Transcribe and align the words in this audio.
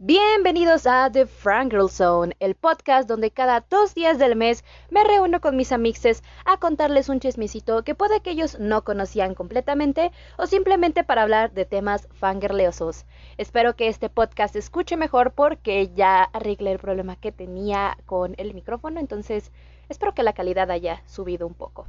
Bienvenidos 0.00 0.86
a 0.86 1.10
The 1.10 1.26
Frank 1.26 1.72
Girl 1.72 1.90
Zone, 1.90 2.36
el 2.38 2.54
podcast 2.54 3.08
donde 3.08 3.32
cada 3.32 3.66
dos 3.68 3.96
días 3.96 4.16
del 4.16 4.36
mes 4.36 4.64
me 4.90 5.02
reúno 5.02 5.40
con 5.40 5.56
mis 5.56 5.72
amixes 5.72 6.22
a 6.44 6.56
contarles 6.60 7.08
un 7.08 7.18
chismecito 7.18 7.82
que 7.82 7.96
puede 7.96 8.20
que 8.20 8.30
ellos 8.30 8.60
no 8.60 8.84
conocían 8.84 9.34
completamente 9.34 10.12
o 10.36 10.46
simplemente 10.46 11.02
para 11.02 11.22
hablar 11.22 11.52
de 11.52 11.64
temas 11.64 12.06
fangirleosos. 12.12 13.06
Espero 13.38 13.74
que 13.74 13.88
este 13.88 14.08
podcast 14.08 14.52
se 14.52 14.60
escuche 14.60 14.96
mejor 14.96 15.32
porque 15.32 15.88
ya 15.92 16.22
arreglé 16.22 16.70
el 16.70 16.78
problema 16.78 17.16
que 17.16 17.32
tenía 17.32 17.98
con 18.06 18.36
el 18.38 18.54
micrófono, 18.54 19.00
entonces 19.00 19.50
espero 19.88 20.14
que 20.14 20.22
la 20.22 20.32
calidad 20.32 20.70
haya 20.70 21.02
subido 21.06 21.44
un 21.44 21.54
poco. 21.54 21.88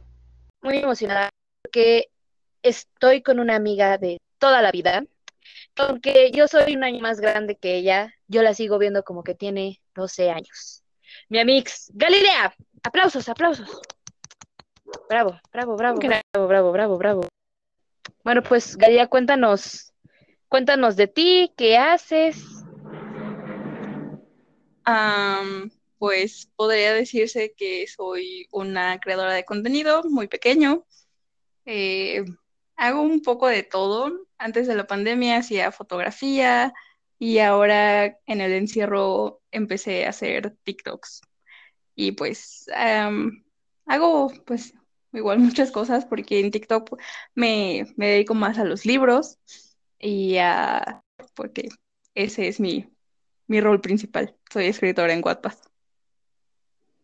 Muy 0.63 0.79
emocionada 0.79 1.29
porque 1.61 2.09
estoy 2.63 3.21
con 3.21 3.39
una 3.39 3.55
amiga 3.55 3.99
de 3.99 4.17
toda 4.39 4.63
la 4.63 4.71
vida, 4.71 5.03
aunque 5.75 6.31
yo 6.31 6.47
soy 6.47 6.75
un 6.75 6.83
año 6.83 6.99
más 6.99 7.19
grande 7.19 7.55
que 7.55 7.75
ella, 7.75 8.13
yo 8.27 8.41
la 8.41 8.53
sigo 8.53 8.77
viendo 8.77 9.03
como 9.03 9.23
que 9.23 9.35
tiene 9.35 9.81
12 9.95 10.29
años. 10.29 10.83
Mi 11.29 11.39
amix, 11.39 11.91
Galilea, 11.93 12.53
aplausos, 12.83 13.29
aplausos. 13.29 13.81
Bravo, 15.07 15.39
bravo, 15.51 15.75
bravo, 15.75 15.99
bravo, 15.99 16.47
bravo, 16.47 16.71
bravo, 16.71 16.97
bravo. 16.97 17.21
Bueno, 18.23 18.43
pues 18.43 18.75
Galilea, 18.75 19.07
cuéntanos, 19.07 19.93
cuéntanos 20.47 20.95
de 20.95 21.07
ti, 21.07 21.53
qué 21.57 21.77
haces. 21.77 22.43
pues 25.97 26.49
podría 26.55 26.93
decirse 26.93 27.53
que 27.55 27.85
soy 27.87 28.47
una 28.51 28.99
creadora 28.99 29.33
de 29.33 29.45
contenido 29.45 30.03
muy 30.03 30.27
pequeño. 30.27 30.85
Eh, 31.65 32.23
hago 32.79 33.01
un 33.01 33.21
poco 33.21 33.47
de 33.47 33.63
todo. 33.63 34.11
Antes 34.37 34.65
de 34.67 34.75
la 34.75 34.87
pandemia 34.87 35.37
hacía 35.37 35.71
fotografía 35.71 36.73
y 37.19 37.39
ahora 37.39 38.17
en 38.25 38.41
el 38.41 38.53
encierro 38.53 39.41
empecé 39.51 40.05
a 40.05 40.09
hacer 40.09 40.55
TikToks. 40.63 41.21
Y 41.95 42.13
pues 42.13 42.67
hago 43.85 44.31
pues 44.45 44.73
igual 45.11 45.39
muchas 45.39 45.71
cosas 45.71 46.05
porque 46.05 46.39
en 46.39 46.51
TikTok 46.51 46.97
me, 47.35 47.85
dedico 47.97 48.33
más 48.33 48.57
a 48.57 48.63
los 48.63 48.85
libros 48.85 49.37
y 49.99 50.37
a 50.37 51.03
porque 51.35 51.69
ese 52.15 52.47
es 52.47 52.61
mi, 52.61 52.89
mi 53.47 53.59
rol 53.59 53.81
principal. 53.81 54.35
Soy 54.51 54.67
escritora 54.67 55.13
en 55.13 55.21
Wattpad. 55.23 55.53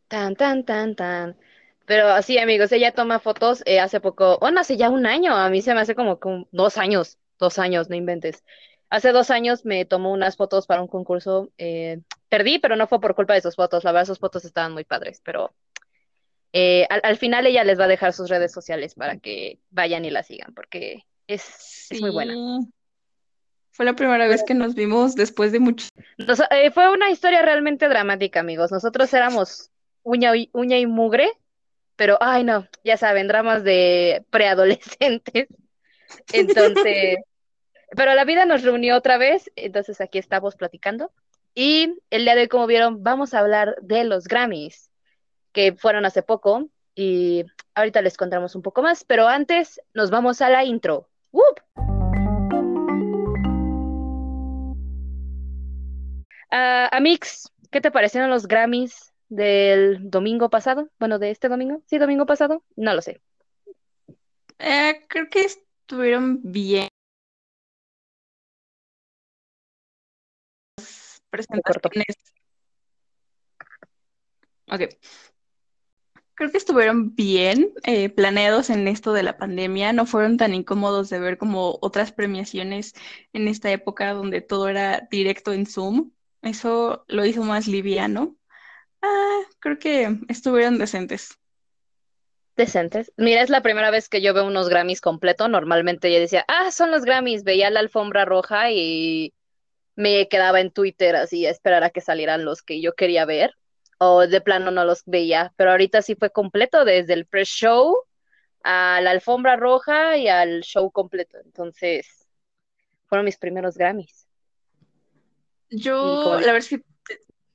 Tan, 0.07 0.35
tan, 0.35 0.63
tan, 0.63 0.95
tan. 0.95 1.37
Pero 1.85 2.09
así, 2.09 2.37
amigos, 2.39 2.71
ella 2.71 2.91
toma 2.91 3.19
fotos 3.19 3.61
eh, 3.65 3.79
hace 3.79 3.99
poco, 3.99 4.39
bueno, 4.39 4.59
hace 4.59 4.75
ya 4.75 4.89
un 4.89 5.05
año, 5.05 5.35
a 5.35 5.49
mí 5.49 5.61
se 5.61 5.73
me 5.73 5.81
hace 5.81 5.93
como, 5.93 6.19
dos 6.51 6.77
años, 6.77 7.19
dos 7.39 7.59
años, 7.59 7.89
no 7.89 7.95
inventes. 7.95 8.43
Hace 8.89 9.11
dos 9.11 9.29
años 9.29 9.65
me 9.65 9.85
tomó 9.85 10.11
unas 10.11 10.35
fotos 10.35 10.67
para 10.67 10.81
un 10.81 10.87
concurso, 10.87 11.51
eh, 11.57 12.01
perdí, 12.29 12.59
pero 12.59 12.75
no 12.75 12.87
fue 12.87 12.99
por 12.99 13.15
culpa 13.15 13.33
de 13.35 13.41
sus 13.41 13.55
fotos, 13.55 13.83
la 13.83 13.91
verdad, 13.91 14.07
sus 14.07 14.19
fotos 14.19 14.45
estaban 14.45 14.73
muy 14.73 14.83
padres, 14.83 15.21
pero 15.23 15.53
eh, 16.53 16.87
al, 16.89 17.17
final 17.17 17.45
ella 17.45 17.63
les 17.63 17.79
va 17.79 17.83
a 17.83 17.89
dejar 17.89 18.13
sus 18.13 18.29
redes 18.29 18.51
sociales 18.51 18.95
para 18.95 19.17
que 19.17 19.59
vayan 19.69 20.05
y 20.05 20.09
la 20.09 20.23
sigan, 20.23 20.53
porque 20.53 21.03
es, 21.27 21.89
muy 21.99 22.09
buena. 22.09 22.33
Fue 23.71 23.85
la 23.85 23.93
primera 23.93 24.25
vez 24.27 24.43
que 24.43 24.53
nos 24.53 24.73
vimos 24.73 25.15
después 25.15 25.51
de 25.51 25.59
mucho. 25.59 25.87
fue 26.73 26.91
una 26.91 27.11
historia 27.11 27.41
realmente 27.41 27.89
dramática, 27.89 28.39
amigos. 28.39 28.71
Nosotros 28.71 29.13
éramos 29.13 29.69
uña 30.03 30.31
uña 30.53 30.77
y 30.77 30.85
mugre 30.85 31.29
pero 31.95 32.17
ay 32.21 32.43
no, 32.43 32.67
ya 32.83 32.97
saben, 32.97 33.27
dramas 33.27 33.63
de 33.63 34.25
preadolescentes. 34.29 35.47
Entonces, 36.33 37.17
pero 37.95 38.13
la 38.13 38.25
vida 38.25 38.45
nos 38.45 38.63
reunió 38.63 38.95
otra 38.95 39.17
vez, 39.17 39.51
entonces 39.55 40.01
aquí 40.01 40.17
estamos 40.17 40.55
platicando. 40.55 41.11
Y 41.53 41.97
el 42.09 42.25
día 42.25 42.35
de 42.35 42.41
hoy, 42.41 42.47
como 42.47 42.67
vieron, 42.67 43.03
vamos 43.03 43.33
a 43.33 43.39
hablar 43.39 43.75
de 43.81 44.03
los 44.03 44.25
Grammys, 44.25 44.91
que 45.51 45.73
fueron 45.73 46.05
hace 46.05 46.21
poco, 46.21 46.69
y 46.93 47.45
ahorita 47.73 48.01
les 48.01 48.17
contamos 48.17 48.55
un 48.55 48.61
poco 48.61 48.81
más, 48.81 49.03
pero 49.03 49.27
antes 49.27 49.81
nos 49.93 50.09
vamos 50.11 50.41
a 50.41 50.49
la 50.49 50.63
intro. 50.63 51.09
¡Whoop! 51.31 51.61
Uh, 56.51 56.87
Amix, 56.91 57.51
¿qué 57.71 57.81
te 57.81 57.91
parecieron 57.91 58.29
los 58.29 58.47
Grammys 58.47 59.14
del 59.29 60.09
domingo 60.09 60.49
pasado, 60.49 60.89
bueno, 60.99 61.19
de 61.19 61.31
este 61.31 61.49
domingo, 61.49 61.81
sí, 61.87 61.97
domingo 61.97 62.25
pasado, 62.25 62.63
no 62.75 62.93
lo 62.93 63.01
sé. 63.01 63.21
Eh, 64.59 65.05
creo 65.07 65.29
que 65.29 65.41
estuvieron 65.41 66.39
bien. 66.43 66.87
Presentaciones. 71.29 72.15
Ok. 74.71 74.81
Creo 76.35 76.51
que 76.51 76.57
estuvieron 76.57 77.15
bien 77.15 77.73
eh, 77.83 78.09
planeados 78.09 78.69
en 78.69 78.87
esto 78.89 79.13
de 79.13 79.23
la 79.23 79.37
pandemia, 79.37 79.93
no 79.93 80.05
fueron 80.05 80.35
tan 80.35 80.53
incómodos 80.53 81.09
de 81.09 81.19
ver 81.19 81.37
como 81.37 81.77
otras 81.81 82.11
premiaciones 82.11 82.93
en 83.31 83.47
esta 83.47 83.71
época 83.71 84.13
donde 84.13 84.41
todo 84.41 84.67
era 84.67 85.07
directo 85.09 85.53
en 85.53 85.65
Zoom. 85.65 86.11
Eso 86.41 87.05
lo 87.07 87.25
hizo 87.25 87.43
más 87.43 87.67
liviano. 87.67 88.35
Ah, 89.05 89.41
creo 89.59 89.77
que 89.77 90.17
estuvieron 90.29 90.79
decentes. 90.79 91.37
Decentes. 92.55 93.11
Mira, 93.17 93.41
es 93.41 93.49
la 93.49 93.61
primera 93.61 93.91
vez 93.91 94.09
que 94.09 94.21
yo 94.21 94.33
veo 94.33 94.45
unos 94.45 94.69
Grammys 94.69 95.01
completo. 95.01 95.47
Normalmente 95.47 96.11
yo 96.11 96.19
decía, 96.19 96.45
ah, 96.47 96.71
son 96.71 96.89
los 96.89 97.03
Grammys. 97.03 97.43
Veía 97.43 97.69
la 97.69 97.81
alfombra 97.81 98.25
roja 98.25 98.71
y 98.71 99.33
me 99.95 100.27
quedaba 100.27 100.61
en 100.61 100.71
Twitter 100.71 101.15
así 101.15 101.45
a 101.45 101.51
esperar 101.51 101.83
a 101.83 101.89
que 101.89 102.01
salieran 102.01 102.45
los 102.45 102.63
que 102.63 102.81
yo 102.81 102.93
quería 102.93 103.25
ver. 103.25 103.53
O 103.97 104.25
de 104.25 104.41
plano 104.41 104.71
no 104.71 104.85
los 104.85 105.03
veía. 105.05 105.53
Pero 105.55 105.71
ahorita 105.71 106.01
sí 106.01 106.15
fue 106.15 106.31
completo, 106.31 106.83
desde 106.85 107.13
el 107.13 107.25
pre-show 107.25 107.95
a 108.63 108.99
la 109.01 109.11
alfombra 109.11 109.55
roja 109.55 110.17
y 110.17 110.27
al 110.27 110.61
show 110.61 110.89
completo. 110.91 111.37
Entonces, 111.45 112.27
fueron 113.05 113.25
mis 113.25 113.37
primeros 113.37 113.77
Grammys. 113.77 114.27
Yo, 115.69 116.39
la 116.39 116.53
verdad 116.53 116.57
es 116.57 116.69
que 116.69 116.81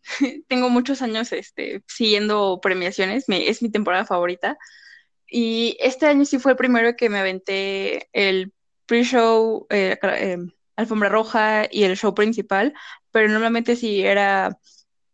tengo 0.49 0.71
muchos 0.71 1.03
años 1.03 1.33
este, 1.33 1.83
siguiendo 1.87 2.61
premiaciones, 2.63 3.25
es 3.29 3.63
mi 3.63 3.71
temporada 3.71 4.05
favorita. 4.05 4.59
Y 5.29 5.77
este 5.81 6.07
año 6.07 6.25
sí 6.25 6.39
fue 6.39 6.53
el 6.53 6.57
primero 6.57 6.97
que 6.97 7.09
me 7.09 7.21
aventé 7.21 8.09
el 8.13 8.53
pre-show, 8.87 9.67
eh, 9.71 9.97
eh, 10.03 10.39
alfombra 10.75 11.09
roja 11.09 11.67
y 11.71 11.85
el 11.85 11.97
show 11.97 12.15
principal, 12.15 12.75
pero 13.13 13.29
normalmente 13.29 13.77
sí 13.77 14.03
era 14.03 14.59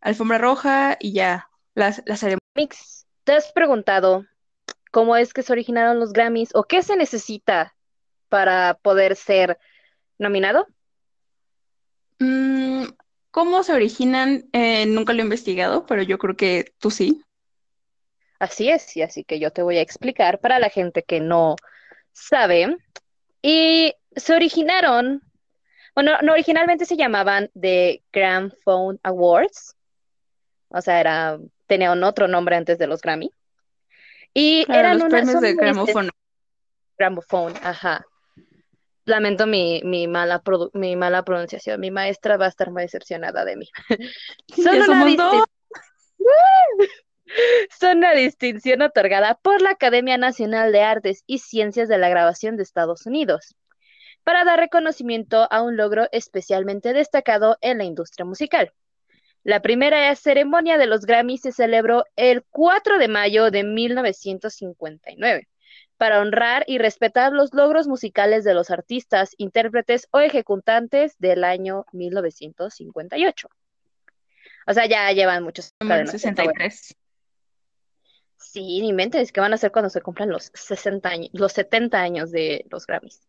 alfombra 0.01 0.39
roja 0.39 0.97
y 0.99 1.13
ya, 1.13 1.49
las 1.75 2.01
la 2.05 2.17
ceremonia. 2.17 2.39
Mix, 2.55 3.05
¿te 3.23 3.33
has 3.33 3.51
preguntado 3.51 4.25
cómo 4.91 5.15
es 5.15 5.33
que 5.33 5.43
se 5.43 5.51
originaron 5.51 5.99
los 5.99 6.13
Grammys 6.13 6.49
o 6.55 6.63
qué 6.63 6.81
se 6.81 6.95
necesita 6.95 7.75
para 8.29 8.79
poder 8.81 9.15
ser 9.15 9.59
nominado? 10.17 10.67
Mm, 12.19 12.56
¿Cómo 13.37 13.61
se 13.61 13.71
originan? 13.71 14.49
Eh, 14.51 14.87
nunca 14.87 15.13
lo 15.13 15.19
he 15.19 15.23
investigado, 15.23 15.85
pero 15.85 16.01
yo 16.01 16.17
creo 16.17 16.35
que 16.35 16.73
tú 16.79 16.89
sí. 16.89 17.23
Así 18.39 18.67
es, 18.67 18.97
y 18.97 19.03
así 19.03 19.23
que 19.23 19.37
yo 19.37 19.51
te 19.51 19.61
voy 19.61 19.77
a 19.77 19.81
explicar 19.81 20.39
para 20.39 20.57
la 20.57 20.71
gente 20.71 21.03
que 21.03 21.19
no 21.19 21.55
sabe. 22.13 22.75
Y 23.43 23.93
se 24.15 24.33
originaron, 24.33 25.21
bueno, 25.93 26.13
no, 26.23 26.31
originalmente 26.31 26.85
se 26.85 26.97
llamaban 26.97 27.51
The 27.53 28.01
Grand 28.11 28.51
Phone 28.63 28.99
Awards, 29.03 29.75
o 30.69 30.81
sea, 30.81 30.99
era, 30.99 31.37
tenían 31.67 32.03
otro 32.03 32.27
nombre 32.27 32.55
antes 32.55 32.79
de 32.79 32.87
los 32.87 33.01
Grammy. 33.03 33.29
Y 34.33 34.65
eran 34.67 34.97
los 34.97 35.09
premios 35.09 35.41
de 35.41 35.53
gramophone. 35.53 36.09
Gramophone, 36.97 37.53
ajá 37.61 38.03
lamento 39.07 39.47
mi, 39.47 39.81
mi, 39.83 40.07
mala 40.07 40.41
mi 40.73 40.95
mala 40.95 41.23
pronunciación. 41.23 41.79
Mi 41.79 41.91
maestra 41.91 42.37
va 42.37 42.45
a 42.45 42.49
estar 42.49 42.71
muy 42.71 42.83
decepcionada 42.83 43.45
de 43.45 43.57
mí. 43.57 43.69
Son 44.55 44.75
una, 44.89 45.45
Son 47.79 47.97
una 47.97 48.13
distinción 48.13 48.81
otorgada 48.81 49.35
por 49.41 49.61
la 49.61 49.71
Academia 49.71 50.17
Nacional 50.17 50.71
de 50.71 50.81
Artes 50.81 51.23
y 51.25 51.39
Ciencias 51.39 51.89
de 51.89 51.97
la 51.97 52.09
Grabación 52.09 52.57
de 52.57 52.63
Estados 52.63 53.05
Unidos 53.05 53.55
para 54.23 54.43
dar 54.43 54.59
reconocimiento 54.59 55.47
a 55.51 55.61
un 55.61 55.77
logro 55.77 56.07
especialmente 56.11 56.91
destacado 56.91 57.57
en 57.61 57.77
la 57.77 57.85
industria 57.85 58.25
musical. 58.25 58.73
La 59.43 59.61
primera 59.61 60.13
ceremonia 60.15 60.77
de 60.77 60.87
los 60.87 61.05
Grammy 61.05 61.37
se 61.37 61.53
celebró 61.53 62.03
el 62.17 62.43
4 62.49 62.97
de 62.97 63.07
mayo 63.07 63.51
de 63.51 63.63
1959 63.63 65.47
para 65.97 66.21
honrar 66.21 66.63
y 66.67 66.77
respetar 66.77 67.33
los 67.33 67.53
logros 67.53 67.87
musicales 67.87 68.43
de 68.43 68.53
los 68.53 68.69
artistas, 68.69 69.33
intérpretes 69.37 70.07
o 70.11 70.19
ejecutantes 70.19 71.17
del 71.17 71.43
año 71.43 71.85
1958. 71.91 73.49
O 74.67 74.73
sea, 74.73 74.85
ya 74.85 75.11
llevan 75.11 75.43
muchos. 75.43 75.73
63. 75.79 76.95
Sí, 78.37 78.81
ni 78.81 78.93
mente, 78.93 79.19
es 79.19 79.31
que 79.31 79.41
van 79.41 79.53
a 79.53 79.57
ser 79.57 79.71
cuando 79.71 79.89
se 79.89 80.01
cumplan 80.01 80.29
los 80.29 80.51
60 80.53 81.09
años, 81.09 81.29
los 81.33 81.53
70 81.53 81.99
años 81.99 82.31
de 82.31 82.65
los 82.69 82.85
Grammys. 82.85 83.21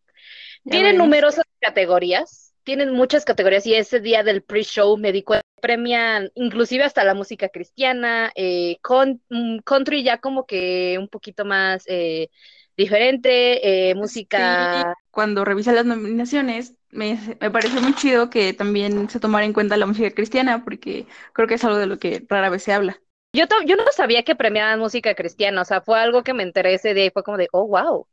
Tienen 0.63 0.97
numerosas 0.97 1.45
categorías, 1.59 2.48
tienen 2.69 2.93
muchas 2.93 3.25
categorías 3.25 3.65
y 3.65 3.73
ese 3.73 3.99
día 3.99 4.21
del 4.21 4.43
pre-show 4.43 4.95
me 4.95 5.11
di 5.11 5.23
cuenta 5.23 5.43
premian 5.59 6.29
inclusive 6.35 6.83
hasta 6.83 7.03
la 7.03 7.15
música 7.15 7.49
cristiana, 7.49 8.31
eh, 8.35 8.77
con, 8.83 9.23
mm, 9.27 9.61
country 9.65 10.03
ya 10.03 10.19
como 10.19 10.45
que 10.45 10.95
un 10.99 11.07
poquito 11.07 11.45
más 11.45 11.83
eh, 11.87 12.29
diferente, 12.77 13.89
eh, 13.89 13.95
música... 13.95 14.93
cuando 15.09 15.45
revisé 15.45 15.71
las 15.71 15.87
nominaciones, 15.87 16.75
me, 16.91 17.19
me, 17.41 17.49
pareció 17.49 17.81
muy 17.81 17.95
chido 17.95 18.29
que 18.29 18.53
también 18.53 19.09
se 19.09 19.19
tomara 19.19 19.45
en 19.45 19.53
cuenta 19.53 19.75
la 19.75 19.87
música 19.87 20.11
cristiana, 20.11 20.63
porque 20.63 21.07
creo 21.33 21.47
que 21.47 21.55
es 21.55 21.63
algo 21.63 21.77
de 21.77 21.87
lo 21.87 21.97
que 21.97 22.23
rara 22.29 22.49
vez 22.49 22.61
se 22.61 22.73
habla. 22.73 23.01
Yo, 23.33 23.45
yo 23.65 23.77
no 23.77 23.83
sabía 23.91 24.21
que 24.21 24.35
premiaban 24.35 24.77
música 24.77 25.15
cristiana, 25.15 25.63
o 25.63 25.65
sea, 25.65 25.81
fue 25.81 25.99
algo 25.99 26.21
que 26.21 26.35
me 26.35 26.43
enteré 26.43 26.75
ese 26.75 26.93
día 26.93 27.05
y 27.05 27.09
fue 27.09 27.23
como 27.23 27.37
de, 27.37 27.47
oh, 27.51 27.65
wow. 27.65 28.05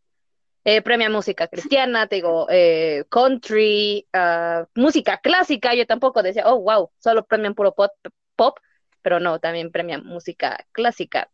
Eh, 0.68 0.82
premia 0.82 1.08
música 1.08 1.46
cristiana, 1.46 2.08
te 2.08 2.16
digo, 2.16 2.48
eh, 2.50 3.04
country, 3.08 4.04
uh, 4.12 4.66
música 4.74 5.18
clásica, 5.18 5.76
yo 5.76 5.86
tampoco 5.86 6.24
decía, 6.24 6.42
oh, 6.44 6.60
wow, 6.60 6.90
solo 6.98 7.24
premian 7.24 7.54
puro 7.54 7.72
pop, 7.72 7.92
pop 8.34 8.58
pero 9.00 9.20
no, 9.20 9.38
también 9.38 9.70
premian 9.70 10.04
música 10.04 10.66
clásica. 10.72 11.30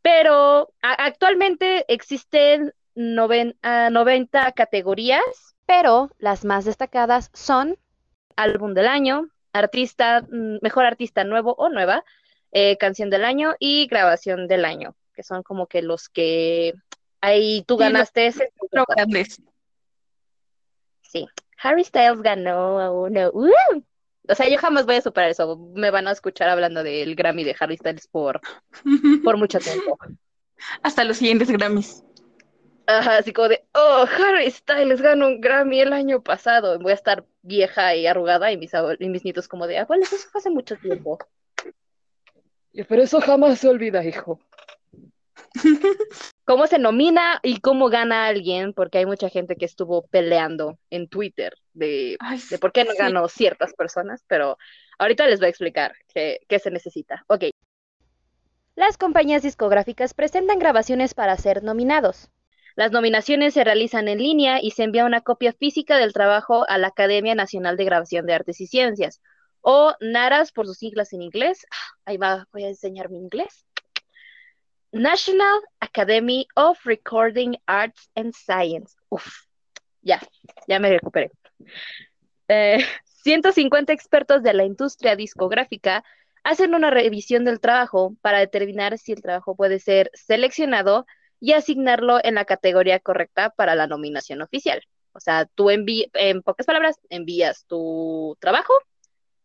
Pero 0.00 0.72
actualmente 0.80 1.92
existen 1.92 2.72
90 2.94 4.52
categorías, 4.52 5.56
pero 5.66 6.12
las 6.18 6.44
más 6.44 6.64
destacadas 6.64 7.30
son 7.34 7.76
álbum 8.36 8.74
del 8.74 8.86
año, 8.86 9.28
artista, 9.52 10.22
mm, 10.22 10.58
mejor 10.62 10.84
artista 10.84 11.24
nuevo 11.24 11.56
o 11.58 11.68
nueva, 11.68 12.04
eh, 12.52 12.76
canción 12.76 13.10
del 13.10 13.24
año 13.24 13.56
y 13.58 13.88
grabación 13.88 14.46
del 14.46 14.64
año, 14.64 14.94
que 15.14 15.24
son 15.24 15.42
como 15.42 15.66
que 15.66 15.82
los 15.82 16.08
que 16.08 16.74
ahí 17.20 17.64
tú 17.66 17.76
ganaste 17.76 18.26
ese. 18.26 18.52
Sí, 21.02 21.26
Harry 21.62 21.84
Styles 21.84 22.22
ganó 22.22 23.02
uno. 23.02 23.30
¡Uh! 23.32 23.82
O 24.28 24.34
sea, 24.34 24.48
yo 24.48 24.58
jamás 24.58 24.86
voy 24.86 24.96
a 24.96 25.02
superar 25.02 25.30
eso. 25.30 25.56
Me 25.74 25.90
van 25.90 26.08
a 26.08 26.12
escuchar 26.12 26.48
hablando 26.48 26.82
del 26.82 27.14
Grammy 27.14 27.44
de 27.44 27.56
Harry 27.58 27.76
Styles 27.76 28.08
por, 28.08 28.40
por 29.24 29.36
mucho 29.36 29.58
tiempo. 29.58 29.98
Hasta 30.82 31.04
los 31.04 31.18
siguientes 31.18 31.50
Grammys. 31.50 32.02
Ajá, 32.88 33.18
así 33.18 33.32
como 33.32 33.48
de, 33.48 33.64
oh, 33.74 34.06
Harry 34.16 34.50
Styles 34.50 35.00
ganó 35.00 35.26
un 35.26 35.40
Grammy 35.40 35.80
el 35.80 35.92
año 35.92 36.22
pasado. 36.22 36.78
Voy 36.78 36.92
a 36.92 36.94
estar 36.94 37.24
vieja 37.42 37.94
y 37.94 38.06
arrugada 38.06 38.52
y 38.52 38.56
mis, 38.56 38.72
y 38.98 39.08
mis 39.08 39.24
nietos 39.24 39.48
como 39.48 39.66
de, 39.66 39.78
abuelos, 39.78 40.12
eso 40.12 40.28
fue 40.30 40.38
hace 40.40 40.50
mucho 40.50 40.76
tiempo. 40.76 41.18
Pero 42.72 43.02
eso 43.02 43.20
jamás 43.20 43.58
se 43.58 43.68
olvida, 43.68 44.04
hijo. 44.04 44.38
¿Cómo 46.46 46.68
se 46.68 46.78
nomina 46.78 47.40
y 47.42 47.58
cómo 47.58 47.88
gana 47.88 48.28
alguien? 48.28 48.72
Porque 48.72 48.98
hay 48.98 49.06
mucha 49.06 49.28
gente 49.28 49.56
que 49.56 49.64
estuvo 49.64 50.06
peleando 50.06 50.78
en 50.90 51.08
Twitter 51.08 51.54
de, 51.72 52.16
de 52.50 52.58
por 52.58 52.70
qué 52.70 52.84
no 52.84 52.92
ganó 52.96 53.28
ciertas 53.28 53.74
personas, 53.74 54.22
pero 54.28 54.56
ahorita 54.96 55.26
les 55.26 55.40
voy 55.40 55.46
a 55.46 55.50
explicar 55.50 55.94
qué, 56.14 56.38
qué 56.48 56.60
se 56.60 56.70
necesita. 56.70 57.24
Ok. 57.26 57.46
Las 58.76 58.96
compañías 58.96 59.42
discográficas 59.42 60.14
presentan 60.14 60.60
grabaciones 60.60 61.14
para 61.14 61.36
ser 61.36 61.64
nominados. 61.64 62.30
Las 62.76 62.92
nominaciones 62.92 63.54
se 63.54 63.64
realizan 63.64 64.06
en 64.06 64.18
línea 64.18 64.62
y 64.62 64.70
se 64.70 64.84
envía 64.84 65.04
una 65.04 65.22
copia 65.22 65.52
física 65.52 65.98
del 65.98 66.12
trabajo 66.12 66.64
a 66.68 66.78
la 66.78 66.88
Academia 66.88 67.34
Nacional 67.34 67.76
de 67.76 67.86
Grabación 67.86 68.24
de 68.24 68.34
Artes 68.34 68.60
y 68.60 68.68
Ciencias, 68.68 69.20
o 69.62 69.94
NARAS 69.98 70.52
por 70.52 70.66
sus 70.66 70.78
siglas 70.78 71.12
en 71.12 71.22
inglés. 71.22 71.66
Ah, 71.72 71.98
ahí 72.04 72.18
va, 72.18 72.46
voy 72.52 72.62
a 72.62 72.68
enseñar 72.68 73.10
mi 73.10 73.18
inglés. 73.18 73.66
National 75.00 75.60
Academy 75.80 76.46
of 76.54 76.78
Recording 76.84 77.56
Arts 77.66 78.10
and 78.14 78.32
Science. 78.34 78.96
Uf, 79.08 79.26
ya, 80.02 80.20
ya 80.66 80.78
me 80.78 80.90
recuperé. 80.90 81.30
150 82.48 83.92
eh, 83.92 83.94
expertos 83.94 84.42
de 84.42 84.54
la 84.54 84.64
industria 84.64 85.16
discográfica 85.16 86.04
hacen 86.44 86.74
una 86.74 86.90
revisión 86.90 87.44
del 87.44 87.60
trabajo 87.60 88.14
para 88.22 88.38
determinar 88.38 88.98
si 88.98 89.12
el 89.12 89.22
trabajo 89.22 89.56
puede 89.56 89.80
ser 89.80 90.10
seleccionado 90.14 91.06
y 91.40 91.52
asignarlo 91.52 92.18
en 92.22 92.36
la 92.36 92.44
categoría 92.44 93.00
correcta 93.00 93.50
para 93.50 93.74
la 93.74 93.86
nominación 93.86 94.42
oficial. 94.42 94.82
O 95.12 95.20
sea, 95.20 95.46
tú 95.54 95.70
envías, 95.70 96.08
en 96.14 96.42
pocas 96.42 96.66
palabras, 96.66 96.98
envías 97.10 97.66
tu 97.66 98.36
trabajo 98.40 98.72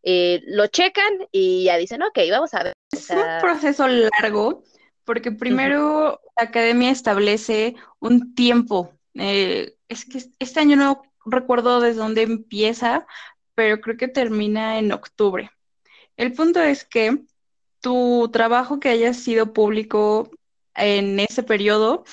eh, 0.03 0.41
lo 0.47 0.67
checan 0.67 1.27
y 1.31 1.65
ya 1.65 1.77
dicen, 1.77 2.01
ok, 2.01 2.17
vamos 2.31 2.53
a 2.53 2.63
ver. 2.63 2.73
Es 2.91 3.09
un 3.09 3.23
proceso 3.39 3.87
largo, 3.87 4.63
porque 5.03 5.31
primero 5.31 6.21
la 6.37 6.43
academia 6.43 6.91
establece 6.91 7.75
un 7.99 8.35
tiempo. 8.35 8.93
Eh, 9.15 9.75
es 9.87 10.05
que 10.05 10.23
este 10.39 10.59
año 10.59 10.75
no 10.75 11.01
recuerdo 11.25 11.81
desde 11.81 11.99
dónde 11.99 12.23
empieza, 12.23 13.05
pero 13.55 13.81
creo 13.81 13.97
que 13.97 14.07
termina 14.07 14.79
en 14.79 14.91
octubre. 14.91 15.51
El 16.17 16.33
punto 16.33 16.61
es 16.61 16.85
que 16.85 17.23
tu 17.81 18.29
trabajo 18.31 18.79
que 18.79 18.89
haya 18.89 19.13
sido 19.13 19.53
público 19.53 20.29
en 20.75 21.19
ese 21.19 21.43
periodo, 21.43 22.03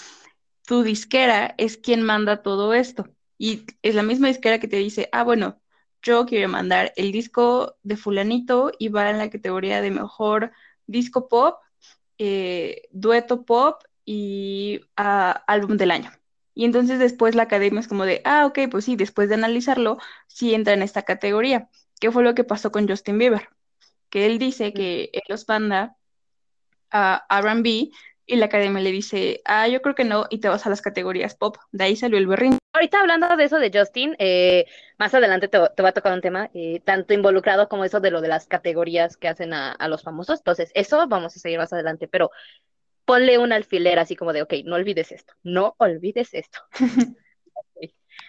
tu 0.66 0.82
disquera 0.82 1.54
es 1.58 1.76
quien 1.76 2.02
manda 2.02 2.42
todo 2.42 2.74
esto. 2.74 3.08
Y 3.38 3.64
es 3.82 3.94
la 3.94 4.02
misma 4.02 4.28
disquera 4.28 4.58
que 4.58 4.68
te 4.68 4.76
dice, 4.76 5.08
ah, 5.12 5.22
bueno, 5.22 5.60
yo 6.02 6.26
quiero 6.26 6.48
mandar 6.48 6.92
el 6.96 7.12
disco 7.12 7.76
de 7.82 7.96
fulanito 7.96 8.72
y 8.78 8.88
va 8.88 9.10
en 9.10 9.18
la 9.18 9.30
categoría 9.30 9.80
de 9.80 9.90
mejor 9.90 10.52
disco 10.86 11.28
pop, 11.28 11.58
eh, 12.18 12.82
dueto 12.90 13.44
pop 13.44 13.82
y 14.04 14.80
ah, 14.96 15.44
álbum 15.46 15.76
del 15.76 15.90
año. 15.90 16.10
Y 16.54 16.64
entonces 16.64 16.98
después 16.98 17.34
la 17.34 17.44
academia 17.44 17.80
es 17.80 17.88
como 17.88 18.04
de, 18.04 18.20
ah, 18.24 18.46
ok, 18.46 18.60
pues 18.70 18.84
sí, 18.84 18.96
después 18.96 19.28
de 19.28 19.36
analizarlo, 19.36 19.98
sí 20.26 20.54
entra 20.54 20.74
en 20.74 20.82
esta 20.82 21.02
categoría. 21.02 21.68
¿Qué 22.00 22.10
fue 22.10 22.24
lo 22.24 22.34
que 22.34 22.44
pasó 22.44 22.72
con 22.72 22.88
Justin 22.88 23.18
Bieber? 23.18 23.48
Que 24.10 24.26
él 24.26 24.38
dice 24.38 24.72
que 24.72 25.10
él 25.12 25.22
los 25.28 25.46
manda 25.48 25.96
a 26.90 27.40
RB 27.40 27.90
y 28.28 28.36
la 28.36 28.46
academia 28.46 28.82
le 28.82 28.92
dice, 28.92 29.40
ah, 29.46 29.66
yo 29.68 29.80
creo 29.82 29.94
que 29.94 30.04
no, 30.04 30.26
y 30.30 30.38
te 30.38 30.48
vas 30.48 30.66
a 30.66 30.70
las 30.70 30.82
categorías 30.82 31.34
pop. 31.34 31.56
De 31.72 31.84
ahí 31.84 31.96
salió 31.96 32.18
el 32.18 32.26
berrín. 32.26 32.58
Ahorita 32.78 33.00
hablando 33.00 33.36
de 33.36 33.42
eso 33.42 33.58
de 33.58 33.72
Justin, 33.74 34.14
eh, 34.20 34.64
más 34.98 35.12
adelante 35.12 35.48
te, 35.48 35.58
va 35.58 35.88
a 35.88 35.92
tocar 35.92 36.12
un 36.12 36.20
tema 36.20 36.48
eh, 36.54 36.80
tanto 36.84 37.12
involucrado 37.12 37.68
como 37.68 37.84
eso 37.84 37.98
de 37.98 38.12
lo 38.12 38.20
de 38.20 38.28
las 38.28 38.46
categorías 38.46 39.16
que 39.16 39.26
hacen 39.26 39.52
a, 39.52 39.88
los 39.88 40.04
famosos. 40.04 40.38
Entonces, 40.38 40.70
eso 40.74 41.08
vamos 41.08 41.34
a 41.34 41.40
seguir 41.40 41.58
más 41.58 41.72
adelante, 41.72 42.06
pero 42.06 42.30
ponle 43.04 43.36
un 43.38 43.52
alfiler 43.52 43.98
así 43.98 44.14
como 44.14 44.32
de, 44.32 44.42
ok, 44.42 44.54
no 44.64 44.76
olvides 44.76 45.10
esto, 45.10 45.34
no 45.42 45.74
olvides 45.78 46.34
esto. 46.34 46.60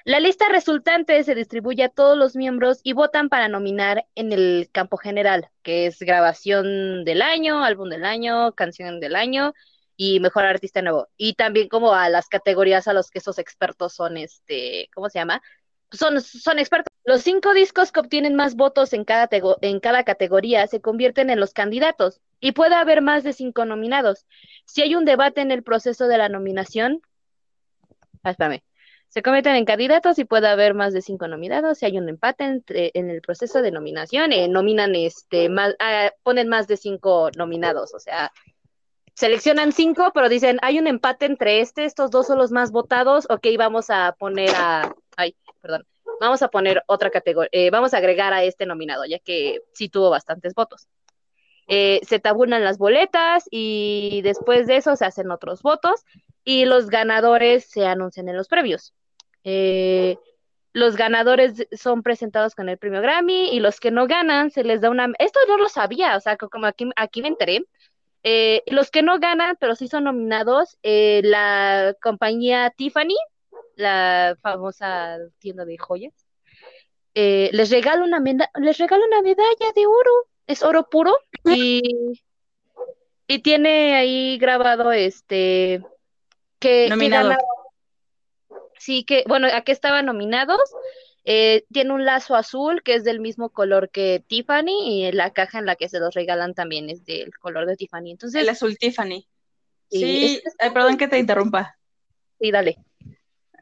La 0.04 0.20
lista 0.20 0.50
resultante 0.50 1.24
se 1.24 1.36
distribuye 1.36 1.84
a 1.84 1.90
todos 1.90 2.18
los 2.18 2.36
miembros 2.36 2.80
y 2.82 2.94
votan 2.94 3.30
para 3.30 3.50
nominar 3.50 4.08
en 4.16 4.32
el 4.32 4.68
campo 4.72 4.98
general, 4.98 5.50
que 5.62 5.86
es 5.86 6.00
grabación 6.00 7.06
del 7.06 7.22
año, 7.22 7.64
álbum 7.64 7.88
del 7.88 8.04
año, 8.04 8.54
canción 8.54 9.00
del 9.00 9.16
año 9.16 9.54
y 10.02 10.22
mejor 10.22 10.46
artista 10.46 10.82
nuevo. 10.82 11.10
Y 11.18 11.34
también 11.34 11.68
como 11.68 11.94
a 11.94 12.08
las 12.08 12.30
categorías 12.30 12.88
a 12.88 12.94
los 12.94 13.12
que 13.12 13.20
esos 13.20 13.38
expertos 13.38 13.94
son, 13.94 14.16
este, 14.16 14.90
¿cómo 14.96 15.10
se 15.10 15.20
llama? 15.20 15.42
Son, 15.92 16.22
son 16.22 16.58
expertos. 16.58 16.88
Los 17.04 17.22
cinco 17.22 17.54
discos 17.54 17.92
que 17.92 18.00
obtienen 18.00 18.34
más 18.34 18.56
votos 18.56 18.94
en 18.94 19.04
cada, 19.04 19.28
en 19.60 19.80
cada 19.82 20.06
categoría 20.06 20.66
se 20.68 20.80
convierten 20.80 21.30
en 21.30 21.42
los 21.42 21.52
candidatos 21.52 22.22
y 22.40 22.54
puede 22.54 22.76
haber 22.76 23.02
más 23.02 23.26
de 23.26 23.34
cinco 23.34 23.66
nominados. 23.66 24.26
Si 24.64 24.82
hay 24.82 24.96
un 24.96 25.04
debate 25.04 25.42
en 25.42 25.52
el 25.52 25.64
proceso 25.64 26.08
de 26.08 26.18
la 26.18 26.30
nominación, 26.30 27.02
ah, 28.24 28.34
se 29.10 29.22
convierten 29.22 29.58
en 29.58 29.66
candidatos 29.66 30.18
y 30.18 30.24
puede 30.24 30.48
haber 30.48 30.76
más 30.76 30.94
de 30.94 31.02
cinco 31.02 31.28
nominados. 31.28 31.80
Si 31.80 31.86
hay 31.86 31.98
un 31.98 32.08
empate 32.08 32.46
entre, 32.46 32.92
en 32.94 33.10
el 33.10 33.22
proceso 33.22 33.62
de 33.62 33.72
nominación, 33.72 34.32
eh, 34.32 34.48
nominan 34.48 34.96
este 34.96 35.50
más, 35.50 35.76
ah, 35.80 36.14
ponen 36.24 36.48
más 36.48 36.68
de 36.68 36.78
cinco 36.78 37.32
nominados, 37.36 37.94
o 37.94 38.00
sea, 38.00 38.32
seleccionan 39.20 39.74
cinco, 39.74 40.12
pero 40.14 40.30
dicen, 40.30 40.60
hay 40.62 40.80
un 40.80 40.88
empate 40.88 41.26
entre 41.26 41.60
este, 41.60 41.84
estos 41.84 42.10
dos 42.10 42.28
son 42.28 42.38
los 42.38 42.52
más 42.52 42.72
votados, 42.72 43.28
ok, 43.30 43.48
vamos 43.58 43.90
a 43.90 44.16
poner 44.18 44.50
a, 44.56 44.96
ay, 45.18 45.36
perdón, 45.62 45.86
vamos 46.22 46.42
a 46.42 46.48
poner 46.48 46.84
otra 46.88 47.10
categoría, 47.10 47.50
eh, 47.52 47.70
vamos 47.70 47.94
a 47.94 47.98
agregar 47.98 48.32
a 48.32 48.46
este 48.46 48.66
nominado, 48.66 49.04
ya 49.04 49.20
que 49.20 49.60
sí 49.74 49.90
tuvo 49.90 50.10
bastantes 50.10 50.54
votos. 50.54 50.88
Eh, 51.68 52.00
se 52.08 52.20
tabulan 52.20 52.64
las 52.64 52.78
boletas 52.78 53.44
y 53.52 54.22
después 54.24 54.68
de 54.68 54.78
eso 54.78 54.96
se 54.96 55.04
hacen 55.04 55.32
otros 55.32 55.64
votos 55.64 56.06
y 56.46 56.64
los 56.64 56.88
ganadores 56.88 57.66
se 57.70 57.86
anuncian 57.86 58.30
en 58.30 58.38
los 58.38 58.48
previos. 58.48 58.94
Eh, 59.44 60.18
los 60.72 60.96
ganadores 60.96 61.68
son 61.74 62.04
presentados 62.04 62.56
con 62.56 62.70
el 62.70 62.78
premio 62.78 63.02
Grammy 63.02 63.50
y 63.50 63.60
los 63.60 63.82
que 63.82 63.92
no 63.92 64.08
ganan 64.08 64.50
se 64.50 64.64
les 64.64 64.80
da 64.80 64.90
una... 64.90 65.12
Esto 65.20 65.42
no 65.50 65.58
lo 65.58 65.68
sabía, 65.68 66.16
o 66.16 66.22
sea, 66.22 66.38
como 66.38 66.68
aquí, 66.68 66.90
aquí 66.96 67.22
me 67.22 67.28
enteré, 67.28 67.66
eh, 68.24 68.64
los 68.68 68.92
que 68.92 69.02
no 69.02 69.20
ganan, 69.20 69.58
pero 69.60 69.76
sí 69.76 69.88
son 69.88 70.04
nominados, 70.06 70.78
eh, 70.84 71.22
la 71.24 71.96
compañía 72.02 72.70
Tiffany, 72.76 73.16
la 73.76 74.38
famosa 74.42 75.18
tienda 75.40 75.66
de 75.66 75.78
joyas, 75.78 76.14
eh, 77.16 77.50
les 77.54 77.70
regala 77.70 78.04
una 78.04 78.20
les 78.60 78.78
regala 78.78 79.06
una 79.06 79.22
medalla 79.22 79.72
de 79.76 79.86
oro, 79.86 80.28
es 80.48 80.64
oro 80.64 80.90
puro 80.90 81.16
y, 81.46 82.22
y 83.28 83.40
tiene 83.40 83.96
ahí 83.96 84.38
grabado 84.38 84.92
este 84.92 85.82
que, 86.60 86.90
Nominado. 86.90 87.32
sí 88.78 89.06
que 89.06 89.24
bueno, 89.28 89.48
aquí 89.54 89.72
estaban 89.72 90.06
nominados 90.06 90.60
Eh, 91.26 91.66
tiene 91.72 91.94
un 91.94 92.06
lazo 92.06 92.36
azul 92.36 92.82
que 92.84 92.96
es 92.96 93.04
del 93.04 93.20
mismo 93.20 93.50
color 93.50 93.90
que 93.90 94.24
Tiffany 94.28 94.72
y 94.86 95.12
la 95.12 95.32
caja 95.32 95.60
en 95.60 95.66
la 95.66 95.76
que 95.76 95.90
se 95.90 96.00
los 96.00 96.14
regalan 96.14 96.54
también 96.54 96.90
es 96.90 97.06
del 97.06 97.38
color 97.38 97.68
de 97.68 97.76
Tiffany. 97.76 98.12
Entonces, 98.12 98.42
el 98.42 98.50
azul 98.50 98.78
Tiffany. 98.78 99.28
Sí, 99.90 100.42
perdón 100.58 100.98
que 100.98 101.08
te 101.08 101.20
interrumpa. 101.20 101.78
Sí, 102.40 102.52
dale. 102.52 102.78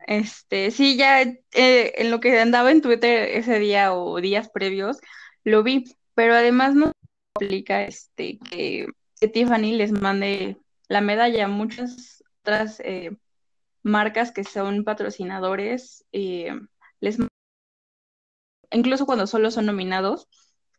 Este, 0.08 0.72
sí, 0.72 0.96
ya 0.96 1.22
eh, 1.22 1.38
en 1.54 2.12
lo 2.12 2.20
que 2.22 2.40
andaba 2.40 2.72
en 2.72 2.82
Twitter 2.82 3.30
ese 3.38 3.60
día 3.60 3.94
o 3.94 4.22
días 4.22 4.50
previos, 4.50 4.98
lo 5.44 5.64
vi, 5.64 5.84
pero 6.14 6.34
además 6.34 6.76
no 6.76 6.94
aplica 7.36 7.84
este 7.84 8.40
que, 8.50 8.88
Tiffany 9.20 9.74
les 9.74 9.92
mande 9.92 10.58
la 10.88 11.02
medalla 11.02 11.46
a 11.46 11.50
muchas 11.50 12.24
otras 12.42 12.80
eh, 12.82 13.18
marcas 13.82 14.32
que 14.32 14.44
son 14.44 14.84
patrocinadores, 14.84 16.06
eh, 16.12 16.52
les 17.00 17.18
incluso 18.72 19.06
cuando 19.06 19.28
solo 19.28 19.52
son 19.52 19.66
nominados, 19.66 20.28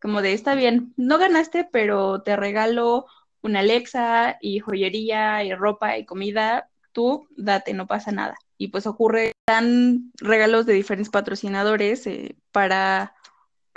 como 0.01 0.21
de 0.21 0.33
está 0.33 0.55
bien, 0.55 0.93
no 0.97 1.17
ganaste, 1.17 1.67
pero 1.71 2.21
te 2.21 2.35
regalo 2.35 3.05
una 3.41 3.59
Alexa 3.59 4.37
y 4.41 4.59
joyería 4.59 5.43
y 5.43 5.53
ropa 5.53 5.97
y 5.97 6.05
comida, 6.05 6.69
tú 6.91 7.27
date, 7.37 7.73
no 7.73 7.87
pasa 7.87 8.11
nada 8.11 8.35
y 8.59 8.67
pues 8.67 8.85
ocurre, 8.85 9.31
dan 9.47 10.11
regalos 10.19 10.65
de 10.65 10.73
diferentes 10.73 11.09
patrocinadores 11.09 12.05
eh, 12.05 12.35
para 12.51 13.15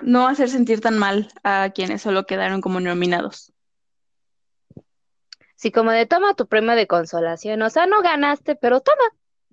no 0.02 0.26
hacer 0.26 0.50
sentir 0.50 0.81
tan 0.81 0.99
mal 0.99 1.28
a 1.45 1.71
quienes 1.73 2.02
solo 2.02 2.26
quedaron 2.26 2.61
como 2.61 2.81
nominados. 2.81 3.52
Sí, 5.54 5.71
como 5.71 5.92
de 5.92 6.07
toma 6.07 6.35
tu 6.35 6.49
premio 6.49 6.75
de 6.75 6.88
consolación, 6.88 7.62
o 7.62 7.71
sea, 7.71 7.87
no 7.87 8.02
ganaste, 8.02 8.57
pero 8.57 8.81
toma, 8.81 9.04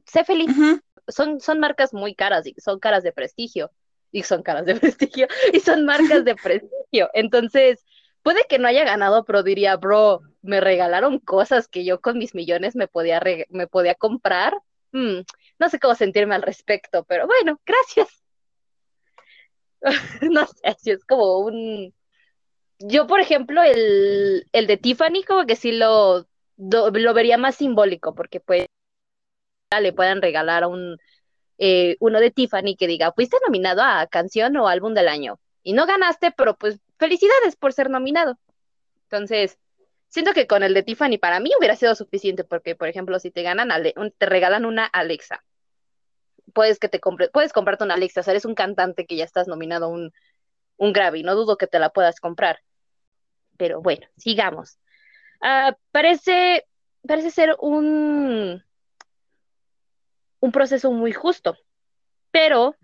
sé 0.04 0.26
feliz. 0.26 0.50
son, 1.08 1.40
son 1.40 1.60
marcas 1.60 1.94
muy 1.94 2.16
caras 2.16 2.48
y 2.48 2.56
son 2.58 2.80
caras 2.80 3.04
de 3.04 3.12
prestigio, 3.12 3.72
y 4.12 4.24
son 4.24 4.44
caras 4.44 4.66
de 4.66 4.76
prestigio, 4.80 5.28
y 5.54 5.60
son 5.60 5.86
marcas 5.86 6.26
de 6.26 6.36
prestigio. 6.36 7.10
Entonces, 7.14 7.86
puede 8.24 8.42
que 8.50 8.60
no 8.60 8.68
haya 8.68 8.84
ganado, 8.84 9.26
pero 9.26 9.44
diría, 9.44 9.78
bro, 9.78 10.22
me 10.42 10.62
regalaron 10.62 11.20
cosas 11.20 11.68
que 11.68 11.86
yo 11.86 12.02
con 12.02 12.18
mis 12.18 12.36
millones 12.36 12.76
me 12.76 12.88
podía, 12.88 13.22
me 13.50 13.68
podía 13.68 13.96
comprar 13.96 14.54
Mm, 14.92 15.22
no 15.60 15.70
sé 15.70 15.80
cómo 15.80 15.96
sentirme 15.96 16.36
al 16.36 16.42
respecto, 16.42 17.04
pero 17.06 17.28
bueno, 17.28 17.60
gracias. 17.66 18.24
no 20.32 20.46
sé, 20.48 20.76
si 20.80 20.92
es 20.92 21.06
como 21.06 21.40
un... 21.40 21.94
Yo, 22.80 23.08
por 23.08 23.20
ejemplo, 23.20 23.62
el, 23.62 24.48
el 24.54 24.68
de 24.68 24.78
Tiffany 24.78 25.24
como 25.28 25.46
que 25.46 25.56
sí 25.56 25.74
lo, 25.74 26.28
lo 26.58 27.14
vería 27.14 27.38
más 27.38 27.56
simbólico, 27.56 28.16
porque 28.16 28.40
pues 28.40 28.68
le 29.80 29.94
puedan 29.94 30.22
regalar 30.22 30.64
a 30.64 30.68
un, 30.68 30.98
eh, 31.60 31.98
uno 32.00 32.20
de 32.20 32.32
Tiffany 32.32 32.76
que 32.76 32.88
diga, 32.88 33.12
fuiste 33.14 33.38
nominado 33.46 33.84
a 33.84 34.08
canción 34.08 34.58
o 34.58 34.68
álbum 34.68 34.96
del 34.96 35.08
año. 35.08 35.40
Y 35.62 35.74
no 35.74 35.86
ganaste, 35.86 36.32
pero 36.32 36.58
pues 36.58 36.80
felicidades 36.98 37.56
por 37.56 37.74
ser 37.74 37.92
nominado. 37.92 38.40
Entonces, 39.04 39.60
Siento 40.10 40.34
que 40.34 40.48
con 40.48 40.64
el 40.64 40.74
de 40.74 40.82
Tiffany 40.82 41.20
para 41.20 41.40
mí 41.40 41.52
hubiera 41.58 41.76
sido 41.76 41.94
suficiente 41.94 42.44
porque, 42.44 42.76
por 42.76 42.88
ejemplo, 42.88 43.20
si 43.20 43.30
te 43.30 43.44
ganan, 43.44 43.70
te 44.18 44.26
regalan 44.26 44.66
una 44.66 44.86
Alexa, 44.86 45.44
puedes 46.54 46.80
que 46.80 46.90
te 46.90 47.00
compre, 47.00 47.30
puedes 47.30 47.54
comprarte 47.54 47.84
una 47.84 47.94
Alexa, 47.94 48.22
o 48.22 48.24
sea, 48.24 48.32
eres 48.32 48.46
un 48.46 48.56
cantante 48.56 49.06
que 49.06 49.16
ya 49.16 49.24
estás 49.24 49.48
nominado 49.48 49.86
a 49.86 49.90
un, 49.90 50.12
un 50.78 50.94
Grammy, 50.94 51.22
no 51.22 51.36
dudo 51.36 51.58
que 51.58 51.68
te 51.68 51.78
la 51.78 51.92
puedas 51.92 52.20
comprar. 52.20 52.60
Pero 53.58 53.82
bueno, 53.82 54.08
sigamos. 54.18 54.80
Ah, 55.42 55.78
parece, 55.92 56.66
parece 57.08 57.30
ser 57.30 57.56
un, 57.60 58.64
un 60.40 60.52
proceso 60.52 60.92
muy 60.92 61.12
justo, 61.12 61.58
pero 62.32 62.76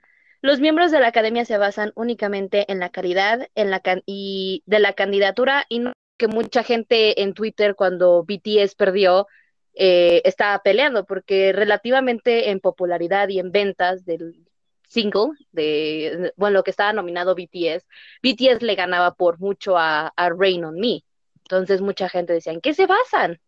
los 0.42 0.60
miembros 0.60 0.92
de 0.92 1.00
la 1.00 1.08
academia 1.08 1.46
se 1.46 1.58
basan 1.58 1.92
únicamente 1.96 2.72
en 2.72 2.80
la 2.80 2.90
calidad 2.90 3.48
en 3.56 3.72
la 3.72 3.82
y 4.06 4.64
de 4.66 4.80
la 4.80 4.94
candidatura 4.94 5.66
y 5.70 5.84
que 6.18 6.28
mucha 6.28 6.64
gente 6.64 7.22
en 7.24 7.34
Twitter 7.34 7.76
cuando 7.76 8.24
BTS 8.24 8.76
perdió 8.76 9.28
eh, 9.74 10.22
estaba 10.24 10.60
peleando, 10.60 11.06
porque 11.06 11.52
relativamente 11.52 12.50
en 12.52 12.60
popularidad 12.62 13.28
y 13.30 13.40
en 13.40 13.52
ventas 13.52 14.06
del 14.06 14.46
single, 14.88 15.32
de 15.52 16.32
bueno, 16.38 16.56
lo 16.56 16.64
que 16.64 16.72
estaba 16.72 16.94
nominado 16.94 17.36
BTS, 17.36 17.86
BTS 18.24 18.62
le 18.62 18.76
ganaba 18.76 19.16
por 19.16 19.40
mucho 19.40 19.78
a, 19.78 20.14
Rain 20.16 20.64
on 20.64 20.80
Me. 20.80 21.04
Entonces 21.44 21.82
mucha 21.82 22.08
gente 22.10 22.34
decía, 22.34 22.54
¿en 22.54 22.62
qué 22.62 22.74
se 22.74 22.86
basan? 22.86 23.42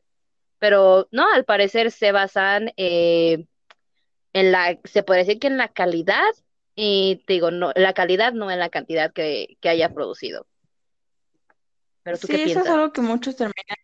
Pero 0.59 1.07
no, 1.11 1.31
al 1.31 1.45
parecer 1.45 1.91
se 1.91 2.11
basan 2.11 2.73
eh, 2.77 3.45
en 4.33 4.51
la, 4.51 4.77
se 4.83 5.03
puede 5.03 5.21
decir 5.21 5.39
que 5.39 5.47
en 5.47 5.57
la 5.57 5.69
calidad, 5.69 6.23
y 6.75 7.23
te 7.25 7.33
digo, 7.33 7.51
no, 7.51 7.71
la 7.75 7.93
calidad 7.93 8.33
no 8.33 8.51
en 8.51 8.59
la 8.59 8.69
cantidad 8.69 9.11
que 9.13 9.57
haya 9.63 9.93
producido. 9.93 10.45
Sí, 12.15 12.41
eso 12.43 12.61
es 12.61 12.67
algo 12.67 12.93
que 12.93 13.01
muchos 13.01 13.35
terminan, 13.35 13.77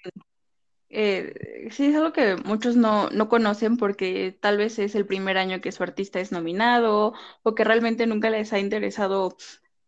eh, 0.89 1.69
sí, 1.71 1.87
es 1.87 1.95
algo 1.95 2.13
que 2.13 2.35
muchos 2.37 2.75
no, 2.75 3.09
no 3.09 3.27
conocen 3.27 3.77
porque 3.77 4.37
tal 4.39 4.57
vez 4.57 4.77
es 4.79 4.95
el 4.95 5.05
primer 5.05 5.37
año 5.37 5.59
que 5.59 5.71
su 5.71 5.83
artista 5.83 6.19
es 6.19 6.31
nominado 6.31 7.13
o 7.41 7.55
que 7.55 7.63
realmente 7.63 8.05
nunca 8.05 8.29
les 8.29 8.53
ha 8.53 8.59
interesado 8.59 9.35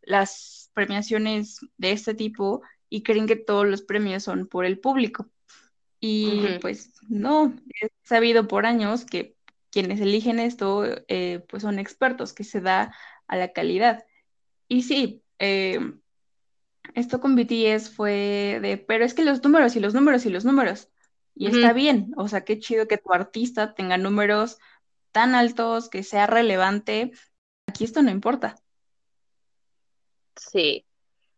las 0.01 0.71
premiaciones 0.73 1.59
de 1.77 1.91
este 1.91 2.15
tipo 2.15 2.61
y 2.89 3.03
creen 3.03 3.27
que 3.27 3.35
todos 3.35 3.67
los 3.67 3.83
premios 3.83 4.23
son 4.23 4.47
por 4.47 4.65
el 4.65 4.79
público. 4.79 5.29
Y 5.99 6.57
pues 6.59 6.93
no, 7.07 7.55
he 7.81 7.89
sabido 8.03 8.47
por 8.47 8.65
años 8.65 9.05
que 9.05 9.34
quienes 9.75 9.99
eligen 9.99 10.39
esto 10.39 10.85
eh, 11.09 11.43
pues 11.49 11.63
son 11.63 11.79
expertos, 11.79 12.31
que 12.31 12.45
se 12.45 12.61
da 12.61 12.95
a 13.27 13.35
la 13.35 13.51
calidad. 13.51 14.05
Y 14.69 14.83
sí, 14.83 15.21
eh, 15.37 15.81
esto 16.93 17.19
con 17.19 17.35
BTS 17.35 17.89
fue 17.89 18.59
de, 18.61 18.77
pero 18.77 19.03
es 19.03 19.13
que 19.13 19.25
los 19.25 19.43
números 19.43 19.75
y 19.75 19.81
los 19.81 19.93
números 19.93 20.25
y 20.25 20.29
los 20.29 20.45
números. 20.45 20.87
Y 21.35 21.47
está 21.47 21.73
bien, 21.73 22.13
o 22.15 22.29
sea, 22.29 22.45
qué 22.45 22.57
chido 22.57 22.87
que 22.87 22.97
tu 22.97 23.11
artista 23.11 23.73
tenga 23.73 23.97
números 23.97 24.59
tan 25.11 25.35
altos, 25.35 25.89
que 25.89 26.03
sea 26.03 26.25
relevante. 26.25 27.11
Aquí 27.67 27.83
esto 27.83 28.01
no 28.01 28.11
importa. 28.11 28.55
Sí, 30.37 30.85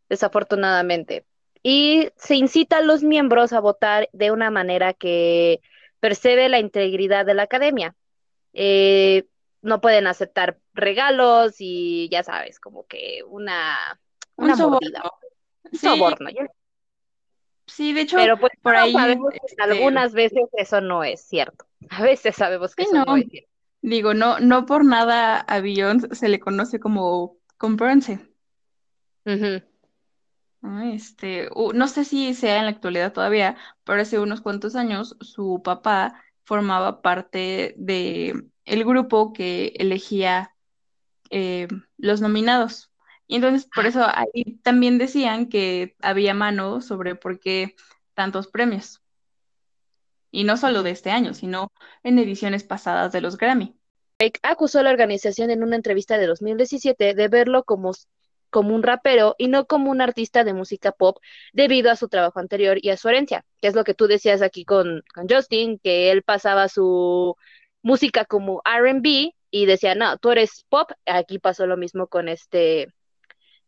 desafortunadamente. 0.10 1.26
Y 1.64 2.10
se 2.18 2.36
incita 2.36 2.78
a 2.78 2.82
los 2.84 3.02
miembros 3.02 3.52
a 3.52 3.62
votar 3.62 4.10
de 4.14 4.30
una 4.30 4.52
manera 4.52 4.94
que 4.94 5.60
percebe 6.00 6.50
la 6.50 6.60
integridad 6.60 7.26
de 7.26 7.34
la 7.34 7.42
academia. 7.42 7.96
Eh, 8.54 9.26
no 9.62 9.82
pueden 9.82 10.08
aceptar 10.08 10.60
regalos 10.74 11.56
y 11.60 12.10
ya 12.10 12.24
sabes, 12.24 12.60
como 12.60 12.86
que 12.86 13.24
una, 13.28 14.00
una 14.36 14.56
mordida 14.56 15.04
soborno. 15.74 16.30
Sí, 17.66 17.92
de 17.92 18.02
hecho, 18.02 18.18
pero 18.18 18.38
pues 18.38 18.54
por 18.62 18.76
ahí 18.76 18.96
este, 19.44 19.62
algunas 19.62 20.14
veces 20.14 20.44
eso 20.54 20.80
no 20.80 21.04
es 21.04 21.22
cierto. 21.22 21.66
A 21.90 22.02
veces 22.02 22.36
sabemos 22.36 22.76
que 22.76 22.84
eso 22.84 22.94
no. 23.06 23.18
es 23.18 23.28
cierto. 23.30 23.50
Digo, 23.82 24.14
no, 24.14 24.40
no 24.40 24.66
por 24.66 24.84
nada 24.84 25.40
a 25.40 25.60
Beyoncé 25.60 26.14
se 26.16 26.30
le 26.30 26.40
conoce 26.40 26.80
como 26.80 27.38
comprense. 27.58 28.20
Este, 30.94 31.50
no 31.74 31.88
sé 31.88 32.04
si 32.04 32.34
sea 32.34 32.58
en 32.58 32.66
la 32.66 32.72
actualidad 32.72 33.14
todavía, 33.14 33.56
pero 33.84 34.02
hace 34.02 34.20
unos 34.20 34.42
cuantos 34.42 34.76
años 34.76 35.16
su 35.22 35.62
papá 35.64 36.24
formaba 36.48 37.02
parte 37.02 37.76
de 37.78 38.46
el 38.64 38.86
grupo 38.86 39.34
que 39.34 39.74
elegía 39.76 40.56
eh, 41.30 41.68
los 41.98 42.22
nominados. 42.22 42.90
Y 43.28 43.36
entonces 43.36 43.70
por 43.76 43.86
eso 43.86 44.06
ahí 44.08 44.58
también 44.64 44.98
decían 44.98 45.50
que 45.50 45.98
había 46.02 46.34
mano 46.34 46.80
sobre 46.80 47.16
por 47.16 47.42
qué 47.42 47.76
tantos 48.14 48.48
premios. 48.48 49.02
Y 50.32 50.46
no 50.46 50.56
solo 50.56 50.84
de 50.84 50.92
este 50.92 51.12
año, 51.12 51.34
sino 51.34 51.74
en 52.02 52.18
ediciones 52.18 52.64
pasadas 52.64 53.12
de 53.12 53.20
los 53.20 53.38
Grammy. 53.38 53.76
Drake 54.18 54.40
acusó 54.42 54.80
a 54.80 54.84
la 54.84 54.92
organización 54.92 55.52
en 55.52 55.64
una 55.64 55.76
entrevista 55.76 56.18
de 56.18 56.28
2017 56.28 57.14
de 57.14 57.28
verlo 57.28 57.66
como, 57.66 57.92
como 58.50 58.76
un 58.76 58.84
rapero 58.84 59.36
y 59.38 59.48
no 59.48 59.66
como 59.66 59.92
un 59.92 60.02
artista 60.02 60.44
de 60.44 60.54
música 60.54 60.92
pop 60.92 61.18
debido 61.54 61.92
a 61.92 61.96
su 61.96 62.10
trabajo 62.10 62.40
anterior 62.40 62.78
y 62.82 62.90
a 62.90 62.98
su 62.98 63.10
herencia, 63.10 63.46
que 63.62 63.68
es 63.68 63.76
lo 63.76 63.84
que 63.84 63.94
tú 63.94 64.08
decías 64.08 64.42
aquí 64.42 64.66
con, 64.66 65.04
Justin, 65.30 65.80
que 65.80 66.12
él 66.12 66.24
pasaba 66.24 66.70
su 66.70 67.36
música 67.82 68.26
como 68.26 68.62
RB 68.66 69.32
y 69.52 69.66
decía, 69.66 69.96
no, 69.96 70.18
tú 70.18 70.32
eres 70.32 70.66
pop, 70.70 70.92
aquí 71.06 71.40
pasó 71.40 71.68
lo 71.68 71.78
mismo 71.78 72.08
con 72.08 72.30
este 72.30 72.90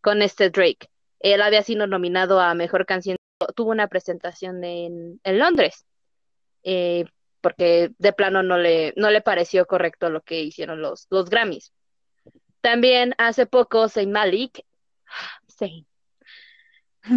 con 0.01 0.21
este 0.21 0.50
Drake. 0.50 0.89
Él 1.19 1.41
había 1.41 1.63
sido 1.63 1.86
nominado 1.88 2.39
a 2.39 2.53
Mejor 2.53 2.86
Canción, 2.86 3.17
tuvo 3.55 3.71
una 3.71 3.88
presentación 3.88 4.63
en, 4.63 5.19
Londres, 5.25 5.86
eh, 6.63 7.05
porque 7.41 7.91
de 7.98 8.13
plano 8.13 8.43
no 8.43 8.57
le, 8.57 8.93
no 8.95 9.09
le 9.12 9.21
pareció 9.21 9.65
correcto 9.65 10.09
lo 10.09 10.21
que 10.21 10.41
hicieron 10.41 10.81
los, 10.81 11.07
los 11.09 11.29
Grammys. 11.29 11.74
También 12.62 13.15
hace 13.17 13.45
poco 13.45 13.88
Zayn 13.88 14.12
Malik, 14.12 14.65
Zayn, 15.57 15.85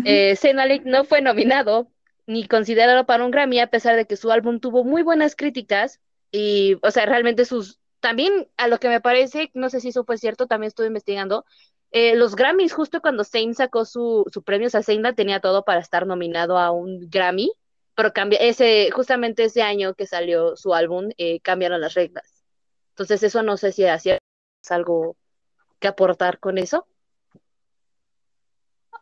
eh, 0.05 0.37
no 0.85 1.05
fue 1.05 1.21
nominado 1.21 1.91
ni 2.27 2.47
considerado 2.47 3.05
para 3.05 3.25
un 3.25 3.31
Grammy 3.31 3.59
a 3.61 3.67
pesar 3.67 3.97
de 3.97 4.07
que 4.07 4.17
su 4.17 4.31
álbum 4.31 4.61
tuvo 4.61 4.85
muy 4.85 5.03
buenas 5.03 5.37
críticas 5.37 6.01
y, 6.31 6.79
o 6.83 6.91
sea, 6.91 7.05
realmente 7.07 7.45
sus, 7.45 7.81
también 8.01 8.49
a 8.57 8.69
lo 8.69 8.79
que 8.79 8.89
me 8.89 9.01
parece, 9.01 9.51
no 9.55 9.71
sé 9.71 9.81
si 9.81 9.89
eso 9.89 10.05
fue 10.05 10.19
cierto, 10.19 10.47
también 10.47 10.69
estuve 10.69 10.87
investigando, 10.87 11.45
eh, 11.91 12.17
los 12.17 12.37
Grammys, 12.37 12.73
justo 12.73 13.03
cuando 13.03 13.23
Zayn 13.23 13.55
sacó 13.55 13.85
su, 13.85 14.25
su 14.33 14.43
premio, 14.43 14.69
o 14.69 14.71
sea, 14.71 14.83
tenía 15.15 15.41
todo 15.41 15.65
para 15.65 15.81
estar 15.81 16.07
nominado 16.07 16.59
a 16.59 16.71
un 16.71 17.11
Grammy, 17.11 17.53
pero 17.95 18.15
cambia, 18.15 18.39
ese, 18.41 18.91
justamente 18.91 19.45
ese 19.45 19.63
año 19.63 19.95
que 19.95 20.07
salió 20.07 20.57
su 20.57 20.75
álbum, 20.75 21.11
eh, 21.19 21.41
cambiaron 21.41 21.81
las 21.83 21.93
reglas. 21.95 22.45
Entonces 22.91 23.23
eso 23.23 23.43
no 23.43 23.59
sé 23.59 23.73
si 23.73 23.85
hacía 23.85 24.19
algo 24.71 25.17
que 25.79 25.89
aportar 25.89 26.39
con 26.39 26.57
eso. 26.57 26.87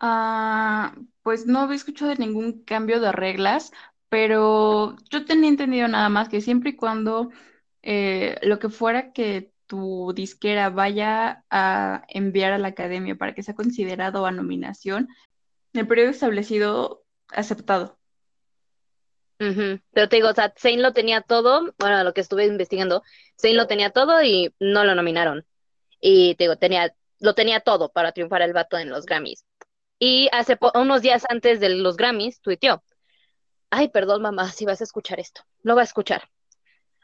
Ah, 0.00 0.94
pues 1.22 1.46
no 1.46 1.60
había 1.60 1.76
escuchado 1.76 2.10
de 2.10 2.16
ningún 2.16 2.64
cambio 2.64 3.00
de 3.00 3.12
reglas, 3.12 3.70
pero 4.08 4.96
yo 5.10 5.24
tenía 5.26 5.50
entendido 5.50 5.88
nada 5.88 6.08
más 6.08 6.28
que 6.28 6.40
siempre 6.40 6.70
y 6.70 6.76
cuando 6.76 7.30
eh, 7.82 8.38
lo 8.42 8.58
que 8.58 8.70
fuera 8.70 9.12
que 9.12 9.52
tu 9.66 10.12
disquera 10.14 10.70
vaya 10.70 11.44
a 11.50 12.04
enviar 12.08 12.52
a 12.52 12.58
la 12.58 12.68
academia 12.68 13.14
para 13.16 13.34
que 13.34 13.42
sea 13.42 13.54
considerado 13.54 14.26
a 14.26 14.32
nominación, 14.32 15.08
el 15.74 15.86
periodo 15.86 16.10
establecido 16.10 17.04
aceptado. 17.28 17.98
Pero 19.92 20.08
te 20.08 20.16
digo, 20.16 20.28
o 20.28 20.34
sea, 20.34 20.52
Zane 20.58 20.78
lo 20.78 20.92
tenía 20.92 21.20
todo, 21.22 21.74
bueno, 21.78 22.02
lo 22.04 22.12
que 22.14 22.20
estuve 22.20 22.46
investigando, 22.46 23.02
Zane 23.40 23.54
lo 23.54 23.66
tenía 23.66 23.90
todo 23.90 24.22
y 24.22 24.54
no 24.58 24.84
lo 24.84 24.94
nominaron. 24.94 25.46
Y 26.00 26.34
te 26.36 26.44
digo, 26.44 26.56
tenía, 26.56 26.94
lo 27.20 27.34
tenía 27.34 27.60
todo 27.60 27.90
para 27.90 28.12
triunfar 28.12 28.42
el 28.42 28.52
vato 28.52 28.78
en 28.78 28.90
los 28.90 29.06
Grammys. 29.06 29.44
Y 30.02 30.30
hace 30.32 30.58
unos 30.74 31.02
días 31.02 31.24
antes 31.28 31.60
de 31.60 31.68
los 31.68 31.98
Grammys, 31.98 32.40
tuiteó, 32.40 32.82
ay, 33.68 33.88
perdón 33.88 34.22
mamá, 34.22 34.50
si 34.50 34.64
vas 34.64 34.80
a 34.80 34.84
escuchar 34.84 35.20
esto, 35.20 35.42
lo 35.62 35.74
va 35.76 35.82
a 35.82 35.84
escuchar. 35.84 36.30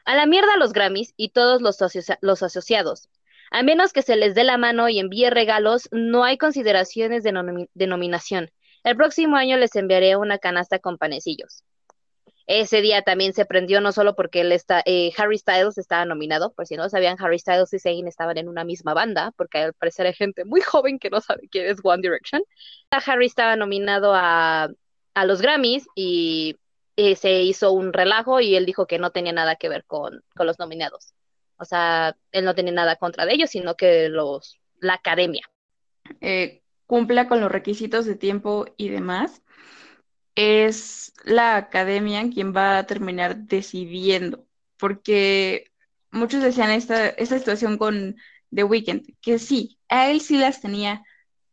A 0.03 0.15
la 0.15 0.25
mierda 0.25 0.57
los 0.57 0.73
Grammys 0.73 1.13
y 1.15 1.29
todos 1.29 1.61
los, 1.61 1.77
los 2.21 2.43
asociados. 2.43 3.09
A 3.51 3.61
menos 3.61 3.93
que 3.93 4.01
se 4.01 4.15
les 4.15 4.33
dé 4.33 4.43
la 4.43 4.57
mano 4.57 4.89
y 4.89 4.97
envíe 4.97 5.29
regalos, 5.29 5.87
no 5.91 6.23
hay 6.23 6.39
consideraciones 6.39 7.21
de, 7.21 7.67
de 7.71 7.87
nominación. 7.87 8.51
El 8.83 8.97
próximo 8.97 9.37
año 9.37 9.57
les 9.57 9.75
enviaré 9.75 10.15
una 10.15 10.39
canasta 10.39 10.79
con 10.79 10.97
panecillos. 10.97 11.63
Ese 12.47 12.81
día 12.81 13.01
también 13.01 13.33
se 13.33 13.45
prendió 13.45 13.81
no 13.81 13.91
solo 13.91 14.15
porque 14.15 14.39
él 14.39 14.57
eh, 14.85 15.11
Harry 15.17 15.37
Styles 15.37 15.77
estaba 15.77 16.05
nominado, 16.05 16.53
por 16.53 16.65
si 16.65 16.77
no 16.77 16.87
sabían, 16.87 17.17
Harry 17.19 17.39
Styles 17.39 17.73
y 17.73 17.79
Zayn 17.79 18.07
estaban 18.07 18.37
en 18.37 18.47
una 18.47 18.63
misma 18.63 18.93
banda, 18.93 19.33
porque 19.35 19.57
al 19.57 19.73
parecer 19.73 20.07
hay 20.07 20.13
gente 20.13 20.45
muy 20.45 20.61
joven 20.61 20.97
que 20.97 21.09
no 21.09 21.19
sabe 21.19 21.49
quién 21.51 21.67
es 21.67 21.79
One 21.83 22.01
Direction. 22.01 22.41
Harry 22.89 23.25
estaba 23.25 23.57
nominado 23.57 24.13
a, 24.15 24.69
a 25.13 25.25
los 25.25 25.41
Grammys 25.41 25.87
y, 25.93 26.55
se 27.15 27.43
hizo 27.43 27.73
un 27.73 27.93
relajo 27.93 28.39
y 28.39 28.55
él 28.55 28.65
dijo 28.65 28.87
que 28.87 28.97
no 28.97 29.11
tenía 29.11 29.31
nada 29.31 29.55
que 29.55 29.69
ver 29.69 29.85
con, 29.85 30.23
con 30.35 30.47
los 30.47 30.57
nominados. 30.57 31.13
O 31.57 31.65
sea, 31.65 32.17
él 32.31 32.43
no 32.43 32.55
tenía 32.55 32.73
nada 32.73 32.95
contra 32.95 33.27
de 33.27 33.33
ellos, 33.33 33.51
sino 33.51 33.75
que 33.75 34.09
los, 34.09 34.59
la 34.79 34.95
academia. 34.95 35.47
Eh, 36.21 36.63
cumpla 36.87 37.27
con 37.27 37.39
los 37.39 37.51
requisitos 37.51 38.05
de 38.07 38.15
tiempo 38.15 38.65
y 38.77 38.89
demás 38.89 39.43
es 40.37 41.13
la 41.25 41.57
academia 41.57 42.29
quien 42.29 42.55
va 42.55 42.77
a 42.77 42.85
terminar 42.85 43.37
decidiendo, 43.37 44.45
porque 44.77 45.71
muchos 46.11 46.43
decían 46.43 46.69
esta, 46.69 47.09
esta 47.09 47.39
situación 47.39 47.79
con 47.79 48.15
The 48.53 48.63
Weeknd, 48.63 49.15
que 49.19 49.39
sí, 49.39 49.79
a 49.89 50.11
él 50.11 50.21
sí 50.21 50.37
las 50.37 50.61
tenía 50.61 51.03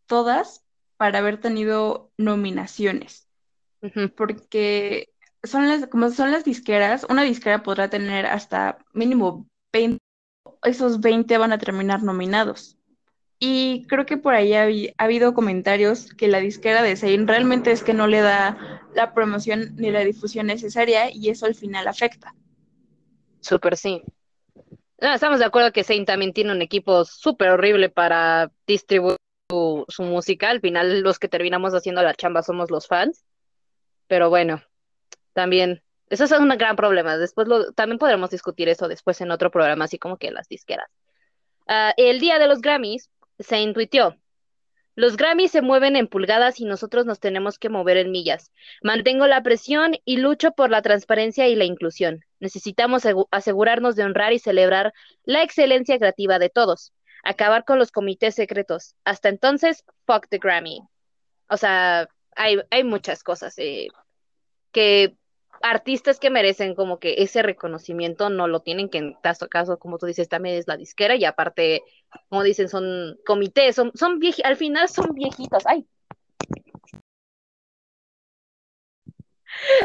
todas 0.06 0.62
para 0.98 1.20
haber 1.20 1.40
tenido 1.40 2.12
nominaciones, 2.18 3.26
porque 4.16 5.08
son 5.42 5.66
las, 5.66 5.86
como 5.86 6.10
son 6.10 6.30
las 6.30 6.44
disqueras, 6.44 7.06
una 7.08 7.22
disquera 7.22 7.62
podrá 7.62 7.88
tener 7.88 8.26
hasta 8.26 8.76
mínimo 8.92 9.48
20, 9.72 9.98
esos 10.62 11.00
20 11.00 11.38
van 11.38 11.52
a 11.52 11.58
terminar 11.58 12.02
nominados. 12.02 12.76
Y 13.38 13.86
creo 13.88 14.06
que 14.06 14.16
por 14.16 14.34
ahí 14.34 14.54
ha, 14.54 14.66
habido 14.96 15.34
comentarios 15.34 16.14
que 16.14 16.28
la 16.28 16.40
disquera 16.40 16.82
de 16.82 16.96
Zayn 16.96 17.26
realmente 17.26 17.72
es 17.72 17.82
que 17.82 17.92
no 17.92 18.06
le 18.06 18.20
da 18.20 18.73
la 18.94 19.12
promoción 19.14 19.74
ni 19.76 19.90
la 19.90 20.00
difusión 20.00 20.46
necesaria 20.46 21.10
y 21.10 21.30
eso 21.30 21.46
al 21.46 21.54
final 21.54 21.88
afecta. 21.88 22.34
Súper 23.40 23.76
sí. 23.76 24.02
estamos 24.98 25.38
de 25.38 25.44
acuerdo 25.44 25.72
que 25.72 25.84
Zayn 25.84 26.04
también 26.04 26.32
tiene 26.32 26.52
un 26.52 26.62
equipo 26.62 27.04
súper 27.04 27.50
horrible 27.50 27.88
para 27.90 28.50
distribuir 28.66 29.16
su, 29.50 30.02
música. 30.02 30.50
Al 30.50 30.60
final 30.60 31.00
los 31.00 31.18
que 31.18 31.28
terminamos 31.28 31.74
haciendo 31.74 32.02
la 32.02 32.14
chamba 32.14 32.42
somos 32.42 32.70
los 32.70 32.86
fans. 32.86 33.24
Pero 34.06 34.30
bueno, 34.30 34.62
también, 35.32 35.82
eso 36.08 36.24
es 36.24 36.32
un 36.32 36.48
gran 36.48 36.76
problema. 36.76 37.16
Después 37.16 37.48
lo, 37.48 37.72
también 37.72 37.98
podremos 37.98 38.30
discutir 38.30 38.68
eso 38.68 38.88
después 38.88 39.20
en 39.20 39.30
otro 39.30 39.50
programa, 39.50 39.86
así 39.86 39.98
como 39.98 40.16
que 40.16 40.30
las 40.30 40.48
disqueras. 40.48 40.90
Ah, 41.66 41.94
el 41.96 42.20
día 42.20 42.38
de 42.38 42.46
los 42.46 42.60
Grammys, 42.60 43.10
se 43.38 43.60
intuitió. 43.60 44.18
Los 44.96 45.16
Grammys 45.16 45.50
se 45.50 45.60
mueven 45.60 45.96
en 45.96 46.06
pulgadas 46.06 46.60
y 46.60 46.64
nosotros 46.64 47.04
nos 47.04 47.18
tenemos 47.18 47.58
que 47.58 47.68
mover 47.68 47.96
en 47.96 48.12
millas. 48.12 48.52
Mantengo 48.80 49.26
la 49.26 49.42
presión 49.42 49.94
y 50.04 50.18
lucho 50.18 50.52
por 50.52 50.70
la 50.70 50.82
transparencia 50.82 51.48
y 51.48 51.56
la 51.56 51.64
inclusión. 51.64 52.24
Necesitamos 52.38 53.02
asegurarnos 53.32 53.96
de 53.96 54.04
honrar 54.04 54.32
y 54.32 54.38
celebrar 54.38 54.92
la 55.24 55.42
excelencia 55.42 55.98
creativa 55.98 56.38
de 56.38 56.48
todos. 56.48 56.92
Acabar 57.24 57.64
con 57.64 57.78
los 57.78 57.90
comités 57.90 58.36
secretos. 58.36 58.94
Hasta 59.04 59.30
entonces, 59.30 59.84
fuck 60.06 60.28
the 60.28 60.38
Grammy. 60.38 60.82
O 61.48 61.56
sea, 61.56 62.08
hay, 62.36 62.60
hay 62.70 62.84
muchas 62.84 63.24
cosas 63.24 63.54
eh, 63.58 63.88
que 64.70 65.16
artistas 65.62 66.18
que 66.18 66.30
merecen 66.30 66.74
como 66.74 66.98
que 66.98 67.14
ese 67.18 67.42
reconocimiento 67.42 68.30
no 68.30 68.48
lo 68.48 68.60
tienen, 68.60 68.88
que 68.88 68.98
en 68.98 69.14
caso, 69.14 69.48
caso 69.48 69.78
como 69.78 69.98
tú 69.98 70.06
dices, 70.06 70.28
también 70.28 70.56
es 70.56 70.68
la 70.68 70.76
disquera 70.76 71.16
y 71.16 71.24
aparte, 71.24 71.82
como 72.28 72.42
dicen, 72.42 72.68
son 72.68 73.18
comités, 73.24 73.76
son, 73.76 73.92
son 73.94 74.20
al 74.44 74.56
final 74.56 74.88
son 74.88 75.14
viejitos, 75.14 75.64
ay. 75.66 75.86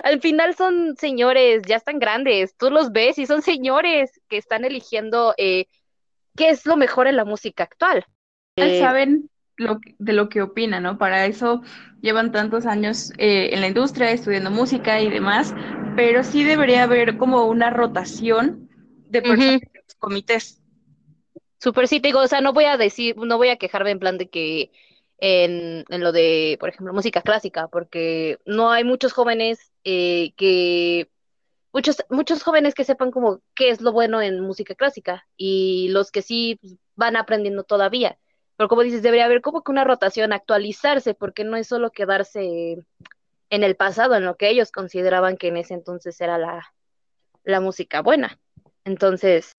Al 0.04 0.20
final 0.20 0.56
son 0.56 0.96
señores, 0.98 1.62
ya 1.68 1.76
están 1.76 2.00
grandes, 2.00 2.56
tú 2.58 2.72
los 2.72 2.92
ves 2.92 3.18
y 3.18 3.26
son 3.26 3.42
señores 3.42 4.20
que 4.28 4.38
están 4.38 4.66
eligiendo 4.66 5.34
eh, 5.38 5.68
qué 6.36 6.50
es 6.50 6.66
lo 6.66 6.76
mejor 6.76 7.08
en 7.08 7.16
la 7.16 7.26
música 7.26 7.64
actual. 7.64 8.06
Eh, 8.56 8.80
saben 8.80 9.30
lo, 9.60 9.80
de 10.00 10.14
lo 10.14 10.30
que 10.30 10.42
opinan, 10.42 10.84
¿no? 10.84 10.98
Para 10.98 11.26
eso 11.26 11.62
llevan 12.02 12.32
tantos 12.32 12.66
años 12.66 13.12
eh, 13.18 13.50
en 13.52 13.62
la 13.62 13.68
industria, 13.68 14.12
estudiando 14.12 14.50
música 14.50 15.02
y 15.02 15.10
demás, 15.10 15.54
pero 15.96 16.24
sí 16.24 16.44
debería 16.44 16.84
haber 16.84 17.18
como 17.18 17.46
una 17.46 17.70
rotación 17.70 18.70
de 19.10 19.22
personas 19.22 19.62
los 19.74 19.96
comités. 19.96 20.62
Súper 21.60 21.88
sí, 21.88 22.00
te 22.00 22.08
digo, 22.08 22.22
o 22.22 22.28
sea, 22.28 22.42
no 22.42 22.54
voy 22.54 22.66
a 22.66 22.78
decir, 22.78 23.18
no 23.18 23.38
voy 23.38 23.50
a 23.50 23.58
quejarme 23.58 23.92
en 23.92 24.00
plan 24.00 24.18
de 24.18 24.30
que 24.30 24.72
en, 25.18 25.84
en 25.90 26.02
lo 26.02 26.14
de, 26.14 26.58
por 26.60 26.70
ejemplo, 26.70 26.94
música 26.94 27.22
clásica, 27.22 27.68
porque 27.68 28.40
no 28.46 28.72
hay 28.72 28.86
muchos 28.86 29.12
jóvenes 29.12 29.74
eh, 29.84 30.32
que, 30.38 31.10
muchos, 31.74 31.98
muchos 32.10 32.44
jóvenes 32.44 32.74
que 32.74 32.86
sepan 32.86 33.12
como 33.12 33.42
qué 33.56 33.72
es 33.72 33.82
lo 33.82 33.92
bueno 33.92 34.22
en 34.22 34.40
música 34.40 34.74
clásica, 34.74 35.28
y 35.36 35.90
los 35.90 36.12
que 36.12 36.22
sí 36.22 36.58
pues, 36.62 36.78
van 36.96 37.18
aprendiendo 37.18 37.64
todavía. 37.64 38.18
Pero 38.60 38.68
como 38.68 38.84
dices, 38.84 39.02
debería 39.02 39.24
haber 39.24 39.40
como 39.40 39.64
que 39.64 39.72
una 39.72 39.86
rotación, 39.86 40.34
actualizarse, 40.34 41.14
porque 41.14 41.46
no 41.46 41.56
es 41.56 41.66
solo 41.66 41.92
quedarse 41.92 42.76
en 43.50 43.64
el 43.64 43.78
pasado, 43.78 44.16
en 44.16 44.26
lo 44.26 44.36
que 44.36 44.50
ellos 44.50 44.74
consideraban 44.74 45.38
que 45.38 45.48
en 45.48 45.56
ese 45.56 45.76
entonces 45.76 46.20
era 46.20 46.38
la, 46.38 47.62
música 47.62 48.02
buena. 48.02 48.38
Entonces, 48.84 49.56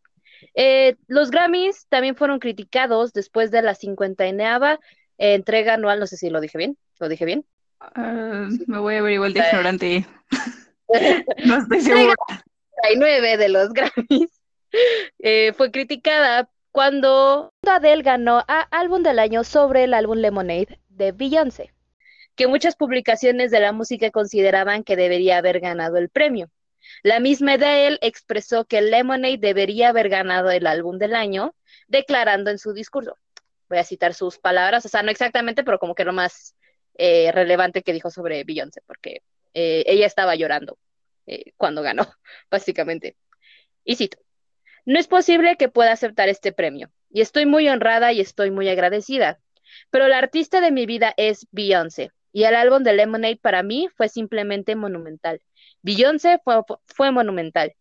eh, 0.54 0.96
los 1.06 1.30
Grammys 1.30 1.86
también 1.88 2.14
fueron 2.14 2.40
criticados 2.40 3.14
después 3.14 3.50
de 3.50 3.62
la 3.62 3.74
59 3.74 4.78
entrega 5.16 5.74
anual, 5.74 5.98
no 5.98 6.06
sé 6.06 6.18
si 6.18 6.28
lo 6.28 6.42
dije 6.42 6.58
bien, 6.58 6.76
¿lo 6.98 7.08
dije 7.08 7.24
bien? 7.24 7.46
Ah, 7.80 8.48
me 8.66 8.78
voy 8.80 8.96
a 8.96 9.02
ver 9.02 9.12
igual 9.12 9.32
de 9.32 9.40
ignorante. 9.40 10.06
no 11.46 11.56
estoy 11.56 11.80
segura. 11.80 12.14
59 12.82 13.36
de 13.38 13.48
los 13.48 13.72
Grammys 13.72 14.42
eh, 15.20 15.54
fue 15.56 15.70
criticada 15.70 16.50
cuando 16.72 17.52
Adele 17.66 18.02
ganó 18.02 18.44
a 18.46 18.60
Álbum 18.70 19.02
del 19.02 19.18
Año 19.18 19.44
sobre 19.44 19.84
el 19.84 19.94
álbum 19.94 20.18
Lemonade 20.18 20.80
de 20.88 21.12
Beyoncé, 21.12 21.72
que 22.36 22.46
muchas 22.46 22.76
publicaciones 22.76 23.50
de 23.50 23.60
la 23.60 23.72
música 23.72 24.10
consideraban 24.10 24.84
que 24.84 24.96
debería 24.96 25.38
haber 25.38 25.60
ganado 25.60 25.96
el 25.96 26.08
premio. 26.08 26.50
La 27.02 27.20
misma 27.20 27.54
Adele 27.54 27.98
expresó 28.02 28.64
que 28.64 28.82
Lemonade 28.82 29.38
debería 29.38 29.88
haber 29.88 30.08
ganado 30.08 30.50
el 30.50 30.66
álbum 30.66 30.98
del 30.98 31.14
año, 31.14 31.54
declarando 31.88 32.50
en 32.50 32.58
su 32.58 32.72
discurso. 32.72 33.16
Voy 33.68 33.78
a 33.78 33.84
citar 33.84 34.14
sus 34.14 34.38
palabras, 34.38 34.84
o 34.84 34.88
sea, 34.88 35.02
no 35.02 35.10
exactamente, 35.10 35.64
pero 35.64 35.78
como 35.78 35.94
que 35.94 36.04
lo 36.04 36.12
más 36.12 36.54
eh, 36.94 37.30
relevante 37.32 37.82
que 37.82 37.92
dijo 37.92 38.10
sobre 38.10 38.44
Beyoncé, 38.44 38.80
porque 38.86 39.22
eh, 39.54 39.84
ella 39.86 40.06
estaba 40.06 40.34
llorando 40.34 40.78
eh, 41.26 41.52
cuando 41.56 41.82
ganó, 41.82 42.06
básicamente. 42.50 43.16
Y 43.84 43.96
cito. 43.96 44.18
No 44.90 44.98
es 44.98 45.06
posible 45.06 45.54
que 45.56 45.68
pueda 45.68 45.92
aceptar 45.92 46.28
este 46.28 46.50
premio, 46.50 46.90
y 47.10 47.20
estoy 47.20 47.46
muy 47.46 47.68
honrada 47.68 48.12
y 48.12 48.20
estoy 48.20 48.50
muy 48.50 48.68
agradecida. 48.68 49.38
Pero 49.90 50.08
la 50.08 50.18
artista 50.18 50.60
de 50.60 50.72
mi 50.72 50.84
vida 50.84 51.14
es 51.16 51.46
Beyoncé, 51.52 52.10
y 52.32 52.42
el 52.42 52.56
álbum 52.56 52.82
de 52.82 52.94
Lemonade 52.94 53.36
para 53.36 53.62
mí 53.62 53.88
fue 53.96 54.08
simplemente 54.08 54.74
monumental. 54.74 55.40
Beyoncé 55.82 56.40
fue, 56.86 57.12
monumental. 57.12 57.72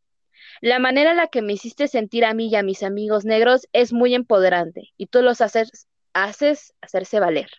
La 0.62 0.78
manera 0.78 1.10
en 1.10 1.18
la 1.18 1.26
que 1.26 1.42
me 1.42 1.54
hiciste 1.54 1.88
sentir 1.88 2.26
a 2.26 2.36
mí 2.36 2.48
y 2.48 2.56
a 2.56 2.62
mis 2.62 2.84
amigos 2.84 3.26
negros 3.26 3.68
es 3.74 3.92
muy 3.92 4.14
empoderante 4.14 4.92
y 4.96 5.08
tú 5.08 5.24
los 5.24 5.42
haces, 5.42 5.88
haces 6.14 6.76
hacerse 6.80 7.20
valer. 7.20 7.50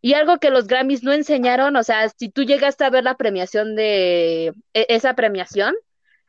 Y 0.00 0.14
algo 0.14 0.38
que 0.38 0.48
los 0.48 0.68
Grammys 0.68 1.02
no 1.02 1.12
enseñaron, 1.12 1.76
o 1.76 1.82
sea, 1.82 2.08
si 2.08 2.30
tú 2.30 2.44
llegaste 2.44 2.84
a 2.84 2.88
ver 2.88 3.04
la 3.04 3.18
premiación 3.18 3.76
de 3.76 4.54
e, 4.72 4.86
esa 4.88 5.12
premiación, 5.12 5.74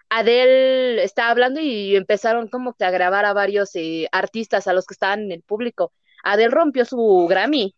Adele 0.09 1.03
estaba 1.03 1.31
hablando 1.31 1.59
y 1.59 1.95
empezaron 1.95 2.47
como 2.47 2.73
que 2.73 2.85
a 2.85 2.91
grabar 2.91 3.25
a 3.25 3.33
varios 3.33 3.75
eh, 3.75 4.07
artistas, 4.11 4.67
a 4.67 4.73
los 4.73 4.85
que 4.85 4.93
estaban 4.93 5.21
en 5.21 5.31
el 5.31 5.41
público. 5.41 5.91
Adele 6.23 6.51
rompió 6.51 6.85
su 6.85 7.25
Grammy 7.29 7.75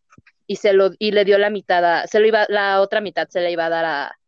y 0.47 0.57
se 0.57 0.73
lo 0.73 0.91
y 0.99 1.11
le 1.11 1.25
dio 1.25 1.37
la 1.37 1.49
mitad 1.49 1.83
a, 1.83 2.07
se 2.07 2.19
lo 2.19 2.27
iba, 2.27 2.45
la 2.49 2.81
otra 2.81 3.01
mitad 3.01 3.27
se 3.29 3.41
le 3.41 3.51
iba 3.51 3.65
a 3.65 3.69
dar 3.69 3.85
a, 3.85 4.19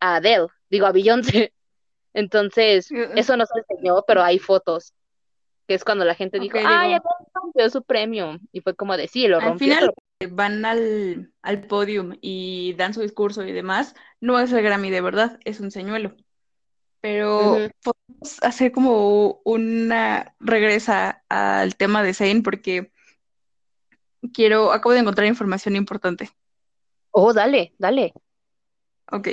a 0.00 0.16
Adele, 0.16 0.46
digo 0.70 0.86
a 0.86 0.92
Beyoncé. 0.92 1.52
Entonces, 2.14 2.90
uh, 2.90 2.94
uh. 2.94 3.12
eso 3.16 3.36
no 3.36 3.44
se 3.46 3.58
enseñó, 3.58 4.02
pero 4.06 4.22
hay 4.22 4.38
fotos. 4.38 4.92
Que 5.66 5.74
es 5.74 5.84
cuando 5.84 6.04
la 6.04 6.14
gente 6.14 6.38
dijo, 6.38 6.58
ay, 6.58 6.92
Adele 6.92 7.00
rompió 7.34 7.68
su 7.70 7.82
premio. 7.82 8.38
Y 8.52 8.60
fue 8.60 8.76
como 8.76 8.96
decir, 8.96 9.30
lo 9.30 9.40
rompió. 9.40 9.72
Al 9.72 9.80
final 9.80 9.94
van 10.30 10.64
al, 10.64 11.32
al 11.42 11.66
podium 11.66 12.16
y 12.20 12.74
dan 12.74 12.94
su 12.94 13.00
discurso 13.00 13.44
y 13.44 13.52
demás, 13.52 13.94
no 14.20 14.38
es 14.38 14.52
el 14.52 14.62
Grammy 14.62 14.90
de 14.90 15.00
verdad, 15.00 15.38
es 15.44 15.60
un 15.60 15.70
señuelo 15.70 16.14
pero 17.06 17.70
podemos 17.82 18.42
hacer 18.42 18.72
como 18.72 19.40
una 19.44 20.34
regresa 20.40 21.22
al 21.28 21.76
tema 21.76 22.02
de 22.02 22.14
Zane 22.14 22.42
porque 22.42 22.90
quiero, 24.32 24.72
acabo 24.72 24.92
de 24.92 25.00
encontrar 25.00 25.28
información 25.28 25.76
importante. 25.76 26.30
Oh, 27.12 27.32
dale, 27.32 27.74
dale. 27.78 28.12
Ok. 29.12 29.28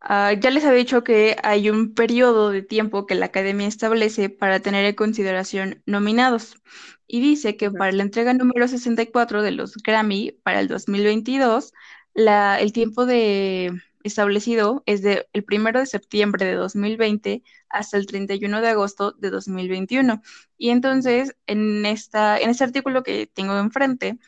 Ah, 0.00 0.32
ya 0.32 0.50
les 0.50 0.64
había 0.64 0.78
dicho 0.78 1.04
que 1.04 1.36
hay 1.44 1.70
un 1.70 1.94
periodo 1.94 2.50
de 2.50 2.62
tiempo 2.62 3.06
que 3.06 3.14
la 3.14 3.26
academia 3.26 3.68
establece 3.68 4.28
para 4.28 4.58
tener 4.58 4.84
en 4.84 4.94
consideración 4.94 5.82
nominados 5.86 6.56
y 7.06 7.20
dice 7.20 7.56
que 7.56 7.70
para 7.70 7.92
la 7.92 8.02
entrega 8.02 8.34
número 8.34 8.66
64 8.66 9.42
de 9.42 9.52
los 9.52 9.76
Grammy 9.76 10.32
para 10.42 10.58
el 10.58 10.66
2022, 10.66 11.72
la, 12.14 12.60
el 12.60 12.72
tiempo 12.72 13.06
de 13.06 13.80
establecido 14.06 14.82
es 14.86 15.02
de 15.02 15.26
el 15.32 15.44
1 15.50 15.72
de 15.72 15.86
septiembre 15.86 16.46
de 16.46 16.54
2020 16.54 17.42
hasta 17.68 17.96
el 17.96 18.06
31 18.06 18.60
de 18.60 18.68
agosto 18.68 19.12
de 19.12 19.30
2021. 19.30 20.22
Y 20.56 20.70
entonces, 20.70 21.36
en, 21.46 21.84
esta, 21.86 22.38
en 22.38 22.50
este 22.50 22.64
artículo 22.64 23.02
que 23.02 23.26
tengo 23.26 23.58
enfrente, 23.58 24.18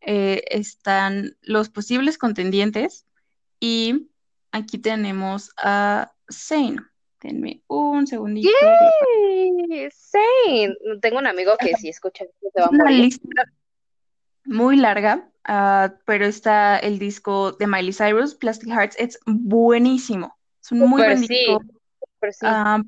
eh, 0.00 0.44
están 0.50 1.36
los 1.42 1.68
posibles 1.68 2.18
contendientes 2.18 3.06
y 3.60 4.08
aquí 4.52 4.78
tenemos 4.78 5.52
a 5.56 6.12
Zane. 6.30 6.78
Denme 7.22 7.62
un 7.66 8.06
segundito. 8.06 8.48
¡Yay! 8.60 9.88
Zane. 9.90 10.76
Tengo 11.00 11.18
un 11.18 11.26
amigo 11.26 11.56
que 11.58 11.74
si 11.74 11.88
escucha 11.88 12.24
se 12.24 12.60
va 12.60 12.66
a 12.66 12.70
morir. 12.70 12.82
Una 12.82 12.90
lista 12.90 13.42
muy 14.46 14.76
larga, 14.76 15.30
Ah, 15.48 15.94
pero 16.04 16.26
está 16.26 16.76
el 16.78 16.98
disco 16.98 17.52
de 17.52 17.68
Miley 17.68 17.92
Cyrus, 17.92 18.34
Plastic 18.34 18.68
Hearts, 18.68 18.96
es 18.98 19.20
buenísimo, 19.26 20.36
es 20.60 20.72
un 20.72 20.80
muy 20.80 21.02
buen 21.02 21.20
disco. 21.20 21.62
Ah, 22.42 22.82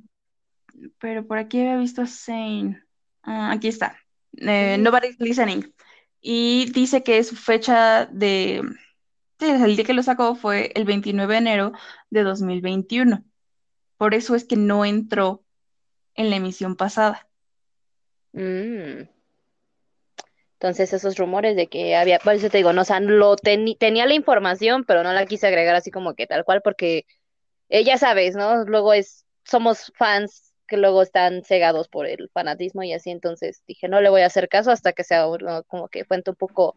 pero 0.99 1.25
por 1.25 1.39
aquí 1.39 1.61
había 1.61 1.77
visto 1.77 2.03
a 2.03 2.07
Zane, 2.07 2.83
ah, 3.23 3.53
aquí 3.53 3.69
está, 3.69 3.97
eh, 4.39 4.77
Nobody's 4.77 5.21
Listening, 5.21 5.73
y 6.21 6.69
dice 6.73 7.05
que 7.05 7.23
su 7.23 7.37
fecha 7.37 8.07
de, 8.07 8.61
el 9.39 9.77
día 9.77 9.85
que 9.85 9.95
lo 9.95 10.03
sacó 10.03 10.35
fue 10.35 10.73
el 10.75 10.85
29 10.85 11.35
de 11.35 11.39
enero 11.39 11.73
de 12.11 12.25
2021, 12.25 13.25
por 13.99 14.15
eso 14.15 14.35
es 14.35 14.45
que 14.45 14.57
no 14.57 14.85
entró 14.85 15.45
en 16.15 16.31
la 16.31 16.37
emisión 16.37 16.75
pasada. 16.75 17.29
Mm. 18.33 19.18
Entonces 20.61 20.93
esos 20.93 21.17
rumores 21.17 21.55
de 21.55 21.69
que 21.69 21.95
había, 21.95 22.19
por 22.19 22.35
eso 22.35 22.51
te 22.51 22.59
digo, 22.59 22.73
no, 22.73 22.83
o 22.83 22.85
sea, 22.85 22.99
lo 22.99 23.37
tenía 23.37 24.07
la 24.07 24.15
información, 24.15 24.85
pero 24.85 25.05
no 25.05 25.13
la 25.13 25.25
quise 25.25 25.47
agregar 25.47 25.77
así 25.77 25.93
como 25.93 26.15
que 26.15 26.27
tal 26.27 26.45
cual, 26.45 26.63
porque 26.63 27.07
eh, 27.69 27.85
ya 27.85 27.97
sabes, 27.97 28.35
¿no? 28.35 28.65
Luego 28.65 28.93
es, 28.93 29.25
somos 29.45 29.93
fans 29.97 30.53
que 30.67 30.77
luego 30.77 31.03
están 31.03 31.45
cegados 31.45 31.89
por 31.89 32.07
el 32.07 32.29
fanatismo 32.33 32.83
y 32.83 32.93
así, 32.93 33.11
entonces 33.11 33.63
dije, 33.69 33.87
no 33.87 34.01
le 34.01 34.11
voy 34.11 34.23
a 34.23 34.27
hacer 34.27 34.49
caso 34.49 34.73
hasta 34.73 34.93
que 34.93 35.05
sea 35.05 35.27
como 35.69 35.89
que 35.89 36.05
fuente 36.05 36.31
un 36.31 36.37
poco 36.37 36.75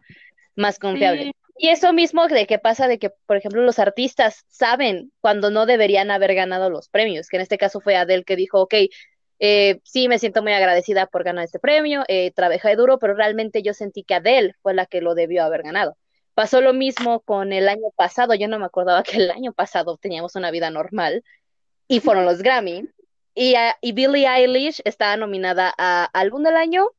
más 0.54 0.78
confiable. 0.78 1.32
Y 1.58 1.68
eso 1.68 1.92
mismo 1.92 2.28
de 2.28 2.46
que 2.46 2.58
pasa 2.58 2.86
de 2.86 2.98
que, 2.98 3.10
por 3.10 3.36
ejemplo, 3.36 3.62
los 3.62 3.78
artistas 3.78 4.44
saben 4.48 5.12
cuando 5.20 5.50
no 5.50 5.66
deberían 5.66 6.10
haber 6.10 6.34
ganado 6.34 6.70
los 6.70 6.88
premios, 6.88 7.28
que 7.28 7.36
en 7.36 7.42
este 7.42 7.58
caso 7.58 7.80
fue 7.80 7.96
Adele 7.96 8.24
que 8.24 8.36
dijo, 8.36 8.60
ok, 8.62 8.74
eh, 9.44 9.80
sí, 9.82 10.06
me 10.06 10.20
siento 10.20 10.40
muy 10.40 10.52
agradecida 10.52 11.06
por 11.06 11.24
ganar 11.24 11.44
este 11.44 11.58
premio, 11.58 12.04
eh, 12.06 12.30
trabajé 12.30 12.76
duro, 12.76 13.00
pero 13.00 13.14
realmente 13.14 13.60
yo 13.64 13.74
sentí 13.74 14.04
que 14.04 14.14
Adele 14.14 14.54
fue 14.62 14.72
la 14.72 14.86
que 14.86 15.00
lo 15.00 15.16
debió 15.16 15.42
haber 15.42 15.64
ganado. 15.64 15.96
Pasó 16.34 16.60
lo 16.60 16.72
mismo 16.72 17.18
con 17.22 17.52
el 17.52 17.68
año 17.68 17.90
pasado, 17.96 18.34
yo 18.34 18.46
no 18.46 18.60
me 18.60 18.66
acordaba 18.66 19.02
que 19.02 19.16
el 19.16 19.32
año 19.32 19.52
pasado 19.52 19.96
teníamos 19.96 20.36
una 20.36 20.52
vida 20.52 20.70
normal 20.70 21.24
y 21.88 21.98
fueron 21.98 22.24
los 22.24 22.40
Grammy. 22.40 22.88
Y, 23.34 23.54
y 23.80 23.92
Billie 23.92 24.28
Eilish 24.28 24.80
estaba 24.84 25.16
nominada 25.16 25.74
a 25.76 26.04
Álbum 26.12 26.44
del 26.44 26.54
Año 26.56 26.90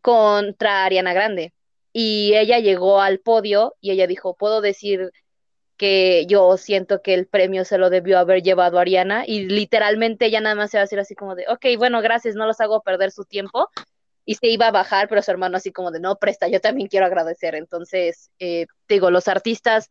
contra 0.00 0.84
Ariana 0.84 1.12
Grande. 1.12 1.54
Y 1.92 2.34
ella 2.34 2.60
llegó 2.60 3.00
al 3.00 3.18
podio 3.18 3.74
y 3.80 3.90
ella 3.90 4.06
dijo, 4.06 4.36
puedo 4.36 4.60
decir 4.60 5.10
que 5.80 6.26
yo 6.26 6.58
siento 6.58 7.00
que 7.00 7.14
el 7.14 7.26
premio 7.26 7.64
se 7.64 7.78
lo 7.78 7.88
debió 7.88 8.18
haber 8.18 8.42
llevado 8.42 8.76
a 8.76 8.82
Ariana 8.82 9.24
y 9.26 9.46
literalmente 9.48 10.26
ella 10.26 10.42
nada 10.42 10.54
más 10.54 10.70
se 10.70 10.76
va 10.76 10.82
a 10.82 10.84
decir 10.84 11.00
así 11.00 11.14
como 11.14 11.34
de, 11.34 11.46
ok, 11.48 11.64
bueno, 11.78 12.02
gracias, 12.02 12.34
no 12.34 12.44
los 12.44 12.60
hago 12.60 12.82
perder 12.82 13.12
su 13.12 13.24
tiempo 13.24 13.70
y 14.26 14.34
se 14.34 14.48
iba 14.48 14.66
a 14.66 14.72
bajar, 14.72 15.08
pero 15.08 15.22
su 15.22 15.30
hermano 15.30 15.56
así 15.56 15.72
como 15.72 15.90
de, 15.90 15.98
no, 15.98 16.16
presta, 16.16 16.48
yo 16.48 16.60
también 16.60 16.88
quiero 16.88 17.06
agradecer. 17.06 17.54
Entonces, 17.54 18.30
eh, 18.38 18.66
digo, 18.88 19.10
los 19.10 19.26
artistas 19.26 19.88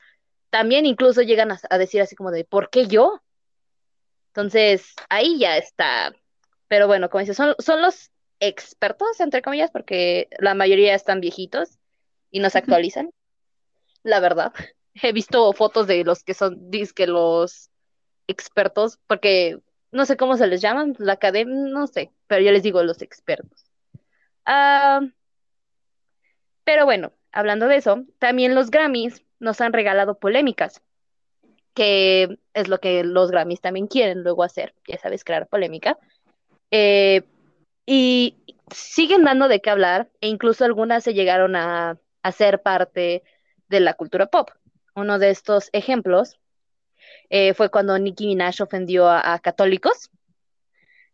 también 0.52 0.86
incluso 0.86 1.23
llegan 1.23 1.52
a, 1.52 1.78
decir 1.80 2.02
así 2.02 2.15
como 2.15 2.30
de, 2.30 2.45
¿por 2.45 2.69
qué 2.69 2.86
yo? 2.86 3.23
Entonces, 4.28 4.93
ahí 5.10 5.39
ya 5.39 5.58
está. 5.58 6.13
Pero 6.67 6.86
bueno, 6.86 7.10
como 7.10 7.21
dices, 7.21 7.36
son, 7.36 7.56
son 7.58 7.82
los 7.82 8.12
expertos, 8.39 9.19
entre 9.21 9.41
comillas, 9.41 9.71
porque 9.71 10.28
la 10.38 10.54
mayoría 10.54 10.93
están 10.93 11.19
viejitos 11.19 11.80
y 12.30 12.41
no 12.41 12.52
se 12.52 12.60
actualizan, 12.60 13.10
la 14.04 14.19
verdad 14.19 14.54
he 15.03 15.12
visto 15.12 15.51
fotos 15.53 15.88
de 15.88 16.03
los 16.03 16.23
que 16.23 16.33
son 16.33 16.69
que 16.95 17.07
los 17.07 17.69
expertos, 18.27 18.99
porque 19.07 19.59
no 19.91 20.05
sé 20.05 20.17
cómo 20.17 20.38
se 20.38 20.47
les 20.47 20.62
llaman, 20.62 20.95
la 20.99 21.13
academia, 21.13 21.55
no 21.55 21.88
sé, 21.88 22.12
pero 22.27 22.41
yo 22.43 22.51
les 22.51 22.63
digo 22.63 22.83
los 22.83 23.01
expertos. 23.01 23.65
Ah, 24.45 25.01
pero 26.63 26.85
bueno, 26.85 27.12
hablando 27.31 27.67
de 27.67 27.77
eso, 27.77 28.05
también 28.19 28.53
los 28.53 28.69
Grammys 28.69 29.23
nos 29.39 29.62
han 29.62 29.73
regalado 29.73 30.19
polémicas, 30.19 30.81
que 31.73 32.38
es 32.53 32.67
lo 32.67 32.79
que 32.79 33.03
los 33.03 33.31
Grammys 33.31 33.62
también 33.62 33.88
quieren 33.88 34.23
luego 34.23 34.43
hacer, 34.43 34.75
ya 34.88 34.97
sabes, 34.99 35.23
crear 35.23 35.47
polémica. 35.47 35.97
Eh, 36.71 37.23
y 37.85 38.35
siguen 38.71 39.23
dando 39.23 39.47
de 39.47 39.62
qué 39.62 39.71
hablar, 39.71 40.09
e 40.21 40.27
incluso 40.27 40.63
algunas 40.63 41.03
se 41.03 41.15
llegaron 41.15 41.55
a, 41.55 41.97
a 42.21 42.31
ser 42.31 42.62
parte 42.62 43.23
de 43.67 43.79
la 43.79 43.95
cultura 43.95 44.27
pop. 44.27 44.51
Uno 44.95 45.19
de 45.19 45.30
estos 45.30 45.69
ejemplos 45.73 46.39
eh, 47.30 47.54
fue 47.54 47.69
cuando 47.69 47.97
Nicki 47.97 48.28
Minaj 48.28 48.62
ofendió 48.62 49.10
a, 49.10 49.39
católicos. 49.39 50.10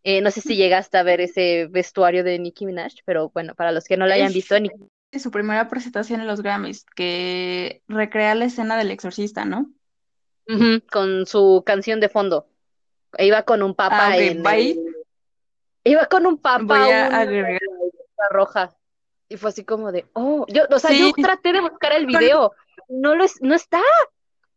Eh, 0.04 0.22
no 0.22 0.32
sé 0.32 0.42
si 0.42 0.56
llegaste 0.56 0.98
a 0.98 1.04
ver 1.04 1.20
ese 1.20 1.68
vestuario 1.70 2.24
de 2.24 2.38
Nicki 2.40 2.66
Minaj, 2.66 2.94
pero 3.06 3.30
bueno, 3.30 3.56
para 3.56 3.72
los 3.72 3.86
que 3.86 3.98
no 3.98 4.06
lo 4.06 4.14
hayan 4.14 4.32
visto, 4.32 4.56
Es 5.12 5.24
su 5.24 5.32
primera 5.32 5.68
presentación 5.68 6.22
en 6.22 6.28
los 6.28 6.42
Grammys, 6.42 6.86
que 6.96 7.82
recrea 7.88 8.36
la 8.36 8.46
escena 8.46 8.78
del 8.78 8.92
exorcista, 8.92 9.46
¿no? 9.46 9.72
con 10.92 11.26
su 11.26 11.64
canción 11.66 12.00
de 12.00 12.10
fondo. 12.10 12.48
Iba 13.18 13.44
con 13.44 13.64
un 13.64 13.74
papa 13.74 14.10
ah, 14.10 14.18
en 14.18 14.44
Iba 15.84 16.06
con 16.06 16.26
un 16.28 16.38
papa 16.38 16.64
Voy 16.64 16.92
a 16.92 18.30
roja. 18.30 18.76
Y 19.28 19.38
fue 19.38 19.50
así 19.50 19.64
como 19.64 19.92
de, 19.92 20.06
oh, 20.14 20.46
yo, 20.48 20.64
o 20.70 20.80
sea, 20.80 20.92
yo 20.92 21.12
traté 21.14 21.52
de 21.52 21.62
buscar 21.62 21.94
el 21.94 22.06
video 22.06 22.52
no, 22.90 23.16
lo 23.16 23.26
no 23.42 23.56
está. 23.56 23.82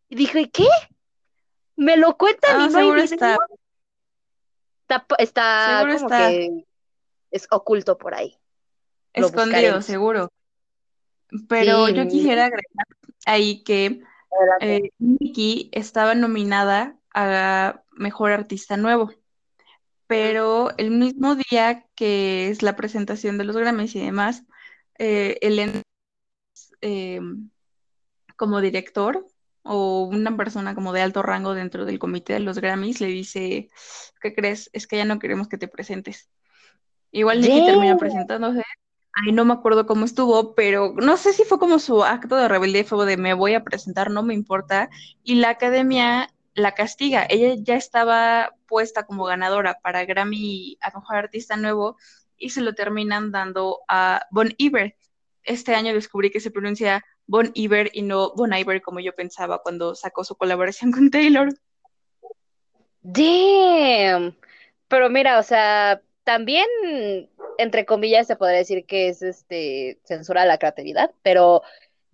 Y 0.09 0.17
dije, 0.17 0.51
¿qué? 0.51 0.69
Me 1.77 1.97
lo 1.97 2.17
cuentan 2.17 2.61
y 2.61 2.73
no 2.73 2.97
está. 2.97 3.37
Está, 5.19 5.87
como 5.99 6.09
que 6.09 6.65
es 7.31 7.47
oculto 7.51 7.99
por 7.99 8.15
ahí. 8.15 8.37
Escondido, 9.13 9.83
seguro. 9.83 10.31
Pero 11.49 11.89
yo 11.89 12.09
quisiera 12.09 12.47
agregar 12.47 12.87
ahí 13.27 13.63
que 13.63 14.03
eh, 14.61 14.91
Nikki 14.99 15.69
estaba 15.73 16.15
nominada 16.15 16.97
a 17.13 17.83
Mejor 17.93 18.33
Artista 18.33 18.77
Nuevo, 18.77 19.13
pero 20.07 20.71
el 20.79 20.91
mismo 20.91 21.35
día 21.35 21.87
que 21.95 22.49
es 22.49 22.63
la 22.63 22.77
presentación 22.77 23.37
de 23.37 23.45
los 23.45 23.57
Grammys 23.57 23.95
y 23.95 24.01
demás, 24.01 24.45
eh, 24.99 25.39
el 25.43 25.83
eh, 26.81 27.21
como 28.39 28.63
director 28.63 29.27
o 29.63 30.05
una 30.05 30.35
persona 30.35 30.75
como 30.75 30.95
de 30.95 31.03
alto 31.03 31.23
rango 31.23 31.53
dentro 31.53 31.85
del 31.85 31.99
comité 31.99 32.33
de 32.35 32.41
los 32.41 32.59
Grammys 32.59 33.03
le 33.03 33.09
dice, 33.09 33.69
¿qué 34.23 34.35
crees? 34.35 34.71
Es 34.73 34.87
que 34.87 34.97
ya 34.97 35.05
no 35.05 35.19
queremos 35.19 35.49
que 35.49 35.59
te 35.59 35.69
presentes. 35.69 36.31
Igual 37.11 37.41
Nicky 37.43 37.67
termina 37.67 37.99
presentándose. 37.99 38.63
Ay, 39.13 39.33
no 39.33 39.45
me 39.45 39.53
acuerdo 39.53 39.87
cómo 39.87 40.05
estuvo, 40.05 40.55
pero 40.55 40.95
no 40.97 41.17
sé 41.17 41.33
si 41.33 41.45
fue 41.45 41.59
como 41.59 41.79
su 41.81 42.05
acto 42.05 42.37
de 42.37 42.49
rebeldía, 42.49 42.85
fue 42.85 43.05
de 43.05 43.17
me 43.17 43.35
voy 43.35 43.55
a 43.55 43.65
presentar, 43.65 44.11
no 44.11 44.23
me 44.23 44.35
importa. 44.35 44.89
Y 45.25 45.35
la 45.35 45.51
academia 45.51 46.31
la 46.55 46.73
castiga. 46.73 47.27
Ella 47.29 47.55
ya 47.59 47.75
estaba 47.75 48.55
puesta 48.67 49.05
como 49.05 49.25
ganadora 49.25 49.81
para 49.83 50.05
Grammy 50.05 50.79
a 50.81 50.97
Mejor 50.97 51.17
Artista 51.17 51.57
Nuevo 51.57 51.97
y 52.37 52.51
se 52.51 52.61
lo 52.61 52.75
terminan 52.75 53.33
dando 53.33 53.81
a 53.89 54.23
Bon 54.31 54.55
Iver. 54.59 54.97
Este 55.43 55.75
año 55.75 55.93
descubrí 55.93 56.31
que 56.31 56.41
se 56.41 56.51
pronuncia 56.51 57.05
Bon 57.29 57.51
Iver 57.55 57.91
y 57.93 58.03
no 58.03 58.33
Bon 58.35 58.53
Iver 58.53 58.83
como 58.83 58.99
yo 58.99 59.15
pensaba 59.15 59.63
cuando 59.63 59.95
sacó 59.95 60.25
su 60.25 60.35
colaboración 60.35 60.91
con 60.93 61.11
Taylor. 61.11 61.55
Damn. 63.03 64.37
Pero 64.89 65.11
mira, 65.11 65.39
o 65.39 65.43
sea, 65.43 66.03
también 66.25 66.67
entre 67.59 67.85
comillas 67.85 68.27
se 68.27 68.37
podría 68.37 68.59
decir 68.59 68.87
que 68.87 69.09
es 69.09 69.23
este 69.23 70.01
censura 70.05 70.43
a 70.43 70.47
la 70.47 70.59
creatividad, 70.59 71.13
pero 71.23 71.63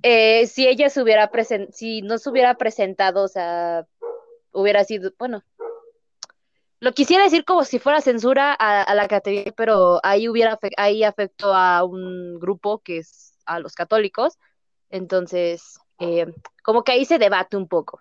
eh, 0.02 0.46
si 0.46 0.66
ella 0.66 0.90
se 0.90 1.02
hubiera 1.02 1.30
presentado, 1.30 1.72
si 1.72 2.02
no 2.02 2.18
se 2.18 2.30
hubiera 2.30 2.54
presentado, 2.56 3.22
o 3.22 3.28
sea, 3.28 3.86
hubiera 4.52 4.84
sido, 4.84 5.12
bueno, 5.18 5.44
lo 6.80 6.92
quisiera 6.92 7.24
decir 7.24 7.44
como 7.44 7.64
si 7.64 7.78
fuera 7.78 8.00
censura 8.00 8.52
a, 8.52 8.94
la 8.94 9.08
creatividad, 9.08 9.54
pero 9.56 10.00
ahí 10.02 10.28
hubiera, 10.28 10.58
ahí 10.76 11.04
afectó 11.04 11.54
a 11.54 11.84
un 11.84 12.38
grupo 12.38 12.80
que 12.80 12.98
es 12.98 13.38
a 13.46 13.60
los 13.60 13.74
católicos, 13.74 14.38
entonces, 14.94 15.80
eh, 15.98 16.26
como 16.62 16.84
que 16.84 16.92
ahí 16.92 17.04
se 17.04 17.18
debate 17.18 17.56
un 17.56 17.66
poco. 17.66 18.00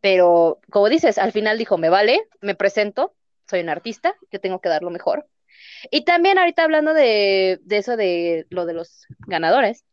Pero, 0.00 0.60
como 0.70 0.88
dices, 0.88 1.18
al 1.18 1.30
final 1.30 1.58
dijo, 1.58 1.76
me 1.76 1.90
vale, 1.90 2.22
me 2.40 2.54
presento, 2.54 3.14
soy 3.46 3.60
un 3.60 3.68
artista, 3.68 4.14
yo 4.32 4.40
tengo 4.40 4.60
que 4.62 4.70
dar 4.70 4.82
lo 4.82 4.90
mejor. 4.90 5.26
Y 5.90 6.04
también 6.04 6.38
ahorita 6.38 6.64
hablando 6.64 6.94
de, 6.94 7.60
eso 7.68 7.98
de 7.98 8.46
lo 8.48 8.64
de 8.64 8.72
los 8.72 9.06
ganadores, 9.26 9.84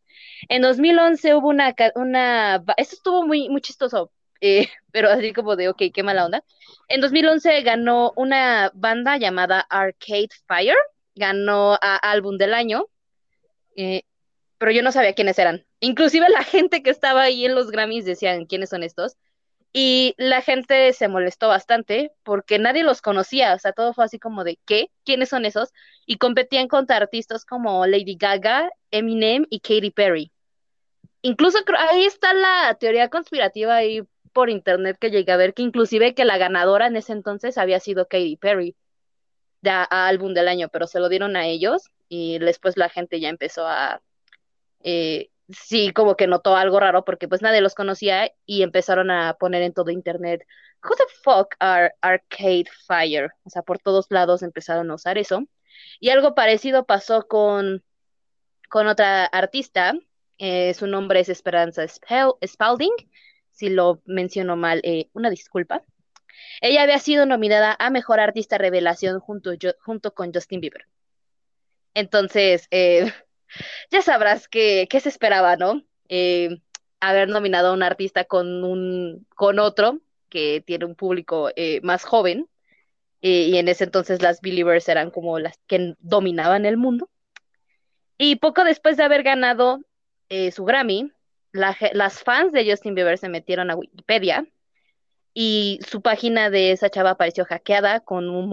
en 0.48 0.62
2011 0.62 1.34
hubo 1.34 1.48
una, 1.48 1.74
una 1.94 2.64
esto 2.78 2.96
estuvo 2.96 3.26
muy, 3.26 3.50
muy 3.50 3.60
chistoso, 3.60 4.10
eh, 4.40 4.68
pero 4.92 5.10
así 5.10 5.34
como 5.34 5.56
de, 5.56 5.68
ok, 5.68 5.82
qué 5.92 6.02
mala 6.02 6.24
onda. 6.24 6.42
En 6.88 7.02
2011 7.02 7.60
ganó 7.62 8.14
una 8.16 8.70
banda 8.74 9.18
llamada 9.18 9.60
Arcade 9.60 10.30
Fire, 10.46 10.78
ganó 11.14 11.74
a 11.74 11.96
álbum 11.96 12.38
del 12.38 12.54
año, 12.54 12.86
eh, 13.76 14.04
pero 14.64 14.72
yo 14.72 14.82
no 14.82 14.92
sabía 14.92 15.12
quiénes 15.12 15.38
eran. 15.38 15.66
Inclusive 15.80 16.26
la 16.30 16.42
gente 16.42 16.82
que 16.82 16.88
estaba 16.88 17.20
ahí 17.20 17.44
en 17.44 17.54
los 17.54 17.70
Grammys 17.70 18.06
decían, 18.06 18.46
¿quiénes 18.46 18.70
son 18.70 18.82
estos? 18.82 19.18
Y 19.74 20.14
la 20.16 20.40
gente 20.40 20.90
se 20.94 21.06
molestó 21.06 21.48
bastante 21.48 22.12
porque 22.22 22.58
nadie 22.58 22.82
los 22.82 23.02
conocía, 23.02 23.52
o 23.52 23.58
sea, 23.58 23.74
todo 23.74 23.92
fue 23.92 24.06
así 24.06 24.18
como 24.18 24.42
de, 24.42 24.58
¿qué? 24.64 24.90
¿Quiénes 25.04 25.28
son 25.28 25.44
esos? 25.44 25.68
Y 26.06 26.16
competían 26.16 26.66
contra 26.66 26.96
artistas 26.96 27.44
como 27.44 27.86
Lady 27.86 28.16
Gaga, 28.18 28.70
Eminem 28.90 29.44
y 29.50 29.60
Katy 29.60 29.90
Perry. 29.90 30.32
Incluso 31.20 31.58
ahí 31.90 32.06
está 32.06 32.32
la 32.32 32.74
teoría 32.80 33.10
conspirativa 33.10 33.74
ahí 33.74 34.02
por 34.32 34.48
internet 34.48 34.96
que 34.98 35.10
llegué 35.10 35.30
a 35.30 35.36
ver 35.36 35.52
que 35.52 35.60
inclusive 35.60 36.14
que 36.14 36.24
la 36.24 36.38
ganadora 36.38 36.86
en 36.86 36.96
ese 36.96 37.12
entonces 37.12 37.58
había 37.58 37.80
sido 37.80 38.08
Katy 38.08 38.38
Perry 38.38 38.74
de 39.60 39.72
álbum 39.90 40.32
del 40.32 40.48
año, 40.48 40.70
pero 40.70 40.86
se 40.86 41.00
lo 41.00 41.10
dieron 41.10 41.36
a 41.36 41.46
ellos 41.48 41.90
y 42.08 42.38
después 42.38 42.78
la 42.78 42.88
gente 42.88 43.20
ya 43.20 43.28
empezó 43.28 43.68
a 43.68 44.00
eh, 44.84 45.30
sí, 45.48 45.92
como 45.92 46.16
que 46.16 46.26
notó 46.26 46.56
algo 46.56 46.78
raro 46.78 47.04
porque 47.04 47.26
pues 47.26 47.42
nadie 47.42 47.60
los 47.60 47.74
conocía 47.74 48.30
y 48.46 48.62
empezaron 48.62 49.10
a 49.10 49.34
poner 49.34 49.62
en 49.62 49.72
todo 49.72 49.90
internet, 49.90 50.46
who 50.84 50.94
the 50.96 51.04
fuck 51.22 51.54
are 51.58 51.94
Arcade 52.02 52.66
Fire? 52.86 53.32
O 53.44 53.50
sea, 53.50 53.62
por 53.62 53.78
todos 53.78 54.06
lados 54.10 54.42
empezaron 54.42 54.90
a 54.90 54.94
usar 54.94 55.18
eso. 55.18 55.44
Y 56.00 56.10
algo 56.10 56.34
parecido 56.34 56.84
pasó 56.84 57.26
con, 57.26 57.82
con 58.68 58.86
otra 58.86 59.24
artista, 59.26 59.94
eh, 60.38 60.74
su 60.74 60.86
nombre 60.86 61.20
es 61.20 61.28
Esperanza 61.28 61.86
Spalding, 61.88 62.92
si 63.50 63.70
lo 63.70 64.02
menciono 64.04 64.56
mal, 64.56 64.80
eh, 64.84 65.08
una 65.14 65.30
disculpa. 65.30 65.82
Ella 66.60 66.82
había 66.82 66.98
sido 66.98 67.26
nominada 67.26 67.74
a 67.78 67.90
Mejor 67.90 68.20
Artista 68.20 68.58
Revelación 68.58 69.20
junto, 69.20 69.52
junto 69.80 70.12
con 70.14 70.32
Justin 70.32 70.60
Bieber. 70.60 70.86
Entonces, 71.94 72.68
ya 73.90 74.02
sabrás 74.02 74.48
qué 74.48 74.88
se 74.90 75.08
esperaba, 75.08 75.56
¿no? 75.56 75.82
Eh, 76.08 76.60
haber 77.00 77.28
nominado 77.28 77.68
a 77.68 77.72
un 77.72 77.82
artista 77.82 78.24
con, 78.24 78.64
un, 78.64 79.26
con 79.34 79.58
otro 79.58 80.00
que 80.28 80.62
tiene 80.66 80.84
un 80.84 80.94
público 80.94 81.50
eh, 81.56 81.80
más 81.82 82.04
joven, 82.04 82.48
eh, 83.22 83.48
y 83.48 83.56
en 83.58 83.68
ese 83.68 83.84
entonces 83.84 84.22
las 84.22 84.40
Believers 84.40 84.88
eran 84.88 85.10
como 85.10 85.38
las 85.38 85.58
que 85.66 85.94
dominaban 86.00 86.66
el 86.66 86.76
mundo. 86.76 87.08
Y 88.18 88.36
poco 88.36 88.64
después 88.64 88.96
de 88.96 89.04
haber 89.04 89.22
ganado 89.22 89.80
su 90.52 90.64
Grammy, 90.64 91.12
las 91.52 92.22
fans 92.24 92.52
de 92.52 92.68
Justin 92.68 92.96
Bieber 92.96 93.18
se 93.18 93.28
metieron 93.28 93.70
a 93.70 93.76
Wikipedia 93.76 94.46
y 95.32 95.78
su 95.88 96.00
página 96.02 96.50
de 96.50 96.72
esa 96.72 96.90
chava 96.90 97.10
apareció 97.10 97.44
hackeada 97.44 98.00
con 98.00 98.28
un 98.28 98.48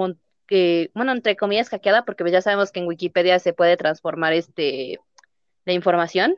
bueno, 0.94 1.14
entre 1.14 1.36
comillas 1.36 1.70
hackeada, 1.70 2.04
porque 2.04 2.30
ya 2.30 2.42
sabemos 2.42 2.72
que 2.72 2.82
en 2.82 2.88
Wikipedia 2.88 3.40
se 3.40 3.54
puede 3.54 3.78
transformar 3.78 4.34
este 4.34 5.00
la 5.66 5.74
información. 5.74 6.36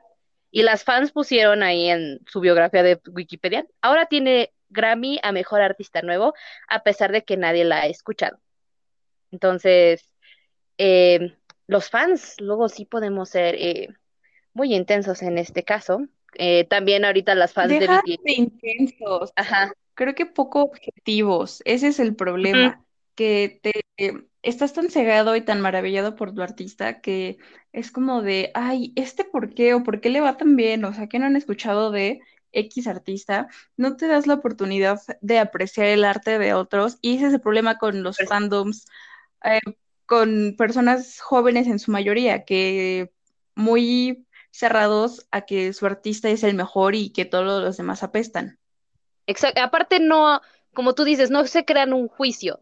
Y 0.51 0.61
las 0.61 0.83
fans 0.83 1.11
pusieron 1.11 1.63
ahí 1.63 1.89
en 1.89 2.19
su 2.27 2.39
biografía 2.39 2.83
de 2.83 3.01
Wikipedia, 3.11 3.65
ahora 3.81 4.05
tiene 4.05 4.51
Grammy 4.69 5.19
a 5.23 5.31
Mejor 5.31 5.61
Artista 5.61 6.03
Nuevo, 6.03 6.35
a 6.67 6.83
pesar 6.83 7.11
de 7.11 7.23
que 7.23 7.37
nadie 7.37 7.63
la 7.63 7.81
ha 7.81 7.87
escuchado. 7.87 8.37
Entonces, 9.31 10.13
eh, 10.77 11.35
los 11.65 11.89
fans 11.89 12.35
luego 12.39 12.69
sí 12.69 12.85
podemos 12.85 13.29
ser 13.29 13.55
eh, 13.55 13.89
muy 14.53 14.75
intensos 14.75 15.23
en 15.23 15.39
este 15.39 15.63
caso. 15.63 16.07
Eh, 16.35 16.65
también 16.65 17.03
ahorita 17.05 17.33
las 17.33 17.53
fans 17.53 17.69
de 17.69 17.87
BTS. 17.87 18.19
intensos. 18.25 19.33
Ajá. 19.35 19.73
Creo 19.95 20.13
que 20.13 20.27
poco 20.27 20.61
objetivos. 20.61 21.61
Ese 21.65 21.87
es 21.87 21.99
el 21.99 22.15
problema 22.15 22.83
que 23.15 23.59
te 23.61 23.71
estás 24.43 24.73
tan 24.73 24.89
cegado 24.89 25.35
y 25.35 25.41
tan 25.41 25.61
maravillado 25.61 26.15
por 26.15 26.33
tu 26.33 26.41
artista 26.41 27.01
que 27.01 27.37
es 27.71 27.91
como 27.91 28.21
de, 28.21 28.51
ay, 28.53 28.93
¿este 28.95 29.23
por 29.23 29.53
qué? 29.53 29.73
¿O 29.73 29.83
por 29.83 30.01
qué 30.01 30.09
le 30.09 30.21
va 30.21 30.37
tan 30.37 30.55
bien? 30.55 30.85
O 30.85 30.93
sea, 30.93 31.07
que 31.07 31.17
no 31.17 31.25
han 31.25 31.35
escuchado 31.35 31.91
de 31.91 32.21
X 32.51 32.87
artista, 32.87 33.47
no 33.77 33.95
te 33.95 34.07
das 34.07 34.27
la 34.27 34.35
oportunidad 34.35 34.99
de 35.21 35.39
apreciar 35.39 35.87
el 35.87 36.03
arte 36.03 36.37
de 36.37 36.53
otros 36.53 36.97
y 37.01 37.15
ese 37.15 37.27
es 37.27 37.33
el 37.33 37.41
problema 37.41 37.77
con 37.77 38.03
los 38.03 38.17
pues 38.17 38.29
fandoms, 38.29 38.85
eh, 39.43 39.59
con 40.05 40.55
personas 40.57 41.19
jóvenes 41.19 41.67
en 41.67 41.79
su 41.79 41.91
mayoría, 41.91 42.45
que 42.45 43.11
muy 43.55 44.27
cerrados 44.51 45.25
a 45.31 45.41
que 45.41 45.73
su 45.73 45.85
artista 45.87 46.29
es 46.29 46.43
el 46.43 46.53
mejor 46.53 46.93
y 46.93 47.09
que 47.09 47.25
todos 47.25 47.63
los 47.63 47.77
demás 47.77 48.03
apestan. 48.03 48.59
Exacto, 49.25 49.61
aparte 49.61 49.99
no, 49.99 50.41
como 50.73 50.93
tú 50.93 51.05
dices, 51.05 51.31
no 51.31 51.47
se 51.47 51.65
crean 51.65 51.93
un 51.93 52.07
juicio 52.07 52.59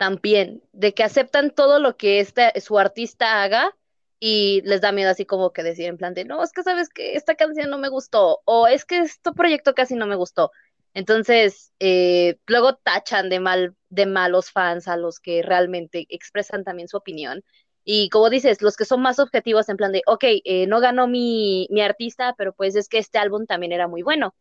también, 0.00 0.62
de 0.72 0.94
que 0.94 1.04
aceptan 1.04 1.50
todo 1.50 1.78
lo 1.78 1.98
que 1.98 2.20
este, 2.20 2.58
su 2.62 2.78
artista 2.78 3.42
haga 3.42 3.76
y 4.18 4.62
les 4.62 4.80
da 4.80 4.92
miedo 4.92 5.10
así 5.10 5.26
como 5.26 5.52
que 5.52 5.62
decir 5.62 5.88
en 5.88 5.98
plan 5.98 6.14
de, 6.14 6.24
no, 6.24 6.42
es 6.42 6.52
que 6.52 6.62
sabes 6.62 6.88
que 6.88 7.16
esta 7.16 7.34
canción 7.34 7.68
no 7.68 7.76
me 7.76 7.90
gustó 7.90 8.40
o 8.46 8.66
es 8.66 8.86
que 8.86 9.00
este 9.00 9.32
proyecto 9.32 9.74
casi 9.74 9.96
no 9.96 10.06
me 10.06 10.16
gustó. 10.16 10.52
Entonces, 10.94 11.74
eh, 11.80 12.38
luego 12.46 12.76
tachan 12.76 13.28
de 13.28 13.40
mal, 13.40 13.76
de 13.90 14.06
malos 14.06 14.50
fans 14.50 14.88
a 14.88 14.96
los 14.96 15.20
que 15.20 15.42
realmente 15.42 16.06
expresan 16.08 16.64
también 16.64 16.88
su 16.88 16.96
opinión. 16.96 17.44
Y 17.84 18.08
como 18.08 18.30
dices, 18.30 18.62
los 18.62 18.78
que 18.78 18.86
son 18.86 19.02
más 19.02 19.18
objetivos 19.18 19.68
en 19.68 19.76
plan 19.76 19.92
de, 19.92 20.02
ok, 20.06 20.24
eh, 20.24 20.66
no 20.66 20.80
ganó 20.80 21.08
mi, 21.08 21.66
mi, 21.70 21.82
artista, 21.82 22.34
pero 22.38 22.54
pues 22.54 22.74
es 22.74 22.88
que 22.88 22.96
este 22.96 23.18
álbum 23.18 23.44
también 23.44 23.72
era 23.72 23.86
muy 23.86 24.00
bueno. 24.00 24.34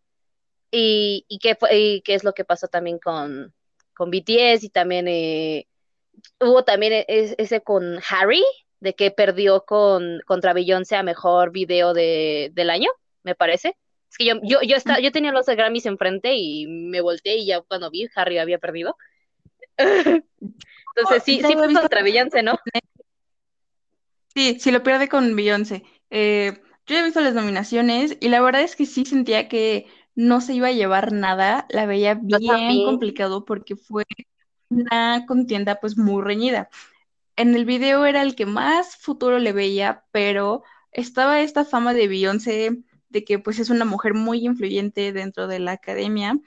Y, 0.72 1.26
y, 1.28 1.39
qué, 1.39 1.56
fue, 1.56 1.78
y 1.78 2.02
qué 2.02 2.13
es 2.15 2.24
lo 2.24 2.34
que 2.34 2.45
pasó 2.45 2.69
también 2.69 2.98
con, 3.00 3.54
con 3.99 4.12
BTS 4.12 4.63
y 4.63 4.69
también 4.69 5.09
eh, 5.09 5.67
hubo 6.39 6.63
también 6.63 6.93
e, 6.93 7.05
ese 7.38 7.59
con 7.59 7.99
Harry, 8.09 8.45
de 8.79 8.93
que 8.93 9.12
perdió 9.12 9.65
con, 9.65 10.21
contra 10.25 10.53
Beyoncé 10.53 10.95
a 10.95 11.03
mejor 11.03 11.51
video 11.51 11.93
de, 11.93 12.49
del 12.53 12.69
año, 12.69 12.89
me 13.23 13.35
parece. 13.35 13.75
Es 14.09 14.17
que 14.17 14.23
yo, 14.23 14.35
yo, 14.41 14.62
yo, 14.62 14.77
estaba, 14.77 15.01
yo 15.01 15.12
tenía 15.12 15.33
los 15.33 15.47
Grammys 15.47 15.85
enfrente 15.85 16.33
y 16.33 16.65
me 16.65 17.01
volteé 17.01 17.39
y 17.39 17.47
ya 17.47 17.59
cuando 17.59 17.91
vi, 17.91 18.07
Harry 18.15 18.38
había 18.38 18.57
perdido. 18.57 18.95
Entonces, 19.77 21.23
sí, 21.25 21.41
sí 21.45 21.53
fue 21.55 21.73
contra 21.73 22.01
Beyoncé, 22.01 22.41
¿no? 22.41 22.57
Sí, 24.33 24.62
sí 24.62 24.71
lo 24.71 24.81
pierde 24.81 25.09
con 25.09 25.35
Beyoncé. 25.35 25.83
Eh, 26.09 26.53
yo 26.88 26.97
he 26.97 27.03
visto 27.03 27.19
las 27.19 27.33
nominaciones 27.33 28.15
y 28.21 28.29
la 28.29 28.39
verdad 28.39 28.62
es 28.62 28.77
que 28.77 28.85
sí 28.85 29.03
sentía 29.03 29.49
que 29.49 29.88
no 30.19 30.41
se 30.41 30.53
iba 30.53 30.67
a 30.67 30.73
llevar 30.73 31.13
nada, 31.13 31.65
la 31.69 31.86
veía 31.86 32.15
bien 32.15 32.84
complicado 32.84 33.45
porque 33.45 33.77
fue 33.77 34.03
una 34.67 35.25
contienda 35.25 35.79
pues 35.79 35.97
muy 35.97 36.21
reñida. 36.21 36.69
En 37.38 37.55
el 37.55 37.63
video 37.63 38.05
era 38.05 38.21
el 38.21 38.36
que 38.36 38.45
más 38.45 38.97
futuro 38.97 39.39
le 39.39 39.53
veía, 39.53 40.03
pero 40.12 40.63
estaba 40.91 41.39
esta 41.39 41.63
fama 41.63 41.93
de 41.93 42.10
Beyoncé 42.10 42.84
de 43.08 43.23
que 43.23 43.39
pues 43.39 43.60
es 43.60 43.69
una 43.69 43.86
mujer 43.86 44.13
muy 44.13 44.45
influyente 44.45 45.13
dentro 45.13 45.47
de 45.47 45.60
la 45.60 45.71
academia. 45.71 46.38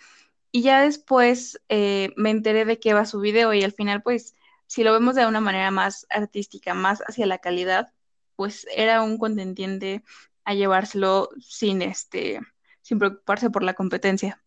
Y 0.51 0.61
ya 0.61 0.83
después 0.83 1.59
eh, 1.71 2.13
me 2.19 2.29
enteré 2.29 2.67
de 2.67 2.79
que 2.79 2.93
va 2.93 3.07
su 3.07 3.21
video 3.21 3.55
y 3.55 3.63
al 3.65 3.73
final 3.73 4.03
pues 4.03 4.35
si 4.67 4.85
lo 4.85 4.93
vemos 4.93 5.15
de 5.15 5.27
una 5.27 5.41
manera 5.41 5.71
más 5.71 6.07
artística, 6.11 6.75
más 6.75 7.01
hacia 7.09 7.25
la 7.25 7.39
calidad, 7.39 7.91
pues 8.37 8.67
era 8.77 9.03
un 9.03 9.17
contendiente 9.17 10.05
a 10.45 10.53
llevárselo 10.53 11.31
sin 11.41 11.81
este, 11.81 12.41
sin 12.83 12.99
preocuparse 12.99 13.51
por 13.51 13.63
la 13.63 13.75
competencia. 13.75 14.43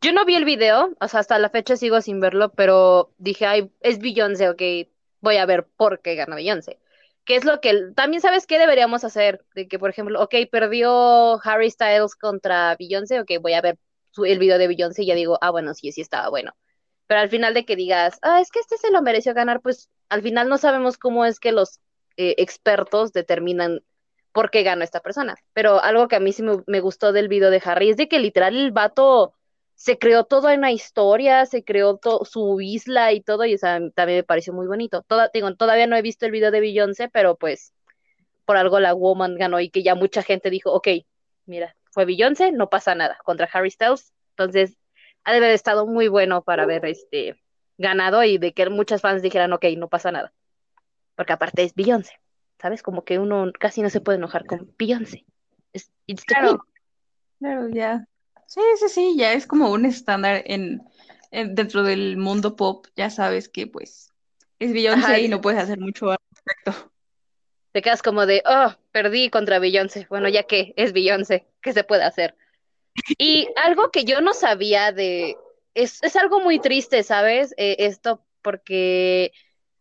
Yo 0.00 0.12
no 0.12 0.24
vi 0.24 0.34
el 0.34 0.44
video, 0.44 0.94
o 1.00 1.08
sea, 1.08 1.20
hasta 1.20 1.38
la 1.38 1.50
fecha 1.50 1.76
sigo 1.76 2.00
sin 2.00 2.20
verlo, 2.20 2.52
pero 2.52 3.12
dije, 3.18 3.46
ay, 3.46 3.72
es 3.80 3.98
Beyoncé, 3.98 4.48
ok, 4.48 4.62
voy 5.20 5.38
a 5.38 5.46
ver 5.46 5.66
por 5.66 6.00
qué 6.00 6.14
gana 6.14 6.36
Beyoncé. 6.36 6.78
¿Qué 7.24 7.34
es 7.36 7.44
lo 7.44 7.60
que 7.60 7.90
también 7.96 8.20
sabes 8.20 8.46
qué 8.46 8.58
deberíamos 8.58 9.02
hacer? 9.02 9.44
De 9.54 9.66
que, 9.66 9.78
por 9.78 9.90
ejemplo, 9.90 10.22
ok, 10.22 10.34
perdió 10.50 11.40
Harry 11.44 11.70
Styles 11.70 12.14
contra 12.14 12.76
Beyoncé, 12.78 13.20
ok, 13.20 13.32
voy 13.40 13.54
a 13.54 13.62
ver 13.62 13.78
el 14.24 14.38
video 14.38 14.58
de 14.58 14.68
Beyoncé 14.68 15.02
y 15.02 15.06
ya 15.06 15.14
digo, 15.14 15.38
ah, 15.40 15.50
bueno, 15.50 15.74
sí, 15.74 15.90
sí 15.92 16.02
estaba 16.02 16.28
bueno. 16.28 16.54
Pero 17.06 17.20
al 17.20 17.30
final 17.30 17.54
de 17.54 17.64
que 17.64 17.76
digas, 17.76 18.18
ah, 18.22 18.40
es 18.40 18.50
que 18.50 18.60
este 18.60 18.76
se 18.78 18.90
lo 18.90 19.02
mereció 19.02 19.34
ganar, 19.34 19.60
pues 19.60 19.90
al 20.08 20.22
final 20.22 20.48
no 20.48 20.58
sabemos 20.58 20.98
cómo 20.98 21.24
es 21.24 21.40
que 21.40 21.52
los 21.52 21.80
eh, 22.16 22.34
expertos 22.38 23.12
determinan 23.12 23.82
por 24.36 24.50
qué 24.50 24.62
ganó 24.64 24.84
esta 24.84 25.00
persona. 25.00 25.34
Pero 25.54 25.82
algo 25.82 26.08
que 26.08 26.16
a 26.16 26.20
mí 26.20 26.30
sí 26.30 26.42
me, 26.66 26.80
gustó 26.80 27.12
del 27.12 27.26
video 27.28 27.48
de 27.48 27.62
Harry 27.64 27.88
es 27.88 27.96
de 27.96 28.06
que 28.06 28.18
literal 28.18 28.54
el 28.54 28.70
vato 28.70 29.32
se 29.74 29.96
creó 29.96 30.24
todo 30.24 30.50
en 30.50 30.58
una 30.58 30.72
historia, 30.72 31.46
se 31.46 31.64
creó 31.64 31.98
su 32.24 32.60
isla 32.60 33.14
y 33.14 33.22
todo, 33.22 33.46
y 33.46 33.56
también 33.56 34.18
me 34.18 34.24
pareció 34.24 34.52
muy 34.52 34.66
bonito. 34.66 35.02
Toda, 35.08 35.30
todavía 35.56 35.86
no 35.86 35.96
he 35.96 36.02
visto 36.02 36.26
el 36.26 36.32
video 36.32 36.50
de 36.50 36.60
Beyoncé, 36.60 37.08
pero 37.08 37.36
pues 37.36 37.72
por 38.44 38.58
algo 38.58 38.78
la 38.78 38.92
Woman 38.92 39.36
ganó 39.36 39.58
y 39.58 39.70
que 39.70 39.82
ya 39.82 39.94
mucha 39.94 40.22
gente 40.22 40.50
dijo, 40.50 40.70
ok, 40.70 40.88
mira, 41.46 41.74
fue 41.90 42.04
Beyoncé, 42.04 42.52
no 42.52 42.68
pasa 42.68 42.94
nada, 42.94 43.16
contra 43.24 43.48
Harry 43.50 43.70
Styles. 43.70 44.12
Entonces, 44.32 44.76
ha 45.24 45.32
de 45.32 45.38
haber 45.38 45.52
estado 45.52 45.86
muy 45.86 46.08
bueno 46.08 46.42
para 46.42 46.66
ver 46.66 46.84
este 46.84 47.40
ganado 47.78 48.22
y 48.22 48.36
de 48.36 48.52
que 48.52 48.68
muchas 48.68 49.00
fans 49.00 49.22
dijeran, 49.22 49.54
ok, 49.54 49.64
no 49.78 49.88
pasa 49.88 50.12
nada. 50.12 50.34
Porque 51.14 51.32
aparte 51.32 51.62
es 51.62 51.74
Beyoncé. 51.74 52.12
¿Sabes? 52.60 52.82
Como 52.82 53.04
que 53.04 53.18
uno 53.18 53.50
casi 53.58 53.82
no 53.82 53.90
se 53.90 54.00
puede 54.00 54.18
enojar 54.18 54.46
con 54.46 54.72
Beyoncé. 54.78 55.24
Es, 55.72 55.90
claro, 56.26 56.64
claro, 57.38 57.68
ya. 57.68 58.06
Sí, 58.46 58.60
sí, 58.78 58.88
sí, 58.88 59.16
ya 59.18 59.32
es 59.32 59.46
como 59.46 59.70
un 59.70 59.84
estándar 59.84 60.42
en, 60.46 60.82
dentro 61.30 61.82
del 61.82 62.16
mundo 62.16 62.56
pop, 62.56 62.86
ya 62.96 63.10
sabes 63.10 63.48
que 63.48 63.66
pues 63.66 64.12
es 64.58 64.72
Beyoncé 64.72 65.20
y 65.20 65.28
no 65.28 65.40
puedes 65.40 65.60
hacer 65.60 65.78
mucho 65.78 66.10
al 66.10 66.18
respecto. 66.30 66.92
Te 67.72 67.82
quedas 67.82 68.02
como 68.02 68.24
de, 68.24 68.42
oh, 68.46 68.72
perdí 68.90 69.28
contra 69.28 69.58
Beyoncé. 69.58 70.06
Bueno, 70.08 70.28
ya 70.28 70.44
que 70.44 70.72
es 70.76 70.94
Beyoncé, 70.94 71.46
¿qué 71.60 71.74
se 71.74 71.84
puede 71.84 72.04
hacer? 72.04 72.34
Y 73.18 73.48
algo 73.62 73.90
que 73.90 74.04
yo 74.04 74.22
no 74.22 74.32
sabía 74.32 74.92
de, 74.92 75.36
es, 75.74 76.02
es 76.02 76.16
algo 76.16 76.40
muy 76.40 76.58
triste, 76.58 77.02
¿sabes? 77.02 77.52
Eh, 77.58 77.76
esto 77.80 78.24
porque 78.40 79.32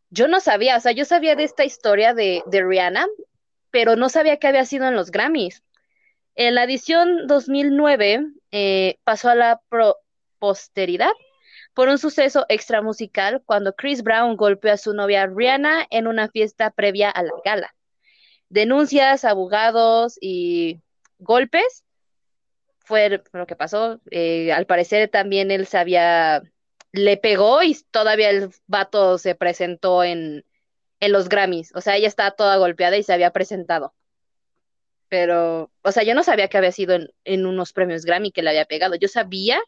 yo 0.10 0.28
no 0.28 0.40
sabía, 0.40 0.78
o 0.78 0.80
sea, 0.80 0.92
yo 0.92 1.06
sabía 1.06 1.36
de 1.36 1.44
esta 1.44 1.66
historia 1.66 2.14
de, 2.14 2.44
Rihanna, 2.52 3.08
pero 3.72 3.96
no 3.96 4.10
sabía 4.10 4.38
que 4.38 4.48
había 4.48 4.66
sido 4.66 4.88
en 4.88 4.96
los 4.96 5.12
Grammys. 5.12 5.64
En 6.36 6.56
la 6.56 6.64
edición 6.64 7.28
2009 7.28 8.26
eh, 8.52 8.98
pasó 9.04 9.30
a 9.30 9.36
la 9.36 9.62
posteridad 10.40 11.12
por 11.74 11.90
un 11.90 11.98
suceso 11.98 12.46
extramusical 12.50 13.44
cuando 13.46 13.74
Chris 13.74 14.02
Brown 14.02 14.38
golpeó 14.38 14.74
a 14.74 14.78
su 14.78 14.94
novia 14.94 15.28
Rihanna 15.28 15.86
en 15.90 16.08
una 16.08 16.30
fiesta 16.30 16.72
previa 16.72 17.10
a 17.10 17.24
la 17.24 17.34
gala. 17.44 17.76
Denuncias, 18.50 19.26
abogados 19.26 20.18
y 20.22 20.82
golpes 21.20 21.84
fue 22.80 23.22
lo 23.34 23.46
que 23.46 23.56
pasó. 23.56 24.00
Eh, 24.12 24.54
al 24.54 24.66
parecer 24.66 25.10
también 25.10 25.52
él 25.52 25.68
se 25.68 25.78
había 25.78 26.44
le 26.96 27.18
pegó 27.18 27.64
y 27.64 27.78
todavía 27.92 28.30
el 28.30 28.50
vato 28.68 29.18
se 29.18 29.36
presentó 29.36 30.04
en, 30.04 30.46
en 31.00 31.12
los 31.12 31.30
Grammys. 31.30 31.72
O 31.76 31.82
sea, 31.82 31.96
ella 31.96 32.08
estaba 32.08 32.32
toda 32.32 32.58
golpeada 32.58 32.98
y 32.98 33.04
se 33.04 33.14
había 33.14 33.32
presentado. 33.32 33.94
Pero, 35.08 35.72
o 35.82 35.92
sea, 35.92 36.04
yo 36.04 36.16
no 36.16 36.24
sabía 36.24 36.48
que 36.48 36.58
había 36.58 36.72
sido 36.72 36.98
en, 37.24 37.46
unos 37.46 37.74
premios 37.74 38.06
Grammy 38.06 38.32
que 38.32 38.42
le 38.42 38.50
había 38.50 38.66
pegado. 38.66 38.96
Yo 38.96 39.08
sabía 39.08 39.62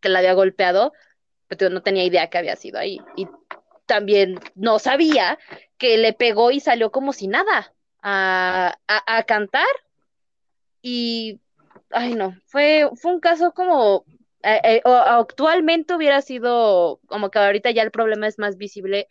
que 0.00 0.08
la 0.08 0.18
había 0.18 0.34
golpeado, 0.34 0.92
pero 1.46 1.70
no 1.70 1.82
tenía 1.82 2.04
idea 2.04 2.28
que 2.28 2.38
había 2.38 2.56
sido 2.56 2.78
ahí. 2.78 2.98
Y 3.16 3.28
también 3.86 4.40
no 4.54 4.78
sabía 4.78 5.38
que 5.78 5.96
le 5.96 6.12
pegó 6.12 6.50
y 6.50 6.60
salió 6.60 6.90
como 6.90 7.12
si 7.12 7.28
nada 7.28 7.72
a, 8.02 8.76
a, 8.88 9.16
a 9.18 9.22
cantar. 9.24 9.66
Y, 10.82 11.40
ay 11.90 12.14
no, 12.14 12.36
fue, 12.46 12.90
fue 12.96 13.12
un 13.12 13.20
caso 13.20 13.52
como 13.52 14.04
eh, 14.42 14.60
eh, 14.64 14.82
actualmente 14.84 15.94
hubiera 15.94 16.20
sido 16.22 17.00
como 17.06 17.30
que 17.30 17.38
ahorita 17.38 17.70
ya 17.70 17.82
el 17.82 17.90
problema 17.90 18.26
es 18.26 18.38
más 18.38 18.56
visible 18.56 19.08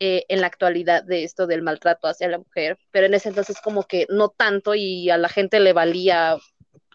eh, 0.00 0.24
en 0.28 0.40
la 0.40 0.46
actualidad 0.46 1.02
de 1.02 1.24
esto 1.24 1.46
del 1.48 1.62
maltrato 1.62 2.06
hacia 2.06 2.28
la 2.28 2.38
mujer, 2.38 2.78
pero 2.92 3.06
en 3.06 3.14
ese 3.14 3.30
entonces 3.30 3.60
como 3.60 3.82
que 3.84 4.06
no 4.08 4.28
tanto 4.28 4.74
y 4.76 5.10
a 5.10 5.18
la 5.18 5.28
gente 5.28 5.58
le 5.58 5.72
valía, 5.72 6.36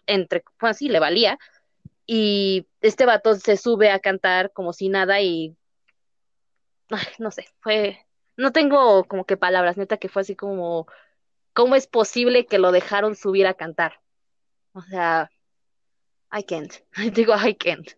entre, 0.06 0.42
pues 0.58 0.78
sí, 0.78 0.88
le 0.88 1.00
valía, 1.00 1.38
y 2.06 2.66
este 2.80 3.06
vato 3.06 3.34
se 3.34 3.56
sube 3.56 3.90
a 3.90 3.98
cantar 3.98 4.52
como 4.52 4.72
si 4.72 4.88
nada 4.88 5.20
y, 5.20 5.54
no 7.18 7.30
sé, 7.30 7.46
fue, 7.60 8.06
no 8.36 8.52
tengo 8.52 9.04
como 9.04 9.24
que 9.26 9.36
palabras, 9.36 9.76
neta 9.76 9.98
que 9.98 10.08
fue 10.08 10.22
así 10.22 10.34
como, 10.34 10.86
¿cómo 11.52 11.74
es 11.76 11.86
posible 11.86 12.46
que 12.46 12.58
lo 12.58 12.72
dejaron 12.72 13.16
subir 13.16 13.46
a 13.46 13.54
cantar? 13.54 14.00
O 14.72 14.82
sea, 14.82 15.30
I 16.34 16.42
can't. 16.42 16.72
Digo, 17.14 17.34
I 17.34 17.54
can't. 17.54 17.88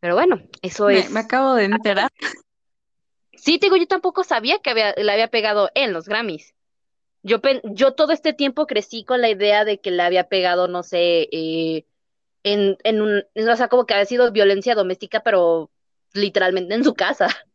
Pero 0.00 0.14
bueno, 0.14 0.42
eso 0.62 0.88
es. 0.90 1.10
Me 1.10 1.20
acabo 1.20 1.54
de 1.54 1.64
enterar. 1.64 2.10
Sí, 3.34 3.58
digo, 3.60 3.76
yo 3.76 3.88
tampoco 3.88 4.22
sabía 4.22 4.60
que 4.60 4.70
había, 4.70 4.92
le 4.92 5.10
había 5.10 5.26
pegado 5.26 5.68
en 5.74 5.92
los 5.92 6.06
Grammys. 6.06 6.54
Yo, 7.24 7.40
yo 7.64 7.92
todo 7.94 8.12
este 8.12 8.32
tiempo 8.32 8.68
crecí 8.68 9.04
con 9.04 9.20
la 9.20 9.30
idea 9.30 9.64
de 9.64 9.80
que 9.80 9.90
le 9.90 10.00
había 10.04 10.28
pegado, 10.28 10.68
no 10.68 10.84
sé, 10.84 11.28
eh, 11.32 11.84
en, 12.44 12.76
en 12.84 13.02
un, 13.02 13.24
o 13.34 13.56
sea, 13.56 13.66
como 13.66 13.84
que 13.84 13.94
había 13.94 14.06
sido 14.06 14.30
violencia 14.30 14.76
doméstica, 14.76 15.24
pero 15.24 15.72
literalmente 16.12 16.72
en 16.74 16.84
su 16.84 16.94
casa. 16.94 17.26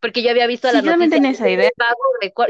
Porque 0.00 0.22
yo 0.22 0.30
había 0.30 0.46
visto 0.46 0.70
la 0.70 0.82
noticia. 0.82 1.30
esa 1.30 1.50
idea. 1.50 1.70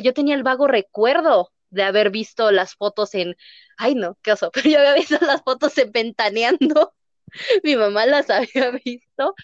Yo 0.03 0.13
tenía 0.13 0.35
el 0.35 0.43
vago 0.43 0.67
recuerdo 0.67 1.53
de 1.71 1.85
haber 1.85 2.11
visto 2.11 2.51
las 2.51 2.75
fotos 2.75 3.15
en, 3.15 3.35
ay 3.79 3.95
no, 3.95 4.19
qué 4.23 4.33
oso, 4.33 4.51
pero 4.55 4.69
yo 4.69 4.79
había 4.79 4.95
visto 4.95 5.19
las 5.21 5.43
fotos 5.43 5.77
en 5.79 5.93
Ventaneando, 5.93 6.95
mi 7.65 7.77
mamá 7.77 8.07
las 8.07 8.31
había 8.31 8.71
visto, 8.85 9.35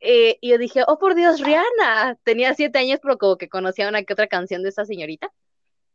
eh, 0.00 0.38
y 0.40 0.50
yo 0.50 0.58
dije, 0.58 0.84
oh 0.86 0.98
por 0.98 1.14
Dios, 1.14 1.40
Rihanna, 1.40 2.18
tenía 2.24 2.54
siete 2.54 2.78
años, 2.78 3.00
pero 3.02 3.18
como 3.18 3.36
que 3.36 3.48
conocía 3.48 3.88
una 3.88 4.02
que 4.02 4.12
otra 4.12 4.28
canción 4.28 4.62
de 4.62 4.70
esa 4.70 4.84
señorita, 4.84 5.32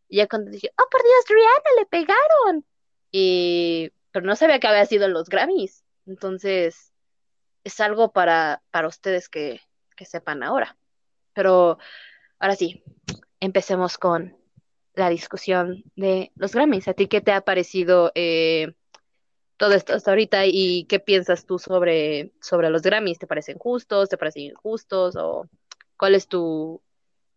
y 0.08 0.18
ya 0.18 0.28
cuando 0.28 0.52
dije, 0.52 0.72
oh 0.78 0.90
por 0.90 1.02
Dios, 1.02 1.26
Rihanna, 1.28 1.80
le 1.80 1.86
pegaron, 1.88 2.66
y, 3.12 3.92
pero 4.12 4.26
no 4.26 4.36
sabía 4.36 4.60
que 4.60 4.68
había 4.68 4.86
sido 4.86 5.08
los 5.08 5.30
Grammys, 5.30 5.84
entonces, 6.06 6.94
es 7.64 7.80
algo 7.80 8.12
para, 8.12 8.62
para 8.72 8.88
ustedes 8.88 9.28
que, 9.28 9.60
que 9.96 10.06
sepan 10.06 10.44
ahora, 10.44 10.78
pero 11.34 11.80
ahora 12.40 12.56
sí, 12.56 12.84
empecemos 13.40 13.98
con 13.98 14.38
la 14.96 15.10
discusión 15.10 15.84
de 15.96 16.32
los 16.36 16.54
Grammys. 16.54 16.88
¿A 16.88 16.94
ti 16.94 17.08
qué 17.08 17.22
te 17.22 17.32
ha 17.32 17.42
parecido 17.42 18.12
eh, 18.16 18.74
todo 19.58 19.74
esto 19.74 19.94
hasta 19.94 20.12
ahorita 20.12 20.46
y 20.46 20.86
qué 20.86 21.00
piensas 21.00 21.46
tú 21.46 21.60
sobre, 21.60 22.32
sobre 22.42 22.70
los 22.70 22.82
Grammys? 22.82 23.20
¿Te 23.20 23.28
parecen 23.28 23.58
justos? 23.58 24.10
¿Te 24.10 24.18
parecen 24.18 24.44
injustos? 24.44 25.16
¿O 25.16 25.50
cuál 25.98 26.16
es 26.16 26.28
tu 26.28 26.82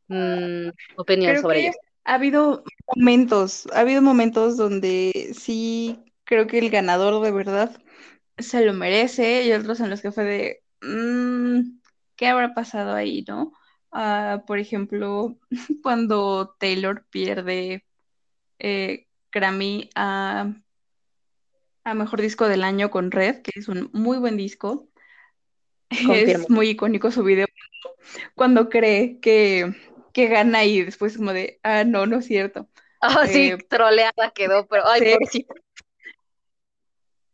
mm, 0.09 0.69
opinión 0.97 1.37
sobre 1.41 1.61
ellos? 1.61 1.77
Ha 2.05 2.15
habido 2.15 2.65
momentos, 2.97 3.69
ha 3.73 3.81
habido 3.81 4.01
momentos 4.01 4.57
donde 4.57 5.33
sí 5.39 6.01
creo 6.25 6.47
que 6.47 6.59
el 6.59 6.71
ganador 6.71 7.23
de 7.23 7.31
verdad 7.31 7.77
se 8.39 8.65
lo 8.65 8.73
merece 8.73 9.45
y 9.45 9.53
otros 9.53 9.81
en 9.81 9.91
los 9.91 10.01
que 10.01 10.13
fue 10.13 10.25
de, 10.25 10.63
mm, 10.81 11.79
¿qué 12.17 12.29
habrá 12.29 12.55
pasado 12.55 12.95
ahí, 12.95 13.25
no? 13.29 13.53
Ah, 13.91 14.43
por 14.47 14.59
ejemplo, 14.59 15.37
cuando 15.83 16.55
Taylor 16.59 17.05
pierde 17.11 17.85
eh, 18.59 19.07
Grammy 19.33 19.91
a, 19.95 20.53
Mejor 21.95 22.21
Disco 22.21 22.49
del 22.49 22.65
Año 22.65 22.91
con 22.91 23.11
Red, 23.11 23.41
que 23.41 23.59
es 23.59 23.69
un 23.69 23.89
muy 23.93 24.19
buen 24.19 24.37
disco. 24.37 24.89
Es 26.13 26.51
muy 26.51 26.69
icónico 26.71 27.11
su 27.11 27.25
video 27.25 27.47
cuando 28.35 28.69
cree 28.69 29.21
que, 29.21 29.75
que 30.13 30.27
gana 30.27 30.65
y 30.65 30.83
después 30.83 31.17
como 31.17 31.33
de, 31.33 31.61
ah, 31.63 31.85
no, 31.85 32.07
no 32.07 32.19
es 32.19 32.27
cierto. 32.27 32.69
Ah, 33.01 33.27
sí, 33.27 33.49
eh, 33.49 33.59
troleada 33.69 34.31
quedó, 34.35 34.67
pero 34.67 34.87
ay, 34.87 35.17
sí. 35.31 35.47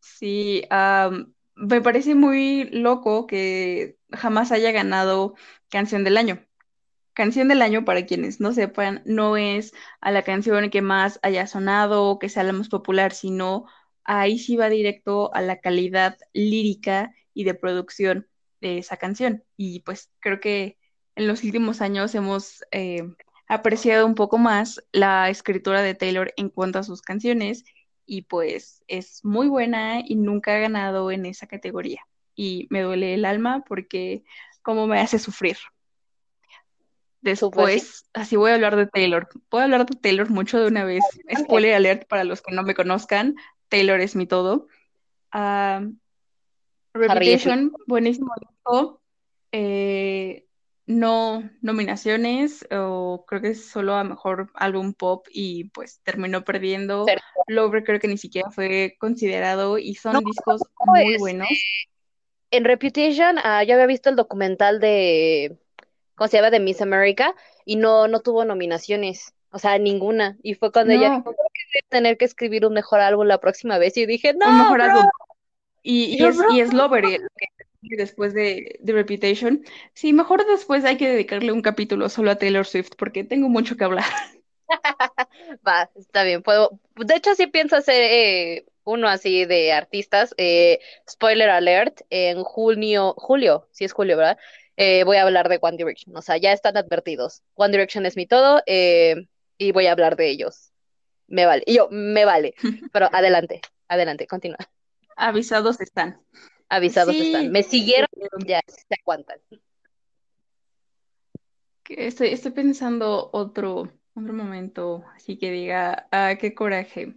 Sí, 0.00 0.62
me 1.56 1.80
parece 1.80 2.14
muy 2.14 2.64
loco 2.70 3.26
que 3.26 3.98
jamás 4.12 4.52
haya 4.52 4.70
ganado 4.70 5.34
canción 5.68 6.04
del 6.04 6.16
año. 6.16 6.44
Canción 7.14 7.48
del 7.48 7.62
año, 7.62 7.84
para 7.84 8.06
quienes 8.06 8.40
no 8.40 8.52
sepan, 8.52 9.02
no 9.06 9.36
es 9.36 9.72
a 10.00 10.10
la 10.10 10.22
canción 10.22 10.70
que 10.70 10.82
más 10.82 11.20
haya 11.22 11.46
sonado 11.46 12.18
que 12.18 12.28
sea 12.28 12.44
la 12.44 12.52
más 12.52 12.68
popular, 12.68 13.12
sino 13.14 13.66
ahí 14.04 14.38
sí 14.38 14.56
va 14.56 14.68
directo 14.68 15.34
a 15.34 15.40
la 15.42 15.60
calidad 15.60 16.18
lírica 16.32 17.14
y 17.32 17.44
de 17.44 17.54
producción 17.54 18.28
de 18.60 18.78
esa 18.78 18.96
canción. 18.96 19.44
Y 19.56 19.80
pues 19.80 20.10
creo 20.20 20.40
que 20.40 20.78
en 21.16 21.26
los 21.28 21.44
últimos 21.44 21.80
años 21.80 22.14
hemos 22.14 22.64
eh, 22.72 23.02
apreciado 23.48 24.06
un 24.06 24.14
poco 24.14 24.38
más 24.38 24.82
la 24.92 25.30
escritura 25.30 25.82
de 25.82 25.94
Taylor 25.94 26.32
en 26.36 26.48
cuanto 26.50 26.78
a 26.78 26.82
sus 26.82 27.02
canciones 27.02 27.64
y 28.06 28.22
pues 28.22 28.84
es 28.88 29.24
muy 29.24 29.48
buena 29.48 30.00
y 30.04 30.16
nunca 30.16 30.54
ha 30.56 30.58
ganado 30.58 31.10
en 31.10 31.26
esa 31.26 31.46
categoría. 31.46 32.02
Y 32.34 32.66
me 32.70 32.82
duele 32.82 33.14
el 33.14 33.24
alma 33.24 33.64
porque 33.66 34.24
como 34.62 34.86
me 34.86 35.00
hace 35.00 35.18
sufrir. 35.18 35.56
Después, 37.24 38.06
así 38.12 38.36
voy 38.36 38.50
a 38.50 38.54
hablar 38.54 38.76
de 38.76 38.86
Taylor. 38.86 39.26
Puedo 39.48 39.64
hablar 39.64 39.86
de 39.86 39.96
Taylor 39.96 40.28
mucho 40.28 40.60
de 40.60 40.66
una 40.66 40.84
vez. 40.84 41.02
Spoiler 41.38 41.74
alert 41.74 42.06
para 42.06 42.22
los 42.22 42.42
que 42.42 42.54
no 42.54 42.62
me 42.62 42.74
conozcan. 42.74 43.34
Taylor 43.70 43.98
es 44.00 44.14
mi 44.14 44.26
todo. 44.26 44.68
Uh, 45.32 45.94
Reputation, 46.92 47.72
buenísimo 47.86 48.30
eh, 49.52 50.44
no 50.86 51.48
nominaciones, 51.62 52.66
o 52.70 53.24
creo 53.26 53.40
que 53.40 53.48
es 53.48 53.70
solo 53.70 53.94
a 53.94 54.04
mejor 54.04 54.50
álbum 54.54 54.92
pop 54.92 55.26
y 55.30 55.70
pues 55.70 56.00
terminó 56.02 56.44
perdiendo. 56.44 57.06
Lover 57.46 57.84
creo 57.84 58.00
que 58.00 58.08
ni 58.08 58.18
siquiera 58.18 58.50
fue 58.50 58.96
considerado 59.00 59.78
y 59.78 59.94
son 59.94 60.22
discos 60.22 60.60
muy 60.84 61.16
buenos. 61.16 61.48
En 62.50 62.64
Reputation, 62.64 63.38
uh, 63.38 63.64
yo 63.66 63.74
había 63.74 63.86
visto 63.86 64.10
el 64.10 64.16
documental 64.16 64.78
de 64.78 65.56
¿cómo 66.14 66.28
se 66.28 66.36
llama? 66.36 66.50
De 66.50 66.60
Miss 66.60 66.80
America, 66.80 67.34
y 67.64 67.76
no, 67.76 68.08
no 68.08 68.20
tuvo 68.20 68.44
nominaciones, 68.44 69.34
o 69.50 69.58
sea, 69.58 69.78
ninguna. 69.78 70.36
Y 70.42 70.54
fue 70.54 70.72
cuando 70.72 70.92
ella 70.94 71.16
dijo, 71.16 71.32
que 71.32 71.80
tener 71.88 72.16
que 72.16 72.24
escribir 72.24 72.66
un 72.66 72.74
mejor 72.74 73.00
álbum 73.00 73.26
la 73.26 73.38
próxima 73.38 73.78
vez, 73.78 73.96
y 73.96 74.06
dije, 74.06 74.34
no, 74.34 74.48
un 74.48 74.58
mejor 74.58 74.82
álbum. 74.82 75.04
Y, 75.82 76.16
y, 76.16 76.24
es, 76.24 76.38
y 76.50 76.60
es 76.60 76.72
Lover, 76.72 77.04
después 77.82 78.32
de, 78.32 78.78
de, 78.80 78.92
Reputation. 78.92 79.64
Sí, 79.92 80.12
mejor 80.12 80.46
después 80.46 80.84
hay 80.84 80.96
que 80.96 81.10
dedicarle 81.10 81.52
un 81.52 81.62
capítulo 81.62 82.08
solo 82.08 82.30
a 82.30 82.36
Taylor 82.36 82.66
Swift, 82.66 82.92
porque 82.96 83.24
tengo 83.24 83.48
mucho 83.48 83.76
que 83.76 83.84
hablar. 83.84 84.04
Va, 85.66 85.90
está 85.94 86.24
bien, 86.24 86.42
puedo. 86.42 86.78
De 86.96 87.14
hecho, 87.14 87.34
sí 87.34 87.46
pienso 87.46 87.76
hacer 87.76 88.02
eh, 88.02 88.66
uno 88.84 89.08
así 89.08 89.44
de 89.44 89.72
artistas. 89.72 90.34
Eh, 90.38 90.80
spoiler 91.08 91.50
alert, 91.50 92.00
en 92.10 92.42
junio, 92.42 93.14
julio, 93.16 93.68
sí 93.72 93.84
es 93.84 93.92
julio, 93.92 94.16
¿verdad? 94.16 94.38
Eh, 94.76 95.04
voy 95.04 95.16
a 95.16 95.22
hablar 95.22 95.48
de 95.48 95.58
One 95.60 95.76
Direction. 95.76 96.16
O 96.16 96.22
sea, 96.22 96.36
ya 96.36 96.52
están 96.52 96.76
advertidos. 96.76 97.42
One 97.54 97.72
Direction 97.72 98.06
es 98.06 98.16
mi 98.16 98.26
todo 98.26 98.62
eh, 98.66 99.26
y 99.58 99.72
voy 99.72 99.86
a 99.86 99.92
hablar 99.92 100.16
de 100.16 100.30
ellos. 100.30 100.72
Me 101.26 101.46
vale. 101.46 101.62
Y 101.66 101.74
yo, 101.74 101.88
me 101.90 102.24
vale. 102.24 102.54
Pero 102.92 103.08
adelante, 103.12 103.60
adelante, 103.88 104.26
continúa. 104.26 104.58
Avisados 105.16 105.80
están. 105.80 106.20
Avisados 106.68 107.14
están. 107.14 107.52
Me 107.52 107.62
siguieron, 107.62 108.08
ya 108.46 108.60
se 108.66 108.94
aguantan. 109.00 109.38
Estoy, 111.88 112.28
estoy 112.28 112.52
pensando 112.52 113.30
otro, 113.32 113.92
otro 114.14 114.32
momento, 114.32 115.04
así 115.14 115.38
que 115.38 115.50
diga, 115.50 116.08
ah, 116.10 116.34
qué 116.40 116.54
coraje. 116.54 117.14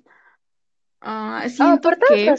Ah, 0.99 1.41
ah 1.43 1.49
siento 1.49 1.89
que 1.89 2.36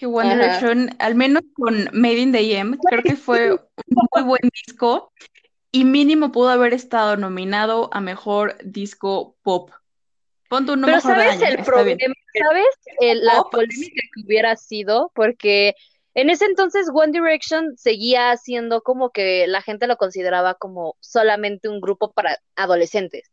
que 0.00 0.06
One 0.06 0.34
Direction, 0.34 0.96
al 0.98 1.14
menos 1.14 1.42
con 1.52 1.90
Made 1.92 2.18
in 2.18 2.32
the 2.32 2.56
EM, 2.56 2.78
creo 2.78 3.02
que 3.02 3.16
fue 3.16 3.52
un 3.52 3.60
muy 4.12 4.22
buen 4.22 4.50
disco 4.66 5.12
y 5.70 5.84
mínimo 5.84 6.32
pudo 6.32 6.48
haber 6.48 6.72
estado 6.72 7.18
nominado 7.18 7.90
a 7.92 8.00
mejor 8.00 8.56
disco 8.64 9.36
pop. 9.42 9.70
Ponte 10.48 10.72
uno 10.72 10.86
Pero 10.86 11.02
¿sabes 11.02 11.42
el 11.42 11.62
problema? 11.62 12.14
¿Sabes 12.32 13.20
la 13.22 13.44
polémica 13.52 14.02
que 14.14 14.22
hubiera 14.24 14.56
sido? 14.56 15.12
Porque 15.14 15.74
en 16.14 16.30
ese 16.30 16.46
entonces 16.46 16.88
One 16.92 17.12
Direction 17.12 17.76
seguía 17.76 18.34
siendo 18.38 18.80
como 18.80 19.10
que 19.10 19.46
la 19.48 19.60
gente 19.60 19.86
lo 19.86 19.98
consideraba 19.98 20.54
como 20.54 20.96
solamente 21.00 21.68
un 21.68 21.82
grupo 21.82 22.10
para 22.12 22.38
adolescentes. 22.56 23.30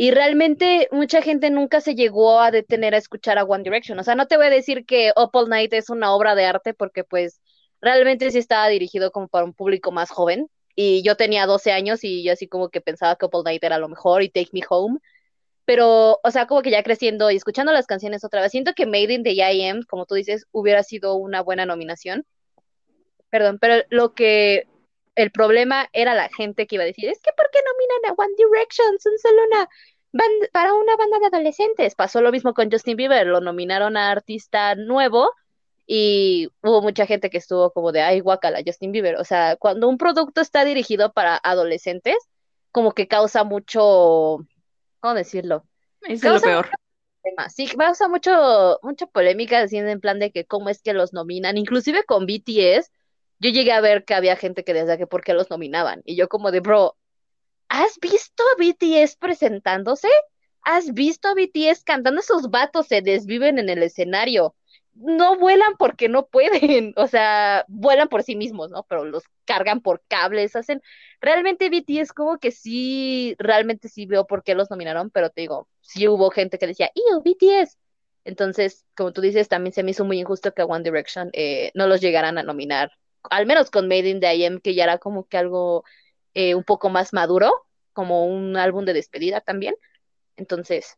Y 0.00 0.12
realmente 0.12 0.86
mucha 0.92 1.22
gente 1.22 1.50
nunca 1.50 1.80
se 1.80 1.96
llegó 1.96 2.40
a 2.40 2.52
detener 2.52 2.94
a 2.94 2.98
escuchar 2.98 3.36
a 3.36 3.42
One 3.42 3.64
Direction. 3.64 3.98
O 3.98 4.04
sea, 4.04 4.14
no 4.14 4.28
te 4.28 4.36
voy 4.36 4.46
a 4.46 4.50
decir 4.50 4.86
que 4.86 5.10
Up 5.16 5.30
All 5.32 5.48
Night 5.48 5.72
es 5.72 5.90
una 5.90 6.14
obra 6.14 6.36
de 6.36 6.44
arte 6.44 6.72
porque 6.72 7.02
pues 7.02 7.40
realmente 7.80 8.30
sí 8.30 8.38
estaba 8.38 8.68
dirigido 8.68 9.10
como 9.10 9.26
para 9.26 9.44
un 9.44 9.54
público 9.54 9.90
más 9.90 10.10
joven. 10.10 10.48
Y 10.76 11.02
yo 11.02 11.16
tenía 11.16 11.46
12 11.46 11.72
años 11.72 12.04
y 12.04 12.22
yo 12.22 12.32
así 12.32 12.46
como 12.46 12.68
que 12.68 12.80
pensaba 12.80 13.16
que 13.16 13.26
Up 13.26 13.34
All 13.34 13.42
Night 13.42 13.64
era 13.64 13.78
lo 13.78 13.88
mejor 13.88 14.22
y 14.22 14.28
Take 14.28 14.50
Me 14.52 14.60
Home. 14.70 15.00
Pero, 15.64 16.20
o 16.22 16.30
sea, 16.30 16.46
como 16.46 16.62
que 16.62 16.70
ya 16.70 16.84
creciendo 16.84 17.28
y 17.32 17.34
escuchando 17.34 17.72
las 17.72 17.88
canciones 17.88 18.22
otra 18.22 18.40
vez, 18.40 18.52
siento 18.52 18.74
que 18.74 18.86
Made 18.86 19.12
in 19.12 19.24
the 19.24 19.32
IM, 19.32 19.82
como 19.82 20.06
tú 20.06 20.14
dices, 20.14 20.46
hubiera 20.52 20.84
sido 20.84 21.16
una 21.16 21.40
buena 21.40 21.66
nominación. 21.66 22.24
Perdón, 23.30 23.58
pero 23.60 23.82
lo 23.90 24.14
que 24.14 24.68
el 25.18 25.32
problema 25.32 25.88
era 25.92 26.14
la 26.14 26.28
gente 26.28 26.66
que 26.66 26.76
iba 26.76 26.84
a 26.84 26.86
decir, 26.86 27.08
es 27.08 27.20
que 27.20 27.32
¿por 27.36 27.50
qué 27.50 27.58
nominan 27.66 28.12
a 28.12 28.22
One 28.22 28.34
Direction? 28.36 28.98
Son 29.00 29.12
solo 29.18 29.42
una 29.46 29.68
para 30.52 30.74
una 30.74 30.96
banda 30.96 31.18
de 31.18 31.26
adolescentes. 31.26 31.96
Pasó 31.96 32.20
lo 32.20 32.30
mismo 32.30 32.54
con 32.54 32.70
Justin 32.70 32.96
Bieber, 32.96 33.26
lo 33.26 33.40
nominaron 33.40 33.96
a 33.96 34.12
artista 34.12 34.76
nuevo 34.76 35.32
y 35.86 36.48
hubo 36.62 36.82
mucha 36.82 37.04
gente 37.04 37.30
que 37.30 37.38
estuvo 37.38 37.72
como 37.72 37.90
de, 37.90 38.00
ay, 38.00 38.20
guacala, 38.20 38.62
Justin 38.64 38.92
Bieber. 38.92 39.16
O 39.16 39.24
sea, 39.24 39.56
cuando 39.56 39.88
un 39.88 39.98
producto 39.98 40.40
está 40.40 40.64
dirigido 40.64 41.12
para 41.12 41.36
adolescentes, 41.42 42.16
como 42.70 42.92
que 42.92 43.08
causa 43.08 43.42
mucho, 43.42 44.46
¿cómo 45.00 45.14
decirlo? 45.14 45.64
Es 46.02 46.22
lo 46.22 46.40
peor. 46.40 46.70
Sí, 47.48 47.66
causa 47.66 48.08
mucho, 48.08 48.78
mucha 48.82 49.06
polémica, 49.06 49.60
diciendo 49.60 49.90
en 49.90 50.00
plan 50.00 50.20
de 50.20 50.30
que 50.30 50.44
cómo 50.44 50.68
es 50.68 50.80
que 50.80 50.92
los 50.92 51.12
nominan, 51.12 51.58
inclusive 51.58 52.04
con 52.04 52.24
BTS, 52.24 52.92
yo 53.40 53.50
llegué 53.50 53.72
a 53.72 53.80
ver 53.80 54.04
que 54.04 54.14
había 54.14 54.36
gente 54.36 54.64
que 54.64 54.74
decía 54.74 54.98
que 54.98 55.06
por 55.06 55.22
qué 55.22 55.34
los 55.34 55.50
nominaban, 55.50 56.02
y 56.04 56.16
yo 56.16 56.28
como 56.28 56.50
de, 56.50 56.60
bro, 56.60 56.96
¿has 57.68 57.98
visto 58.00 58.42
a 58.42 58.62
BTS 58.62 59.16
presentándose? 59.16 60.08
¿Has 60.62 60.92
visto 60.92 61.28
a 61.28 61.34
BTS 61.34 61.84
cantando? 61.84 62.20
Esos 62.20 62.50
vatos 62.50 62.86
se 62.88 63.02
desviven 63.02 63.58
en 63.58 63.68
el 63.70 63.82
escenario. 63.82 64.54
No 64.94 65.38
vuelan 65.38 65.74
porque 65.78 66.08
no 66.08 66.26
pueden, 66.26 66.92
o 66.96 67.06
sea, 67.06 67.64
vuelan 67.68 68.08
por 68.08 68.22
sí 68.22 68.36
mismos, 68.36 68.70
¿no? 68.70 68.84
Pero 68.88 69.04
los 69.04 69.24
cargan 69.44 69.80
por 69.80 70.02
cables, 70.08 70.56
hacen... 70.56 70.82
Realmente 71.20 71.70
BTS 71.70 72.12
como 72.12 72.38
que 72.38 72.52
sí, 72.52 73.34
realmente 73.38 73.88
sí 73.88 74.06
veo 74.06 74.26
por 74.26 74.44
qué 74.44 74.54
los 74.54 74.70
nominaron, 74.70 75.10
pero 75.10 75.30
te 75.30 75.42
digo, 75.42 75.68
sí 75.80 76.06
hubo 76.08 76.30
gente 76.30 76.58
que 76.58 76.66
decía, 76.68 76.90
¡Ew, 76.94 77.22
BTS! 77.22 77.76
Entonces, 78.24 78.84
como 78.96 79.12
tú 79.12 79.20
dices, 79.20 79.48
también 79.48 79.72
se 79.72 79.82
me 79.82 79.92
hizo 79.92 80.04
muy 80.04 80.20
injusto 80.20 80.52
que 80.52 80.62
One 80.62 80.84
Direction 80.84 81.30
eh, 81.32 81.70
no 81.74 81.86
los 81.86 82.00
llegaran 82.00 82.38
a 82.38 82.42
nominar 82.42 82.92
al 83.30 83.46
menos 83.46 83.70
con 83.70 83.88
Made 83.88 84.08
in 84.08 84.20
the 84.20 84.34
IM, 84.34 84.60
que 84.60 84.74
ya 84.74 84.84
era 84.84 84.98
como 84.98 85.26
que 85.26 85.36
algo 85.36 85.84
eh, 86.34 86.54
un 86.54 86.64
poco 86.64 86.90
más 86.90 87.12
maduro, 87.12 87.52
como 87.92 88.26
un 88.26 88.56
álbum 88.56 88.84
de 88.84 88.92
despedida 88.92 89.40
también. 89.40 89.74
Entonces, 90.36 90.96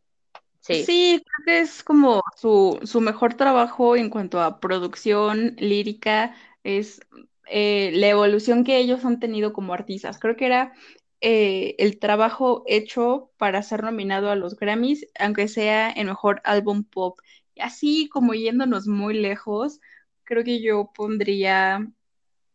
sí. 0.60 0.84
Sí, 0.84 1.22
creo 1.24 1.44
que 1.46 1.60
es 1.60 1.82
como 1.82 2.22
su, 2.36 2.78
su 2.84 3.00
mejor 3.00 3.34
trabajo 3.34 3.96
en 3.96 4.10
cuanto 4.10 4.40
a 4.40 4.60
producción 4.60 5.56
lírica, 5.58 6.34
es 6.62 7.00
eh, 7.46 7.90
la 7.94 8.08
evolución 8.08 8.64
que 8.64 8.78
ellos 8.78 9.04
han 9.04 9.18
tenido 9.18 9.52
como 9.52 9.74
artistas. 9.74 10.18
Creo 10.18 10.36
que 10.36 10.46
era 10.46 10.72
eh, 11.20 11.74
el 11.78 11.98
trabajo 11.98 12.64
hecho 12.66 13.32
para 13.36 13.62
ser 13.62 13.82
nominado 13.82 14.30
a 14.30 14.36
los 14.36 14.56
Grammys, 14.56 15.06
aunque 15.18 15.48
sea 15.48 15.90
el 15.90 16.06
mejor 16.06 16.40
álbum 16.44 16.84
pop. 16.84 17.18
Así 17.58 18.08
como 18.08 18.34
yéndonos 18.34 18.86
muy 18.86 19.14
lejos, 19.14 19.80
creo 20.24 20.44
que 20.44 20.62
yo 20.62 20.92
pondría 20.94 21.86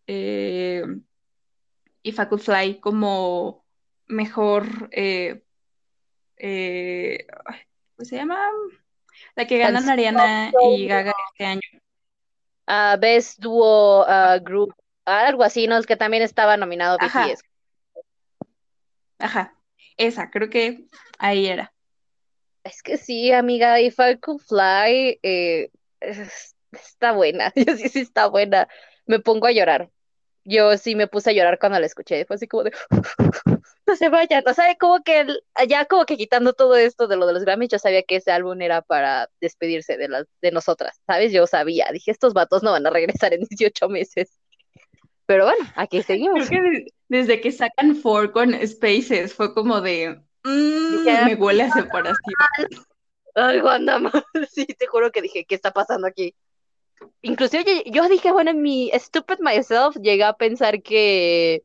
eh, 0.08 0.84
I 2.06 2.12
Could 2.14 2.42
Fly 2.42 2.80
como 2.80 3.66
mejor, 4.08 4.90
eh, 4.92 5.42
eh, 6.38 7.26
¿cómo 7.96 8.06
se 8.06 8.16
llama? 8.16 8.40
La 9.36 9.48
que 9.48 9.58
ganan 9.58 9.90
Ariana 9.90 10.52
y 10.70 10.88
Gaga 10.88 11.14
este 11.32 11.46
año. 11.46 11.62
Uh, 12.68 13.00
Best 13.00 13.40
Duo 13.40 14.06
uh, 14.06 14.40
Group, 14.44 14.74
algo 15.06 15.44
así, 15.44 15.68
¿no? 15.68 15.78
Es 15.78 15.86
que 15.86 15.96
también 15.96 16.24
estaba 16.24 16.58
nominado. 16.58 16.98
BTS. 16.98 17.42
Ajá, 19.20 19.56
esa, 19.98 20.30
creo 20.30 20.50
que 20.50 20.86
ahí 21.18 21.48
era. 21.48 21.74
Es 22.64 22.82
que 22.82 22.98
sí, 22.98 23.32
amiga, 23.32 23.80
If 23.80 24.00
I 24.00 24.18
Could 24.18 24.42
Fly, 24.42 25.20
eh, 25.24 25.72
está 26.72 27.14
buena, 27.14 27.52
yo 27.56 27.76
sí, 27.78 27.90
sí 27.90 28.00
está 28.02 28.28
buena. 28.28 28.68
Me 29.06 29.20
pongo 29.20 29.48
a 29.48 29.52
llorar 29.52 29.92
yo 30.46 30.78
sí 30.78 30.96
me 30.96 31.08
puse 31.08 31.32
a 31.32 31.34
llorar 31.34 31.60
cuando 31.60 31.80
la 31.80 31.86
escuché. 31.86 32.26
Fue 32.26 32.36
así 32.36 32.48
como 32.48 32.64
de, 32.64 32.72
no 33.88 33.96
se 33.96 34.10
vayan. 34.10 34.44
O 34.48 34.54
sea, 34.54 34.76
como 34.76 35.04
que 35.04 35.26
ya 35.68 35.86
como 35.86 36.06
que 36.06 36.18
quitando 36.18 36.54
todo 36.54 36.76
esto 36.76 37.08
de 37.08 37.18
lo 37.18 37.28
de 37.28 37.34
los 37.34 37.44
Grammys, 37.44 37.70
yo 37.70 37.80
sabía 37.80 38.04
que 38.04 38.18
ese 38.18 38.32
álbum 38.32 38.62
era 38.62 38.82
para 38.82 39.30
despedirse 39.42 39.98
de, 39.98 40.08
las 40.08 40.26
de 40.42 40.52
nosotras, 40.52 41.02
¿sabes? 41.06 41.34
Yo 41.34 41.48
sabía. 41.48 41.90
Dije, 41.92 42.12
estos 42.12 42.34
vatos 42.34 42.64
no 42.64 42.72
van 42.72 42.86
a 42.86 42.92
regresar 42.92 43.34
en 43.34 43.42
18 43.42 43.90
meses. 43.90 44.40
Pero 45.26 45.46
bueno, 45.46 45.66
aquí 45.76 46.02
seguimos. 46.04 46.48
Creo 46.48 46.62
que 46.62 46.86
desde 47.10 47.42
que 47.42 47.52
sacan 47.52 47.96
Four 47.96 48.32
con 48.32 48.54
Spaces 48.66 49.34
fue 49.34 49.54
como 49.54 49.82
de, 49.82 50.22
mm, 50.44 51.26
me 51.26 51.36
huele 51.36 51.64
a 51.64 51.72
separación. 51.72 52.16
Ay, 53.36 53.60
Wanda, 53.60 54.00
sí, 54.50 54.66
te 54.66 54.88
juro 54.88 55.12
que 55.12 55.22
dije, 55.22 55.46
¿qué 55.46 55.56
está 55.56 55.72
pasando 55.72 56.08
aquí? 56.08 56.34
Inclusive 57.22 57.84
yo 57.86 58.08
dije, 58.08 58.32
bueno, 58.32 58.52
en 58.52 58.62
mi 58.62 58.92
stupid 58.94 59.40
myself 59.40 59.96
llegué 59.98 60.24
a 60.24 60.34
pensar 60.34 60.82
que 60.82 61.64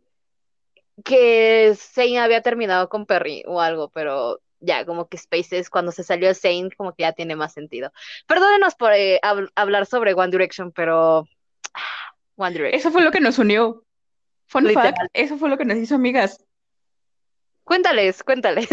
que 1.05 1.74
Zane 1.76 2.18
había 2.18 2.43
terminado 2.43 2.89
con 2.89 3.07
Perry 3.07 3.43
o 3.47 3.61
algo, 3.61 3.89
pero 3.91 4.41
ya, 4.61 4.85
como 4.85 5.09
que 5.09 5.16
Spaces, 5.18 5.70
cuando 5.70 5.93
se 5.93 6.05
salió 6.05 6.35
Zane, 6.35 6.70
como 6.76 6.95
que 6.95 7.03
ya 7.03 7.12
tiene 7.12 7.35
más 7.37 7.53
sentido. 7.53 7.93
Perdónenos 8.26 8.74
por 8.74 8.93
eh, 8.93 9.20
hablar 9.55 9.87
sobre 9.87 10.14
One 10.14 10.31
Direction, 10.31 10.72
pero 10.72 11.26
One 12.37 12.53
Direction. 12.53 12.78
Eso 12.78 12.91
fue 12.91 13.03
lo 13.03 13.11
que 13.11 13.20
nos 13.20 13.39
unió. 13.39 13.85
Fun 14.47 14.68
fact, 14.70 14.99
eso 15.12 15.37
fue 15.37 15.49
lo 15.49 15.57
que 15.57 15.64
nos 15.64 15.78
hizo 15.78 15.95
amigas. 15.95 16.45
Cuéntales, 17.64 18.22
cuéntales. 18.22 18.68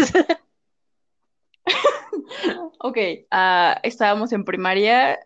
ok, 2.80 2.98
ah, 3.30 3.78
estábamos 3.82 4.32
en 4.32 4.44
primaria. 4.44 5.18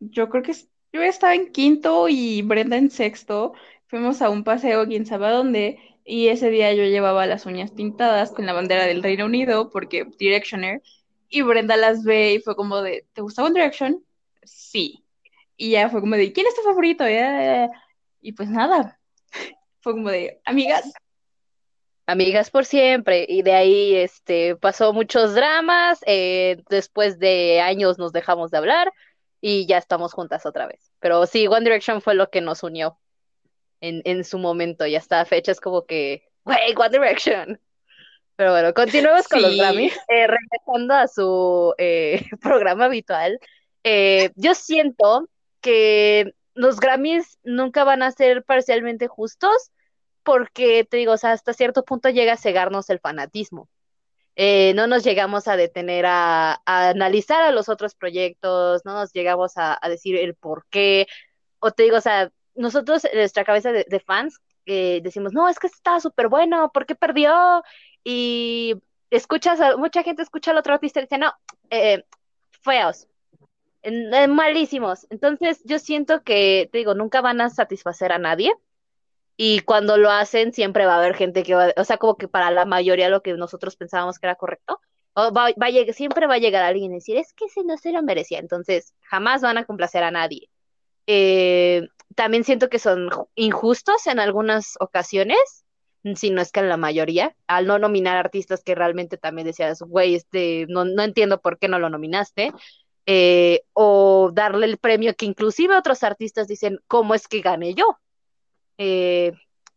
Yo 0.00 0.28
creo 0.28 0.42
que 0.42 0.54
yo 0.92 1.02
estaba 1.02 1.34
en 1.34 1.52
quinto 1.52 2.08
y 2.08 2.42
Brenda 2.42 2.76
en 2.76 2.90
sexto. 2.90 3.52
Fuimos 3.86 4.22
a 4.22 4.30
un 4.30 4.44
paseo, 4.44 4.86
quién 4.86 5.06
sabe 5.06 5.30
dónde, 5.30 5.78
y 6.04 6.28
ese 6.28 6.50
día 6.50 6.72
yo 6.72 6.84
llevaba 6.84 7.26
las 7.26 7.46
uñas 7.46 7.70
pintadas 7.70 8.32
con 8.32 8.46
la 8.46 8.52
bandera 8.52 8.84
del 8.84 9.02
Reino 9.02 9.26
Unido, 9.26 9.70
porque 9.70 10.06
Directioner, 10.18 10.82
y 11.28 11.42
Brenda 11.42 11.76
las 11.76 12.04
ve 12.04 12.34
y 12.34 12.40
fue 12.40 12.56
como 12.56 12.82
de, 12.82 13.06
¿te 13.12 13.20
gusta 13.20 13.44
One 13.44 13.54
Direction? 13.54 14.04
Sí. 14.44 15.04
Y 15.56 15.72
ya 15.72 15.88
fue 15.88 16.00
como 16.00 16.16
de, 16.16 16.32
¿quién 16.32 16.46
es 16.46 16.54
tu 16.54 16.62
favorito? 16.62 17.04
Y 18.20 18.32
pues 18.32 18.48
nada, 18.48 18.98
fue 19.80 19.92
como 19.92 20.10
de, 20.10 20.40
amigas. 20.44 20.92
Amigas 22.08 22.50
por 22.50 22.64
siempre, 22.64 23.26
y 23.28 23.42
de 23.42 23.52
ahí 23.52 23.96
este, 23.96 24.54
pasó 24.54 24.92
muchos 24.92 25.34
dramas, 25.34 25.98
eh, 26.06 26.62
después 26.70 27.18
de 27.18 27.60
años 27.60 27.98
nos 27.98 28.12
dejamos 28.12 28.52
de 28.52 28.58
hablar 28.58 28.92
y 29.48 29.64
ya 29.64 29.78
estamos 29.78 30.12
juntas 30.12 30.44
otra 30.44 30.66
vez. 30.66 30.90
Pero 30.98 31.24
sí, 31.24 31.46
One 31.46 31.60
Direction 31.60 32.02
fue 32.02 32.16
lo 32.16 32.30
que 32.30 32.40
nos 32.40 32.64
unió 32.64 32.98
en, 33.80 34.02
en 34.04 34.24
su 34.24 34.38
momento 34.38 34.86
y 34.86 34.96
hasta 34.96 35.24
fecha 35.24 35.52
es 35.52 35.60
como 35.60 35.86
que, 35.86 36.24
wey, 36.44 36.74
One 36.76 36.90
Direction. 36.90 37.60
Pero 38.34 38.50
bueno, 38.50 38.74
continuemos 38.74 39.28
con 39.28 39.42
los 39.42 39.56
Grammys. 39.56 39.96
Eh, 40.08 40.26
regresando 40.26 40.94
a 40.94 41.06
su 41.06 41.72
eh, 41.78 42.24
programa 42.42 42.86
habitual, 42.86 43.38
eh, 43.84 44.32
yo 44.34 44.52
siento 44.56 45.28
que 45.60 46.34
los 46.54 46.80
Grammys 46.80 47.38
nunca 47.44 47.84
van 47.84 48.02
a 48.02 48.10
ser 48.10 48.42
parcialmente 48.42 49.06
justos 49.06 49.70
porque, 50.24 50.82
te 50.82 50.96
digo, 50.96 51.12
hasta 51.12 51.52
cierto 51.52 51.84
punto 51.84 52.08
llega 52.08 52.32
a 52.32 52.36
cegarnos 52.36 52.90
el 52.90 52.98
fanatismo. 52.98 53.68
No 54.36 54.86
nos 54.86 55.04
llegamos 55.04 55.48
a 55.48 55.56
detener 55.56 56.04
a, 56.06 56.60
analizar 56.66 57.42
a 57.42 57.52
los 57.52 57.68
otros 57.68 57.94
proyectos, 57.94 58.82
no 58.84 58.94
nos 58.94 59.12
llegamos 59.12 59.56
a, 59.56 59.78
a, 59.80 59.88
decir 59.88 60.16
el 60.16 60.34
por 60.34 60.66
qué, 60.70 61.06
o 61.58 61.70
te 61.70 61.84
digo, 61.84 61.96
o 61.96 62.00
sea, 62.00 62.30
nosotros 62.56 63.04
en 63.04 63.18
nuestra 63.18 63.44
cabeza 63.44 63.72
de, 63.72 64.00
fans 64.00 64.40
eh, 64.66 65.00
decimos, 65.02 65.32
no, 65.32 65.48
es 65.48 65.58
que 65.58 65.68
está 65.68 66.00
súper 66.00 66.28
bueno, 66.28 66.70
¿por 66.72 66.86
qué 66.86 66.94
perdió? 66.94 67.62
Y 68.02 68.74
escuchas, 69.10 69.60
a, 69.60 69.76
mucha 69.76 70.02
gente 70.02 70.22
escucha 70.22 70.50
al 70.50 70.58
otro 70.58 70.74
artista 70.74 71.00
y 71.00 71.04
dice, 71.04 71.18
no, 71.18 71.32
eh, 71.70 72.04
feos, 72.62 73.06
malísimos. 74.28 75.06
Entonces 75.10 75.60
yo 75.64 75.78
siento 75.78 76.22
que, 76.22 76.68
te 76.72 76.78
digo, 76.78 76.94
nunca 76.94 77.20
van 77.20 77.40
a 77.40 77.50
satisfacer 77.50 78.12
a 78.12 78.18
nadie. 78.18 78.52
Y 79.36 79.60
cuando 79.60 79.96
lo 79.98 80.10
hacen, 80.10 80.52
siempre 80.52 80.86
va 80.86 80.94
a 80.94 80.98
haber 80.98 81.14
gente 81.14 81.42
que 81.42 81.54
va, 81.54 81.72
o 81.76 81.84
sea, 81.84 81.98
como 81.98 82.16
que 82.16 82.28
para 82.28 82.50
la 82.50 82.64
mayoría 82.64 83.08
lo 83.08 83.22
que 83.22 83.34
nosotros 83.34 83.76
pensábamos 83.76 84.18
que 84.18 84.26
era 84.26 84.36
correcto, 84.36 84.80
va, 85.16 85.30
va 85.30 85.46
a, 85.48 85.92
siempre 85.92 86.26
va 86.26 86.34
a 86.34 86.38
llegar 86.38 86.62
alguien 86.62 86.92
y 86.92 86.96
decir, 86.96 87.16
es 87.16 87.32
que 87.32 87.46
ese 87.46 87.64
no 87.64 87.76
se 87.76 87.92
lo 87.92 88.02
merecía. 88.02 88.38
Entonces, 88.38 88.94
jamás 89.02 89.42
van 89.42 89.58
a 89.58 89.64
complacer 89.64 90.02
a 90.02 90.10
nadie. 90.10 90.48
Eh, 91.06 91.88
también 92.14 92.44
siento 92.44 92.68
que 92.68 92.78
son 92.78 93.10
injustos 93.34 94.06
en 94.06 94.20
algunas 94.20 94.74
ocasiones, 94.80 95.64
si 96.14 96.30
no 96.30 96.40
es 96.40 96.52
que 96.52 96.60
en 96.60 96.68
la 96.68 96.76
mayoría, 96.76 97.34
al 97.46 97.66
no 97.66 97.78
nominar 97.78 98.16
artistas 98.16 98.62
que 98.62 98.74
realmente 98.74 99.16
también 99.16 99.46
decías, 99.46 99.80
güey, 99.82 100.14
este, 100.14 100.66
no, 100.68 100.84
no 100.84 101.02
entiendo 101.02 101.40
por 101.40 101.58
qué 101.58 101.68
no 101.68 101.78
lo 101.78 101.90
nominaste, 101.90 102.52
eh, 103.06 103.62
o 103.72 104.30
darle 104.32 104.66
el 104.66 104.78
premio 104.78 105.14
que 105.14 105.26
inclusive 105.26 105.76
otros 105.76 106.02
artistas 106.02 106.48
dicen, 106.48 106.80
¿cómo 106.88 107.14
es 107.14 107.28
que 107.28 107.40
gané 107.40 107.74
yo? 107.74 107.98
Eh, 108.78 109.32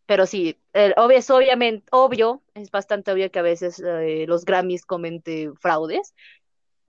pero 0.06 0.26
sí, 0.26 0.58
obvio, 0.96 1.18
es 1.18 1.30
obviamente 1.30 1.86
obvio, 1.92 2.42
es 2.54 2.70
bastante 2.70 3.12
obvio 3.12 3.30
que 3.30 3.38
a 3.38 3.42
veces 3.42 3.80
los 4.26 4.44
Grammys 4.44 4.84
comenten 4.84 5.56
fraudes, 5.56 6.14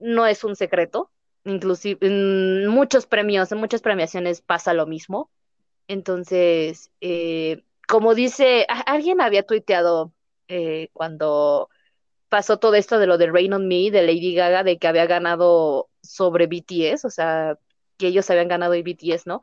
no 0.00 0.26
es 0.26 0.42
un 0.44 0.56
secreto, 0.56 1.10
inclusive 1.44 2.06
en 2.06 2.66
muchos 2.68 3.06
premios, 3.06 3.52
en 3.52 3.58
muchas 3.58 3.80
premiaciones 3.80 4.40
pasa 4.40 4.74
lo 4.74 4.86
mismo. 4.86 5.30
Entonces, 5.88 6.90
eh, 7.00 7.62
como 7.88 8.14
dice, 8.14 8.66
alguien 8.86 9.20
había 9.20 9.44
tuiteado 9.44 10.12
eh, 10.48 10.88
cuando 10.92 11.68
pasó 12.28 12.58
todo 12.58 12.74
esto 12.74 12.98
de 12.98 13.06
lo 13.06 13.18
de 13.18 13.30
Rain 13.30 13.52
on 13.52 13.68
Me, 13.68 13.90
de 13.90 14.02
Lady 14.02 14.34
Gaga, 14.34 14.64
de 14.64 14.78
que 14.78 14.88
había 14.88 15.06
ganado 15.06 15.90
sobre 16.02 16.46
BTS, 16.46 17.06
o 17.06 17.10
sea, 17.10 17.58
que 17.98 18.08
ellos 18.08 18.28
habían 18.30 18.48
ganado 18.48 18.74
y 18.74 18.82
BTS, 18.82 19.26
¿no? 19.26 19.42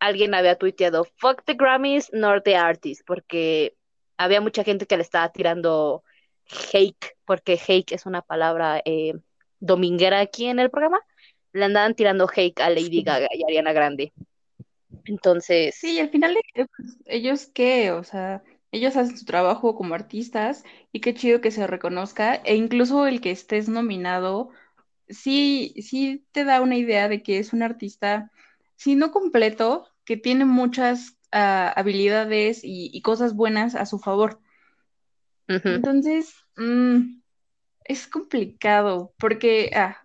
Alguien 0.00 0.34
había 0.34 0.56
tuiteado, 0.56 1.06
fuck 1.16 1.44
the 1.44 1.54
Grammys, 1.54 2.10
not 2.12 2.42
the 2.44 2.56
artists, 2.56 3.04
porque 3.06 3.76
había 4.16 4.40
mucha 4.40 4.64
gente 4.64 4.86
que 4.86 4.96
le 4.96 5.02
estaba 5.02 5.30
tirando 5.30 6.02
hate, 6.72 7.16
porque 7.24 7.60
hate 7.68 7.92
es 7.92 8.06
una 8.06 8.22
palabra 8.22 8.82
eh, 8.84 9.14
dominguera 9.60 10.20
aquí 10.20 10.46
en 10.46 10.58
el 10.58 10.70
programa 10.70 11.00
le 11.52 11.64
andaban 11.64 11.94
tirando 11.94 12.28
hate 12.34 12.60
a 12.60 12.70
Lady 12.70 13.02
Gaga 13.02 13.28
y 13.32 13.44
Ariana 13.44 13.72
Grande. 13.72 14.12
Entonces. 15.04 15.74
Sí, 15.74 15.98
al 15.98 16.10
final, 16.10 16.36
pues, 16.54 16.68
ellos 17.06 17.46
qué, 17.52 17.92
o 17.92 18.04
sea, 18.04 18.42
ellos 18.72 18.96
hacen 18.96 19.16
su 19.16 19.24
trabajo 19.24 19.74
como 19.74 19.94
artistas 19.94 20.64
y 20.92 21.00
qué 21.00 21.14
chido 21.14 21.40
que 21.40 21.50
se 21.50 21.66
reconozca, 21.66 22.36
e 22.36 22.54
incluso 22.54 23.06
el 23.06 23.20
que 23.20 23.30
estés 23.30 23.68
nominado, 23.68 24.50
sí, 25.08 25.74
sí 25.82 26.24
te 26.32 26.44
da 26.44 26.60
una 26.60 26.76
idea 26.76 27.08
de 27.08 27.22
que 27.22 27.38
es 27.38 27.52
un 27.52 27.62
artista, 27.62 28.30
si 28.76 28.94
no 28.94 29.10
completo, 29.10 29.88
que 30.10 30.16
tiene 30.16 30.44
muchas 30.44 31.16
ah, 31.30 31.72
habilidades 31.76 32.62
y, 32.64 33.00
cosas 33.02 33.36
buenas 33.36 33.76
a 33.76 33.86
su 33.86 34.00
favor. 34.00 34.40
Entonces, 35.46 36.34
mm, 36.56 37.20
es 37.84 38.08
complicado 38.08 39.14
porque, 39.20 39.70
ah, 39.72 39.98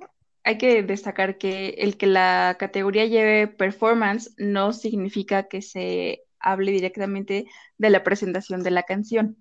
hay 0.44 0.60
que 0.60 0.84
destacar 0.84 1.40
que 1.40 1.70
el 1.80 1.98
que 1.98 2.06
la 2.06 2.56
categoría 2.60 3.08
lleve 3.08 3.48
performance 3.48 4.36
no 4.38 4.74
significa 4.74 5.48
que 5.48 5.64
se 5.64 6.22
hable 6.38 6.72
directamente 6.72 7.48
de 7.80 7.90
la 7.90 8.04
presentación 8.04 8.62
de 8.62 8.70
la 8.70 8.84
canción, 8.84 9.38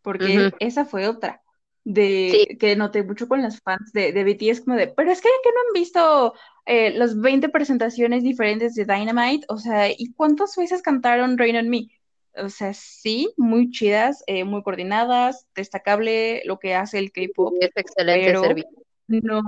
porque 0.00 0.52
esa 0.58 0.86
fue 0.86 1.06
otra 1.06 1.42
de 1.90 2.58
que 2.60 2.76
noté 2.76 3.02
mucho 3.02 3.26
con 3.28 3.42
los 3.42 3.60
fans 3.60 3.92
de, 3.94 4.12
de 4.12 4.22
BTS 4.22 4.60
como 4.60 4.76
de, 4.76 4.88
pero 4.88 5.10
es 5.10 5.22
que, 5.22 5.28
que 5.42 5.50
no 5.50 5.60
han 5.66 5.72
visto 5.72 6.34
eh, 6.66 6.90
las 6.90 7.18
20 7.18 7.48
presentaciones 7.48 8.22
diferentes 8.22 8.74
de 8.74 8.84
Dynamite, 8.84 9.46
o 9.48 9.56
sea, 9.56 9.88
¿y 9.88 10.12
cuántas 10.12 10.54
veces 10.54 10.82
cantaron 10.82 11.38
Rain 11.38 11.56
on 11.56 11.70
Me? 11.70 11.88
O 12.34 12.50
sea, 12.50 12.74
sí, 12.74 13.32
muy 13.38 13.70
chidas, 13.70 14.22
eh, 14.26 14.44
muy 14.44 14.62
coordinadas, 14.62 15.46
destacable 15.54 16.42
lo 16.44 16.58
que 16.58 16.74
hace 16.74 16.98
el 16.98 17.10
K-pop. 17.10 17.54
Es 17.58 17.70
excelente 17.74 18.26
pero 18.26 18.42
No, 19.08 19.40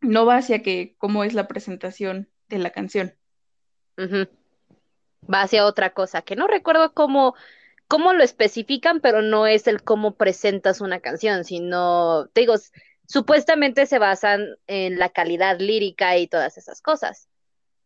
no 0.00 0.24
va 0.24 0.36
hacia 0.36 0.62
que 0.62 0.94
cómo 0.98 1.24
es 1.24 1.34
la 1.34 1.48
presentación 1.48 2.28
de 2.48 2.58
la 2.60 2.70
canción. 2.70 3.12
Va 3.98 5.42
hacia 5.42 5.66
otra 5.66 5.90
cosa, 5.94 6.22
que 6.22 6.36
no 6.36 6.46
recuerdo 6.46 6.94
cómo, 6.94 7.34
cómo 7.88 8.12
lo 8.12 8.22
especifican, 8.22 9.00
pero 9.00 9.22
no 9.22 9.46
es 9.46 9.66
el 9.66 9.82
cómo 9.82 10.14
presentas 10.14 10.80
una 10.80 11.00
canción, 11.00 11.44
sino, 11.44 12.28
te 12.32 12.42
digo, 12.42 12.54
supuestamente 13.06 13.86
se 13.86 13.98
basan 13.98 14.46
en 14.66 14.98
la 14.98 15.08
calidad 15.08 15.58
lírica 15.58 16.16
y 16.18 16.28
todas 16.28 16.58
esas 16.58 16.80
cosas 16.82 17.28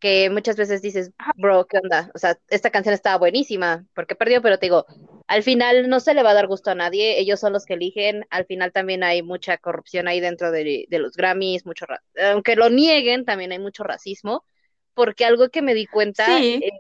que 0.03 0.30
muchas 0.30 0.57
veces 0.57 0.82
dices, 0.82 1.12
bro, 1.36 1.64
¿qué 1.68 1.78
onda? 1.78 2.11
O 2.12 2.18
sea, 2.18 2.36
esta 2.48 2.70
canción 2.70 2.92
estaba 2.92 3.18
buenísima, 3.18 3.86
porque 3.94 4.16
perdió, 4.16 4.42
pero 4.42 4.59
te 4.59 4.66
digo, 4.66 4.84
al 5.28 5.44
final 5.44 5.88
no 5.88 6.00
se 6.00 6.12
le 6.12 6.24
va 6.24 6.30
a 6.30 6.34
dar 6.34 6.48
gusto 6.48 6.72
a 6.72 6.74
nadie, 6.74 7.20
ellos 7.20 7.38
son 7.38 7.53
los 7.53 7.64
que 7.64 7.74
eligen, 7.74 8.26
al 8.28 8.44
final 8.44 8.72
también 8.72 9.05
hay 9.05 9.22
mucha 9.22 9.59
corrupción 9.59 10.09
ahí 10.09 10.18
dentro 10.18 10.50
de, 10.50 10.88
los 10.90 11.12
Grammys, 11.12 11.64
mucho, 11.64 11.86
aunque 12.32 12.57
lo 12.57 12.68
nieguen, 12.68 13.24
también 13.24 13.53
hay 13.53 13.61
mucho 13.61 13.84
racismo, 13.84 14.44
porque 14.92 15.24
algo 15.24 15.50
que 15.50 15.62
me 15.62 15.72
di 15.72 15.86
cuenta 15.86 16.42
eh, 16.42 16.72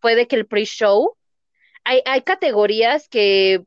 fue 0.00 0.14
de 0.14 0.26
que 0.26 0.36
el 0.36 0.46
pre-show, 0.46 1.18
hay, 1.90 2.02
hay 2.04 2.22
categorías 2.22 3.08
que, 3.08 3.64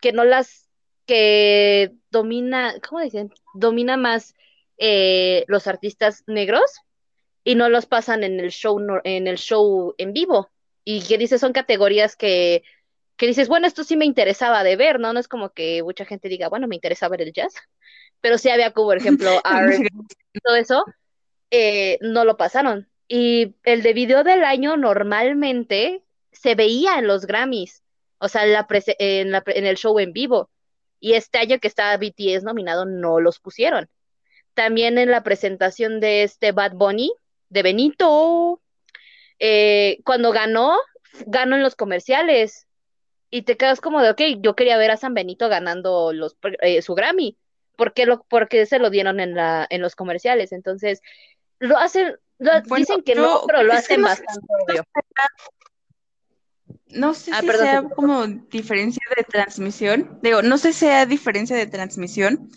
que 0.00 0.12
no 0.12 0.22
las, 0.22 0.68
que 1.04 1.90
domina, 2.10 2.76
¿cómo 2.88 3.00
dicen? 3.00 3.32
Domina 3.54 3.96
más 3.96 4.34
eh, 4.78 5.44
los 5.48 5.66
artistas 5.66 6.22
negros 6.28 6.70
y 7.42 7.56
no 7.56 7.68
los 7.68 7.86
pasan 7.86 8.22
en 8.22 8.38
el 8.38 8.52
show 8.52 8.78
en 9.02 9.26
el 9.26 9.36
show 9.36 9.96
en 9.98 10.12
vivo. 10.12 10.48
y 10.84 11.02
que 11.02 11.18
dices, 11.18 11.40
son 11.40 11.52
categorías 11.52 12.14
que, 12.14 12.62
que 13.16 13.26
dices, 13.26 13.48
bueno, 13.48 13.66
esto 13.66 13.82
sí 13.82 13.96
me 13.96 14.04
interesaba 14.04 14.62
de 14.62 14.76
ver, 14.76 15.00
¿no? 15.00 15.12
No 15.12 15.18
es 15.18 15.26
como 15.26 15.50
que 15.50 15.82
mucha 15.82 16.04
gente 16.04 16.28
diga, 16.28 16.48
bueno, 16.48 16.68
me 16.68 16.76
interesa 16.76 17.08
ver 17.08 17.22
el 17.22 17.32
jazz, 17.32 17.54
pero 18.20 18.38
sí 18.38 18.48
había 18.48 18.72
como, 18.72 18.86
por 18.90 18.96
ejemplo, 18.96 19.28
todo 20.44 20.54
eso, 20.54 20.84
eh, 21.50 21.98
no 22.00 22.24
lo 22.24 22.36
pasaron. 22.36 22.88
Y 23.08 23.56
el 23.64 23.82
de 23.82 23.92
video 23.92 24.22
del 24.22 24.44
año 24.44 24.76
normalmente 24.76 26.04
se 26.32 26.54
veía 26.54 26.98
en 26.98 27.06
los 27.06 27.26
Grammys, 27.26 27.82
o 28.18 28.28
sea, 28.28 28.44
en, 28.44 28.52
la 28.52 28.66
en, 28.98 29.30
la 29.32 29.42
en 29.46 29.66
el 29.66 29.76
show 29.76 29.98
en 29.98 30.12
vivo. 30.12 30.50
Y 31.00 31.14
este 31.14 31.38
año 31.38 31.58
que 31.58 31.68
estaba 31.68 31.96
BTS 31.96 32.44
nominado 32.44 32.84
no 32.84 33.20
los 33.20 33.40
pusieron. 33.40 33.88
También 34.54 34.98
en 34.98 35.10
la 35.10 35.22
presentación 35.22 36.00
de 36.00 36.22
este 36.22 36.52
Bad 36.52 36.72
Bunny, 36.72 37.12
de 37.48 37.62
Benito, 37.62 38.60
eh, 39.38 40.00
cuando 40.04 40.32
ganó, 40.32 40.78
ganó 41.26 41.56
en 41.56 41.62
los 41.62 41.74
comerciales. 41.74 42.66
Y 43.30 43.42
te 43.42 43.56
quedas 43.56 43.80
como 43.80 44.02
de, 44.02 44.10
ok, 44.10 44.20
yo 44.40 44.54
quería 44.54 44.76
ver 44.76 44.90
a 44.90 44.96
San 44.96 45.14
Benito 45.14 45.48
ganando 45.48 46.12
los, 46.12 46.36
eh, 46.60 46.82
su 46.82 46.94
Grammy. 46.94 47.38
¿Por 47.76 47.94
qué, 47.94 48.04
lo, 48.04 48.24
porque 48.24 48.66
se 48.66 48.78
lo 48.78 48.90
dieron 48.90 49.20
en, 49.20 49.34
la, 49.34 49.66
en 49.70 49.80
los 49.80 49.94
comerciales? 49.94 50.52
Entonces, 50.52 51.00
lo 51.60 51.78
hacen, 51.78 52.16
dicen 52.76 53.02
que 53.02 53.14
no, 53.14 53.44
pero 53.46 53.62
lo 53.62 53.72
hacen 53.72 54.02
bastante 54.02 54.46
obvio. 54.68 54.84
No 56.92 57.14
sé 57.14 57.30
ah, 57.32 57.40
si 57.40 57.48
sea 57.48 57.82
como 57.82 58.26
diferencia 58.26 59.02
de 59.16 59.24
transmisión. 59.24 60.18
Digo, 60.22 60.42
no 60.42 60.58
sé 60.58 60.72
si 60.72 60.80
sea 60.80 61.06
diferencia 61.06 61.56
de 61.56 61.66
transmisión, 61.66 62.50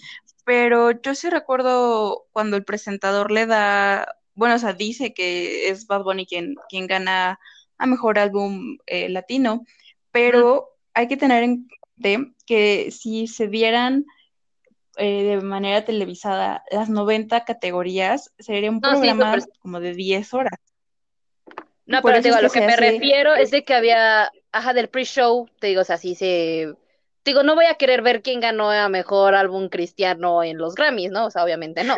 pero 0.46 0.92
yo 0.92 1.16
sí 1.16 1.30
recuerdo 1.30 2.26
cuando 2.32 2.58
el 2.58 2.64
presentador 2.64 3.32
le 3.32 3.46
da, 3.46 4.08
bueno, 4.36 4.56
o 4.56 4.60
sea, 4.60 4.74
dice 4.74 5.14
que 5.14 5.70
es 5.70 5.88
Bad 5.88 6.04
Bunny 6.04 6.26
quien, 6.26 6.56
quien 6.70 6.88
gana 6.88 7.40
a 7.78 7.86
mejor 7.86 8.20
álbum 8.20 8.78
eh, 8.86 9.10
latino, 9.10 9.64
pero 10.12 10.70
hay 10.94 11.08
que 11.08 11.18
tener 11.18 11.44
en 11.44 11.68
cuenta 11.68 11.84
que 12.46 12.92
si 12.92 13.28
se 13.28 13.48
dieran 13.48 14.06
eh, 14.98 15.24
de 15.24 15.42
manera 15.42 15.86
televisada 15.86 16.64
las 16.72 16.90
90 16.90 17.46
categorías, 17.46 18.32
sería 18.38 18.70
un 18.70 18.82
programa 18.82 19.38
como 19.60 19.80
de 19.80 19.94
10 19.94 20.34
horas. 20.34 20.60
No, 21.86 22.02
pero 22.02 22.22
digo, 22.22 22.36
a 22.36 22.42
lo 22.42 22.50
que, 22.50 22.62
me 22.62 22.76
refiero 22.76 23.36
es 23.36 23.52
de 23.52 23.64
que 23.64 23.74
había, 23.74 24.32
ajá, 24.52 24.74
del 24.74 24.88
pre-show, 24.88 25.50
te 25.60 25.68
digo, 25.68 25.82
o 25.82 25.86
sea, 25.86 25.98
sí 25.98 26.16
se... 26.16 26.74
Digo, 27.26 27.44
no 27.44 27.56
voy 27.56 27.66
a 27.66 27.76
querer 27.76 28.02
ver 28.02 28.22
quién 28.22 28.40
ganó 28.40 28.70
a 28.72 28.90
mejor 28.90 29.36
álbum 29.36 29.70
cristiano 29.70 30.44
en 30.44 30.58
los 30.58 30.76
Grammys, 30.76 31.12
¿no? 31.12 31.26
O 31.26 31.32
sea, 31.32 31.44
obviamente 31.44 31.84
no. 31.84 31.96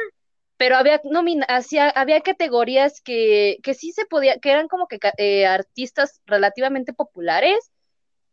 Pero 0.58 0.78
había 0.78 1.02
hacia, 1.48 1.90
había 1.90 2.22
categorías 2.22 3.02
que, 3.02 3.58
que 3.64 3.74
sí 3.74 3.92
se 3.92 4.06
podía, 4.06 4.38
que 4.38 4.52
eran 4.52 4.68
como 4.68 4.88
que 4.88 5.00
eh, 5.18 5.46
artistas 5.46 6.22
relativamente 6.26 6.94
populares 6.94 7.72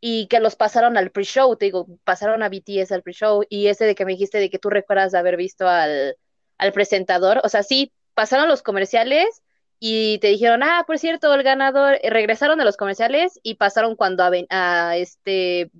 y 0.00 0.26
que 0.26 0.40
los 0.40 0.54
pasaron 0.54 0.96
al 0.96 1.10
pre-show, 1.10 1.56
te 1.56 1.66
digo, 1.66 1.86
pasaron 2.04 2.42
a 2.42 2.48
BTS 2.48 2.92
al 2.92 3.02
pre-show 3.02 3.44
y 3.48 3.68
ese 3.68 3.84
de 3.84 3.94
que 3.94 4.04
me 4.04 4.12
dijiste 4.12 4.38
de 4.38 4.50
que 4.50 4.58
tú 4.58 4.68
recuerdas 4.68 5.12
de 5.12 5.18
haber 5.18 5.36
visto 5.36 5.68
al, 5.68 6.16
al 6.58 6.72
presentador, 6.72 7.40
o 7.44 7.48
sea, 7.48 7.62
sí, 7.62 7.92
pasaron 8.14 8.48
los 8.48 8.62
comerciales 8.62 9.42
y 9.84 10.18
te 10.20 10.28
dijeron, 10.28 10.62
ah, 10.62 10.84
por 10.86 11.00
cierto, 11.00 11.34
el 11.34 11.42
ganador, 11.42 11.98
eh, 12.02 12.10
regresaron 12.10 12.56
de 12.56 12.64
los 12.64 12.76
comerciales 12.76 13.40
y 13.42 13.56
pasaron 13.56 13.96
cuando 13.96 14.22
a, 14.22 14.96
este 14.96 15.72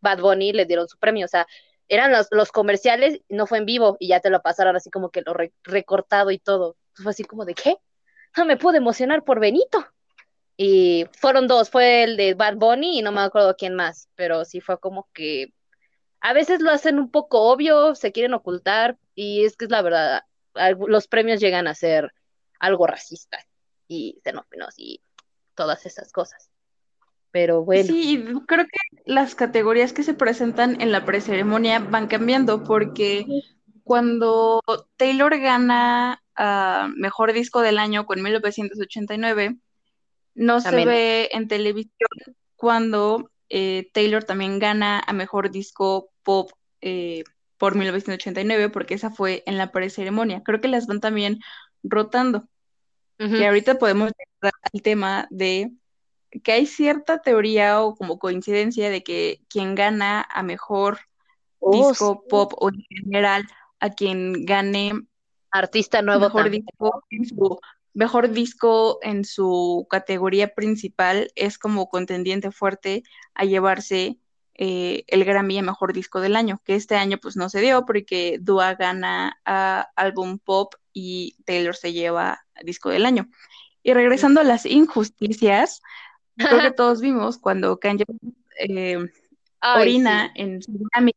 Bad 0.00 0.20
Bunny 0.20 0.54
le 0.54 0.64
dieron 0.64 0.88
su 0.88 0.96
premio, 0.96 1.26
o 1.26 1.28
sea, 1.28 1.46
eran 1.86 2.10
los, 2.10 2.28
los, 2.30 2.52
comerciales, 2.52 3.20
no 3.28 3.46
fue 3.46 3.58
en 3.58 3.66
vivo 3.66 3.98
y 4.00 4.08
ya 4.08 4.20
te 4.20 4.30
lo 4.30 4.40
pasaron 4.40 4.76
así 4.76 4.88
como 4.90 5.10
que 5.10 5.20
lo 5.20 5.34
recortado 5.64 6.30
y 6.30 6.38
todo. 6.38 6.76
Fue 6.94 7.10
así 7.10 7.22
como 7.24 7.44
de, 7.44 7.54
¿qué? 7.54 7.76
No 8.34 8.46
me 8.46 8.56
pude 8.56 8.78
emocionar 8.78 9.24
por 9.24 9.40
Benito. 9.40 9.86
Y 10.56 11.06
fueron 11.18 11.46
dos, 11.46 11.68
fue 11.68 12.04
el 12.04 12.16
de 12.16 12.32
Bad 12.32 12.56
Bunny 12.56 12.98
y 12.98 13.02
no 13.02 13.12
me 13.12 13.20
acuerdo 13.20 13.56
quién 13.56 13.74
más, 13.74 14.08
pero 14.14 14.46
sí 14.46 14.62
fue 14.62 14.80
como 14.80 15.08
que 15.12 15.52
a 16.20 16.32
veces 16.32 16.62
lo 16.62 16.70
hacen 16.70 16.98
un 16.98 17.10
poco 17.10 17.42
obvio, 17.52 17.94
se 17.94 18.12
quieren 18.12 18.32
ocultar 18.34 18.98
y 19.14 19.44
es 19.44 19.56
que 19.56 19.66
es 19.66 19.70
la 19.70 19.82
verdad, 19.82 20.22
los 20.78 21.08
premios 21.08 21.40
llegan 21.40 21.66
a 21.66 21.74
ser 21.74 22.14
algo 22.58 22.86
racista 22.86 23.38
y 23.90 24.20
xenófilos 24.22 24.74
y 24.78 25.02
todas 25.54 25.84
esas 25.84 26.12
cosas. 26.12 26.48
Pero 27.32 27.64
bueno. 27.64 27.84
Sí, 27.84 28.24
creo 28.46 28.64
que 28.64 29.02
las 29.04 29.34
categorías 29.34 29.92
que 29.92 30.04
se 30.04 30.14
presentan 30.14 30.80
en 30.80 30.92
la 30.92 31.04
preceremonia 31.04 31.80
van 31.80 32.06
cambiando 32.06 32.64
porque 32.64 33.26
cuando 33.84 34.62
Taylor 34.96 35.38
gana 35.38 36.22
a 36.36 36.88
Mejor 36.96 37.32
Disco 37.32 37.60
del 37.60 37.78
Año 37.78 38.06
con 38.06 38.22
1989, 38.22 39.56
no 40.34 40.60
se 40.60 40.84
ve 40.84 41.28
en 41.32 41.48
televisión 41.48 42.08
cuando 42.56 43.30
eh, 43.48 43.90
Taylor 43.92 44.22
también 44.22 44.58
gana 44.58 45.02
a 45.04 45.12
Mejor 45.12 45.50
Disco 45.50 46.10
Pop 46.22 46.52
eh, 46.80 47.24
por 47.58 47.74
1989, 47.74 48.70
porque 48.70 48.94
esa 48.94 49.10
fue 49.10 49.42
en 49.46 49.58
la 49.58 49.72
preceremonia. 49.72 50.42
Creo 50.44 50.60
que 50.60 50.68
las 50.68 50.86
van 50.86 51.00
también 51.00 51.40
rotando. 51.82 52.48
Y 53.20 53.44
ahorita 53.44 53.78
podemos 53.78 54.10
llegar 54.16 54.54
al 54.72 54.82
tema 54.82 55.28
de 55.28 55.72
que 56.42 56.52
hay 56.52 56.64
cierta 56.64 57.20
teoría 57.20 57.82
o 57.82 57.94
como 57.94 58.18
coincidencia 58.18 58.88
de 58.88 59.02
que 59.02 59.42
quien 59.48 59.74
gana 59.74 60.26
a 60.30 60.42
mejor 60.42 61.00
oh, 61.58 61.90
disco 61.90 62.24
pop 62.28 62.54
o 62.56 62.70
en 62.70 62.82
general 62.88 63.46
a 63.78 63.90
quien 63.90 64.46
gane 64.46 64.92
artista 65.50 66.00
nuevo 66.00 66.26
mejor 66.26 66.48
disco 66.50 67.04
en 67.10 67.26
su 67.26 67.58
mejor 67.92 68.30
disco 68.30 69.00
en 69.02 69.24
su 69.24 69.86
categoría 69.90 70.54
principal 70.54 71.30
es 71.34 71.58
como 71.58 71.90
contendiente 71.90 72.50
fuerte 72.50 73.02
a 73.34 73.44
llevarse 73.44 74.18
eh, 74.54 75.04
el 75.06 75.24
Grammy 75.24 75.58
a 75.58 75.62
Mejor 75.62 75.94
Disco 75.94 76.20
del 76.20 76.36
Año, 76.36 76.60
que 76.64 76.74
este 76.74 76.94
año 76.94 77.16
pues 77.16 77.34
no 77.34 77.48
se 77.48 77.62
dio 77.62 77.86
porque 77.86 78.36
Dua 78.42 78.74
gana 78.74 79.40
a 79.46 79.88
álbum 79.96 80.38
pop 80.38 80.74
y 80.92 81.36
Taylor 81.46 81.74
se 81.74 81.94
lleva 81.94 82.44
Disco 82.64 82.90
del 82.90 83.06
Año. 83.06 83.28
Y 83.82 83.92
regresando 83.94 84.40
a 84.40 84.44
las 84.44 84.66
injusticias, 84.66 85.82
creo 86.36 86.60
que 86.60 86.70
todos 86.76 87.00
vimos 87.00 87.38
cuando 87.38 87.78
Kanye 87.78 88.04
eh, 88.58 88.98
orina 89.62 90.30
en 90.34 90.62
su 90.62 90.72
Grammy 90.72 91.12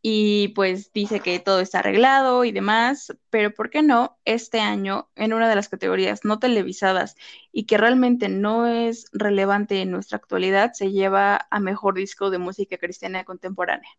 y 0.00 0.48
pues 0.48 0.92
dice 0.92 1.20
que 1.20 1.38
todo 1.38 1.60
está 1.60 1.78
arreglado 1.78 2.44
y 2.44 2.50
demás, 2.52 3.16
pero 3.30 3.54
¿por 3.54 3.70
qué 3.70 3.82
no 3.82 4.18
este 4.24 4.60
año 4.60 5.08
en 5.14 5.32
una 5.32 5.48
de 5.48 5.54
las 5.54 5.68
categorías 5.68 6.24
no 6.24 6.38
televisadas 6.38 7.14
y 7.52 7.64
que 7.64 7.78
realmente 7.78 8.28
no 8.28 8.66
es 8.66 9.06
relevante 9.12 9.80
en 9.80 9.92
nuestra 9.92 10.16
actualidad 10.16 10.72
se 10.72 10.90
lleva 10.90 11.46
a 11.50 11.60
mejor 11.60 11.94
disco 11.94 12.30
de 12.30 12.38
música 12.38 12.78
cristiana 12.78 13.24
contemporánea? 13.24 13.90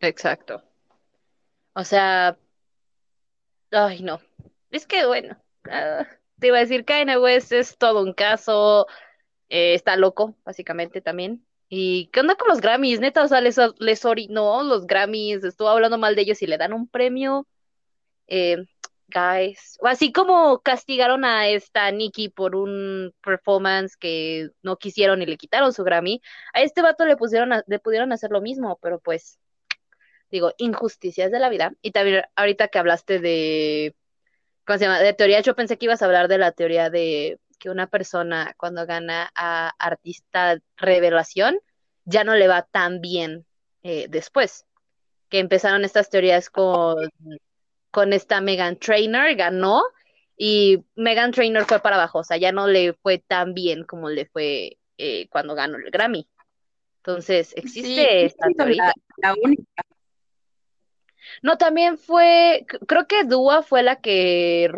Exacto. 0.00 0.62
O 1.74 1.84
sea, 1.84 2.36
ay 3.70 4.02
no, 4.02 4.20
es 4.70 4.86
que 4.86 5.06
bueno, 5.06 5.36
ah, 5.70 6.06
te 6.38 6.48
iba 6.48 6.58
a 6.58 6.60
decir 6.60 6.84
Kanye 6.84 7.18
West 7.18 7.52
es 7.52 7.76
todo 7.78 8.02
un 8.02 8.12
caso, 8.12 8.86
eh, 9.48 9.74
está 9.74 9.96
loco 9.96 10.36
básicamente 10.44 11.00
también. 11.00 11.44
¿Y 11.68 12.08
qué 12.12 12.20
onda 12.20 12.34
con 12.36 12.48
los 12.48 12.60
Grammys? 12.60 13.00
Neta, 13.00 13.22
o 13.22 13.28
sea, 13.28 13.40
les, 13.40 13.58
les 13.78 14.02
los 14.04 14.86
Grammys, 14.86 15.44
estuvo 15.44 15.68
hablando 15.68 15.98
mal 15.98 16.16
de 16.16 16.22
ellos 16.22 16.40
y 16.42 16.46
le 16.46 16.56
dan 16.58 16.72
un 16.72 16.88
premio. 16.88 17.46
Eh, 18.26 18.56
guys, 19.08 19.78
así 19.82 20.12
como 20.12 20.60
castigaron 20.60 21.24
a 21.24 21.48
esta 21.48 21.90
Nikki 21.90 22.28
por 22.28 22.56
un 22.56 23.14
performance 23.22 23.96
que 23.96 24.50
no 24.62 24.76
quisieron 24.76 25.22
y 25.22 25.26
le 25.26 25.36
quitaron 25.38 25.72
su 25.72 25.84
Grammy, 25.84 26.20
a 26.52 26.62
este 26.62 26.82
vato 26.82 27.06
le 27.06 27.16
pusieron 27.16 27.50
le 27.66 27.78
pudieron 27.78 28.12
hacer 28.12 28.30
lo 28.30 28.40
mismo, 28.40 28.78
pero 28.82 29.00
pues 29.00 29.38
digo, 30.30 30.52
injusticias 30.58 31.30
de 31.30 31.38
la 31.38 31.48
vida. 31.48 31.72
Y 31.82 31.92
también 31.92 32.24
ahorita 32.36 32.68
que 32.68 32.78
hablaste 32.78 33.18
de 33.18 33.94
¿cómo 34.68 34.78
se 34.78 34.84
llama? 34.84 35.00
De 35.00 35.14
teoría, 35.14 35.40
yo 35.40 35.56
pensé 35.56 35.78
que 35.78 35.86
ibas 35.86 36.02
a 36.02 36.04
hablar 36.04 36.28
de 36.28 36.36
la 36.36 36.52
teoría 36.52 36.90
de 36.90 37.40
que 37.58 37.70
una 37.70 37.86
persona 37.86 38.54
cuando 38.58 38.84
gana 38.84 39.32
a 39.34 39.70
artista 39.78 40.58
revelación 40.76 41.58
ya 42.04 42.22
no 42.22 42.34
le 42.34 42.48
va 42.48 42.62
tan 42.62 43.00
bien 43.00 43.46
eh, 43.82 44.08
después. 44.10 44.66
Que 45.30 45.38
empezaron 45.38 45.86
estas 45.86 46.10
teorías 46.10 46.50
con, 46.50 46.96
con 47.90 48.12
esta 48.12 48.42
Megan 48.42 48.76
Trainer, 48.76 49.34
ganó 49.36 49.82
y 50.36 50.84
Megan 50.96 51.32
Trainer 51.32 51.64
fue 51.64 51.80
para 51.80 51.96
abajo, 51.96 52.18
o 52.18 52.24
sea, 52.24 52.36
ya 52.36 52.52
no 52.52 52.66
le 52.66 52.92
fue 52.92 53.24
tan 53.26 53.54
bien 53.54 53.84
como 53.84 54.10
le 54.10 54.26
fue 54.26 54.76
eh, 54.98 55.28
cuando 55.30 55.54
ganó 55.54 55.78
el 55.78 55.90
Grammy. 55.90 56.28
Entonces, 56.98 57.54
existe 57.56 58.26
esta 58.26 58.48
teoría. 58.54 58.92
la 59.16 59.34
única 59.42 59.82
no, 61.42 61.58
también 61.58 61.98
fue, 61.98 62.66
creo 62.86 63.06
que 63.06 63.24
Dua 63.24 63.62
fue 63.62 63.82
la 63.82 63.96
que, 63.96 64.70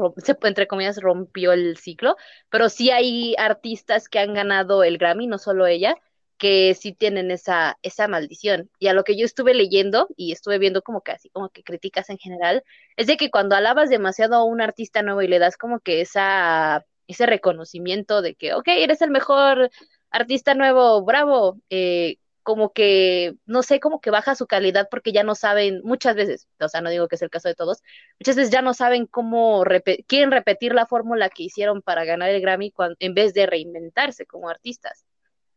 entre 0.42 0.66
comillas, 0.66 1.00
rompió 1.00 1.52
el 1.52 1.76
ciclo, 1.76 2.16
pero 2.48 2.68
sí 2.68 2.90
hay 2.90 3.34
artistas 3.38 4.08
que 4.08 4.18
han 4.18 4.34
ganado 4.34 4.84
el 4.84 4.98
Grammy, 4.98 5.26
no 5.26 5.38
solo 5.38 5.66
ella, 5.66 5.96
que 6.38 6.74
sí 6.74 6.92
tienen 6.92 7.30
esa, 7.30 7.78
esa 7.82 8.08
maldición. 8.08 8.70
Y 8.78 8.88
a 8.88 8.94
lo 8.94 9.04
que 9.04 9.16
yo 9.16 9.26
estuve 9.26 9.54
leyendo 9.54 10.08
y 10.16 10.32
estuve 10.32 10.58
viendo 10.58 10.82
como 10.82 11.02
que 11.02 11.12
así, 11.12 11.28
como 11.30 11.50
que 11.50 11.62
críticas 11.62 12.08
en 12.10 12.18
general, 12.18 12.64
es 12.96 13.06
de 13.06 13.16
que 13.18 13.30
cuando 13.30 13.56
alabas 13.56 13.90
demasiado 13.90 14.36
a 14.36 14.44
un 14.44 14.60
artista 14.62 15.02
nuevo 15.02 15.20
y 15.22 15.28
le 15.28 15.38
das 15.38 15.58
como 15.58 15.80
que 15.80 16.00
esa, 16.00 16.86
ese 17.06 17.26
reconocimiento 17.26 18.22
de 18.22 18.34
que, 18.34 18.54
ok, 18.54 18.68
eres 18.68 19.02
el 19.02 19.10
mejor 19.10 19.70
artista 20.10 20.54
nuevo, 20.54 21.04
bravo, 21.04 21.58
eh, 21.68 22.16
como 22.42 22.72
que, 22.72 23.34
no 23.46 23.62
sé, 23.62 23.80
como 23.80 24.00
que 24.00 24.10
baja 24.10 24.34
su 24.34 24.46
calidad 24.46 24.88
porque 24.90 25.12
ya 25.12 25.22
no 25.22 25.34
saben, 25.34 25.80
muchas 25.84 26.16
veces, 26.16 26.48
o 26.58 26.68
sea, 26.68 26.80
no 26.80 26.90
digo 26.90 27.08
que 27.08 27.16
es 27.16 27.22
el 27.22 27.30
caso 27.30 27.48
de 27.48 27.54
todos, 27.54 27.82
muchas 28.18 28.36
veces 28.36 28.50
ya 28.50 28.62
no 28.62 28.74
saben 28.74 29.06
cómo, 29.06 29.64
quieren 30.06 30.30
repetir 30.30 30.74
la 30.74 30.86
fórmula 30.86 31.28
que 31.28 31.44
hicieron 31.44 31.82
para 31.82 32.04
ganar 32.04 32.30
el 32.30 32.40
Grammy 32.40 32.72
en 32.98 33.14
vez 33.14 33.34
de 33.34 33.46
reinventarse 33.46 34.26
como 34.26 34.48
artistas. 34.48 35.04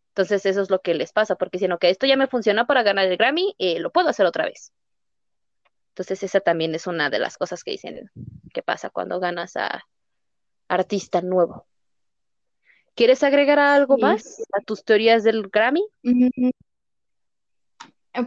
Entonces 0.10 0.46
eso 0.46 0.62
es 0.62 0.70
lo 0.70 0.80
que 0.80 0.94
les 0.94 1.12
pasa, 1.12 1.36
porque 1.36 1.58
si 1.58 1.68
no, 1.68 1.80
que 1.80 1.90
esto 1.90 2.06
ya 2.06 2.18
me 2.18 2.28
funcionó 2.28 2.68
para 2.68 2.84
ganar 2.84 3.08
el 3.08 3.18
Grammy, 3.18 3.56
eh, 3.58 3.80
lo 3.80 3.92
puedo 3.92 4.10
hacer 4.10 4.26
otra 4.26 4.46
vez. 4.46 4.72
Entonces 5.90 6.24
esa 6.24 6.40
también 6.40 6.76
es 6.76 6.88
una 6.88 7.10
de 7.10 7.20
las 7.20 7.38
cosas 7.38 7.64
que 7.64 7.72
dicen 7.72 8.12
que 8.54 8.62
pasa 8.62 8.90
cuando 8.90 9.20
ganas 9.20 9.56
a 9.58 9.84
artista 10.68 11.22
nuevo. 11.22 11.66
¿Quieres 12.96 13.24
agregar 13.24 13.58
algo 13.58 13.98
más 13.98 14.44
a 14.54 14.62
tus 14.62 14.84
teorías 14.84 15.24
del 15.24 15.50
Grammy? 15.50 15.84
Mm, 16.04 16.50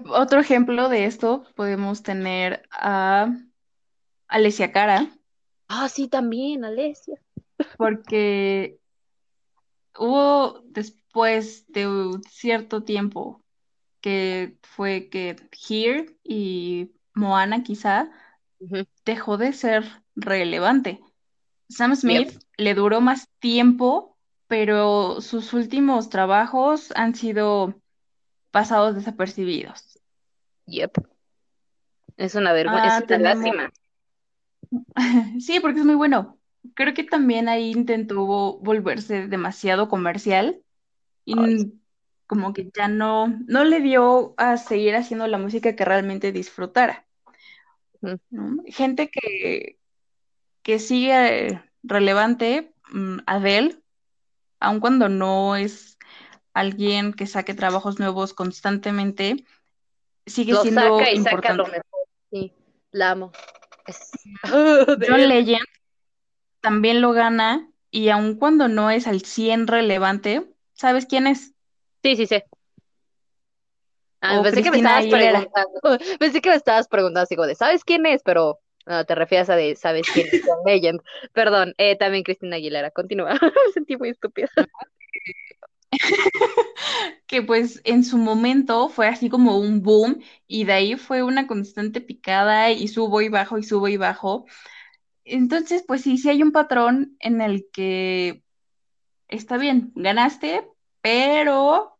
otro 0.08 0.40
ejemplo 0.40 0.88
de 0.88 1.04
esto 1.04 1.44
podemos 1.54 2.02
tener 2.02 2.68
a 2.70 3.32
Alessia 4.28 4.72
Cara. 4.72 5.10
Ah, 5.68 5.88
sí, 5.88 6.08
también, 6.08 6.64
Alesia. 6.64 7.20
Porque 7.76 8.78
hubo 9.98 10.60
después 10.64 11.66
de 11.68 11.88
un 11.88 12.22
cierto 12.24 12.82
tiempo 12.82 13.42
que 14.00 14.58
fue 14.62 15.08
que 15.08 15.36
Here 15.68 16.16
y 16.22 16.92
Moana 17.14 17.62
quizá 17.62 18.10
dejó 19.04 19.36
de 19.36 19.52
ser 19.52 19.84
relevante. 20.14 21.00
Sam 21.68 21.96
Smith 21.96 22.38
le 22.56 22.74
duró 22.74 23.00
más 23.00 23.28
tiempo, 23.40 24.16
pero 24.46 25.20
sus 25.20 25.52
últimos 25.52 26.08
trabajos 26.08 26.92
han 26.94 27.14
sido 27.14 27.74
pasados 28.50 28.94
desapercibidos. 28.94 29.98
Yep. 30.66 30.92
Es 32.16 32.34
una 32.34 32.52
vergüenza, 32.52 32.98
es 32.98 33.04
una 33.04 33.18
lástima. 33.18 33.72
Sí, 35.40 35.60
porque 35.60 35.80
es 35.80 35.86
muy 35.86 35.94
bueno. 35.94 36.38
Creo 36.74 36.94
que 36.94 37.04
también 37.04 37.48
ahí 37.48 37.70
intentó 37.70 38.26
volverse 38.58 39.28
demasiado 39.28 39.88
comercial 39.88 40.60
y 41.24 41.72
como 42.26 42.52
que 42.52 42.70
ya 42.74 42.88
no, 42.88 43.28
no 43.46 43.64
le 43.64 43.80
dio 43.80 44.34
a 44.36 44.56
seguir 44.56 44.96
haciendo 44.96 45.26
la 45.28 45.38
música 45.38 45.76
que 45.76 45.84
realmente 45.84 46.32
disfrutara. 46.32 47.06
Gente 48.66 49.10
que, 49.10 49.78
que 50.62 50.78
sigue 50.78 51.62
relevante, 51.82 52.74
mm, 52.92 53.18
Adele, 53.26 53.80
aun 54.58 54.80
cuando 54.80 55.08
no 55.08 55.56
es 55.56 55.95
alguien 56.56 57.12
que 57.12 57.26
saque 57.26 57.52
trabajos 57.52 57.98
nuevos 57.98 58.32
constantemente, 58.32 59.44
sigue 60.24 60.54
siendo 60.56 61.00
importante. 61.12 61.62
lo 61.62 61.68
mejor. 61.68 61.84
Sí, 62.30 62.52
la 62.92 63.10
amo. 63.10 63.32
John 64.42 65.28
Legend 65.28 65.66
también 66.60 67.02
lo 67.02 67.12
gana 67.12 67.70
y 67.90 68.08
aun 68.08 68.36
cuando 68.36 68.68
no 68.68 68.90
es 68.90 69.06
al 69.06 69.20
100 69.20 69.66
relevante, 69.66 70.50
¿sabes 70.72 71.04
quién 71.04 71.26
es? 71.26 71.52
Sí, 72.02 72.16
sí, 72.16 72.26
sí. 72.26 72.42
Ah, 74.22 74.40
pensé 74.42 74.62
que 74.62 74.70
me 74.70 74.78
estabas 74.78 75.06
preguntando. 75.06 75.80
Pensé 76.18 76.40
que 76.40 76.48
me 76.48 76.56
estabas 76.56 76.88
preguntando 76.88 77.20
así 77.20 77.36
de, 77.36 77.54
¿sabes 77.54 77.84
quién 77.84 78.06
es? 78.06 78.22
Pero 78.24 78.58
no, 78.86 79.04
te 79.04 79.14
refieres 79.14 79.50
a 79.50 79.56
de, 79.56 79.76
¿sabes 79.76 80.06
quién 80.12 80.26
es 80.32 80.42
John 80.44 80.58
Legend? 80.64 81.00
Perdón, 81.32 81.74
eh, 81.76 81.96
también 81.96 82.24
Cristina 82.24 82.56
Aguilera. 82.56 82.90
Continúa. 82.90 83.34
me 83.34 83.72
sentí 83.74 83.96
muy 83.96 84.08
estúpida. 84.08 84.48
que 87.26 87.42
pues 87.42 87.80
en 87.84 88.04
su 88.04 88.18
momento 88.18 88.88
fue 88.88 89.08
así 89.08 89.28
como 89.28 89.58
un 89.58 89.82
boom 89.82 90.22
y 90.46 90.64
de 90.64 90.72
ahí 90.72 90.96
fue 90.96 91.22
una 91.22 91.46
constante 91.46 92.00
picada 92.00 92.70
y 92.70 92.88
subo 92.88 93.20
y 93.20 93.28
bajo 93.28 93.58
y 93.58 93.62
subo 93.62 93.88
y 93.88 93.96
bajo. 93.96 94.46
Entonces, 95.24 95.84
pues 95.86 96.02
sí, 96.02 96.18
sí 96.18 96.28
hay 96.28 96.42
un 96.42 96.52
patrón 96.52 97.16
en 97.18 97.40
el 97.40 97.66
que 97.72 98.44
está 99.28 99.56
bien, 99.58 99.92
ganaste, 99.96 100.68
pero 101.00 101.98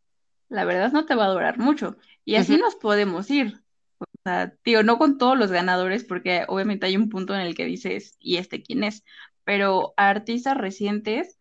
la 0.48 0.64
verdad 0.64 0.92
no 0.92 1.06
te 1.06 1.14
va 1.14 1.26
a 1.26 1.30
durar 1.30 1.58
mucho. 1.58 1.96
Y 2.24 2.36
así 2.36 2.56
nos 2.56 2.76
podemos 2.76 3.30
ir. 3.30 3.60
O 3.98 4.04
sea, 4.24 4.54
tío, 4.62 4.82
no 4.82 4.98
con 4.98 5.18
todos 5.18 5.38
los 5.38 5.50
ganadores, 5.50 6.04
porque 6.04 6.44
obviamente 6.48 6.86
hay 6.86 6.96
un 6.96 7.08
punto 7.08 7.34
en 7.34 7.40
el 7.40 7.54
que 7.54 7.64
dices, 7.64 8.16
¿y 8.20 8.36
este 8.36 8.62
quién 8.62 8.84
es? 8.84 9.04
Pero 9.44 9.94
artistas 9.96 10.56
recientes, 10.56 11.38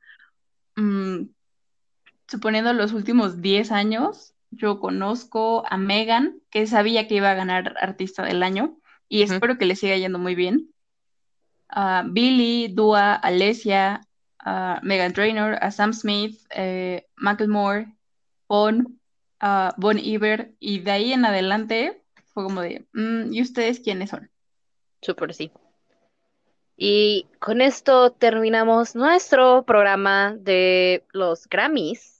mmm, 0.75 1.23
suponiendo 2.27 2.73
los 2.73 2.93
últimos 2.93 3.41
10 3.41 3.71
años, 3.71 4.33
yo 4.51 4.79
conozco 4.79 5.63
a 5.67 5.77
Megan, 5.77 6.39
que 6.49 6.67
sabía 6.67 7.07
que 7.07 7.15
iba 7.15 7.31
a 7.31 7.35
ganar 7.35 7.75
Artista 7.79 8.23
del 8.23 8.43
Año, 8.43 8.77
y 9.09 9.23
espero 9.23 9.57
que 9.57 9.65
le 9.65 9.75
siga 9.75 9.97
yendo 9.97 10.19
muy 10.19 10.35
bien. 10.35 10.73
A 11.69 12.03
Billy, 12.07 12.69
Dua, 12.69 13.13
Alessia, 13.13 14.01
a 14.39 14.79
Megan 14.83 15.13
Trainor, 15.13 15.57
a 15.61 15.71
Sam 15.71 15.93
Smith, 15.93 16.39
eh, 16.51 17.07
Macklemore, 17.15 17.95
Bon, 18.47 18.99
a 19.39 19.73
Bon 19.77 19.99
Iver, 19.99 20.53
y 20.59 20.79
de 20.79 20.91
ahí 20.91 21.13
en 21.13 21.25
adelante 21.25 22.03
fue 22.33 22.43
como 22.43 22.61
de, 22.61 22.87
mm, 22.93 23.33
¿y 23.33 23.41
ustedes 23.41 23.79
quiénes 23.79 24.09
son? 24.09 24.29
Súper 25.01 25.33
sí. 25.33 25.51
Y 26.77 27.27
con 27.39 27.61
esto 27.61 28.11
terminamos 28.11 28.95
nuestro 28.95 29.63
programa 29.63 30.35
de 30.37 31.05
los 31.13 31.47
Grammys. 31.47 32.14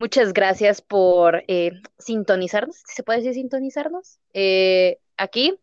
Muchas 0.00 0.32
gracias 0.32 0.80
por 0.80 1.44
eh, 1.46 1.72
sintonizarnos, 1.98 2.82
¿se 2.86 3.02
puede 3.02 3.18
decir 3.18 3.34
sintonizarnos? 3.34 4.18
Eh, 4.32 4.98
aquí. 5.18 5.58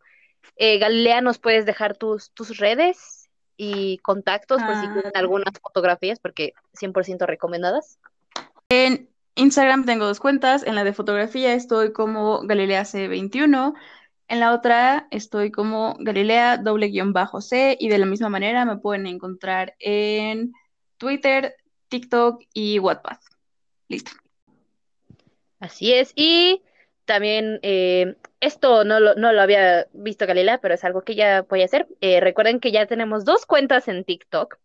Eh, 0.54 0.78
Galilea, 0.78 1.20
¿nos 1.22 1.40
puedes 1.40 1.66
dejar 1.66 1.96
tus, 1.96 2.30
tus 2.30 2.56
redes 2.56 3.28
y 3.56 3.98
contactos 3.98 4.62
por 4.62 4.76
si 4.76 4.86
ah. 4.86 4.92
tienen 4.92 5.12
algunas 5.16 5.54
fotografías, 5.60 6.20
porque 6.20 6.54
100% 6.80 7.26
recomendadas? 7.26 7.98
En 8.68 9.08
Instagram 9.34 9.84
tengo 9.84 10.06
dos 10.06 10.20
cuentas, 10.20 10.62
en 10.62 10.76
la 10.76 10.84
de 10.84 10.92
fotografía 10.92 11.52
estoy 11.54 11.92
como 11.92 12.42
Galilea 12.42 12.82
C21, 12.82 13.74
en 14.28 14.40
la 14.40 14.54
otra 14.54 15.08
estoy 15.10 15.50
como 15.50 15.96
Galilea 15.98 16.58
doble 16.58 16.86
guion 16.86 17.12
bajo 17.12 17.40
C 17.40 17.76
y 17.80 17.88
de 17.88 17.98
la 17.98 18.06
misma 18.06 18.28
manera 18.28 18.64
me 18.64 18.76
pueden 18.76 19.08
encontrar 19.08 19.74
en 19.80 20.52
Twitter, 20.96 21.56
TikTok 21.88 22.44
y 22.52 22.78
WhatsApp. 22.78 23.20
Listo. 23.88 24.12
Así 25.60 25.92
es. 25.92 26.12
Y 26.14 26.62
también 27.04 27.58
eh, 27.62 28.16
esto 28.40 28.84
no 28.84 29.00
lo, 29.00 29.14
no 29.14 29.32
lo 29.32 29.40
había 29.40 29.86
visto 29.92 30.26
Galilea, 30.26 30.58
pero 30.60 30.74
es 30.74 30.84
algo 30.84 31.02
que 31.02 31.14
ya 31.14 31.42
voy 31.42 31.62
a 31.62 31.64
hacer. 31.64 31.88
Eh, 32.00 32.20
recuerden 32.20 32.60
que 32.60 32.70
ya 32.70 32.86
tenemos 32.86 33.24
dos 33.24 33.46
cuentas 33.46 33.88
en 33.88 34.04
TikTok, 34.04 34.58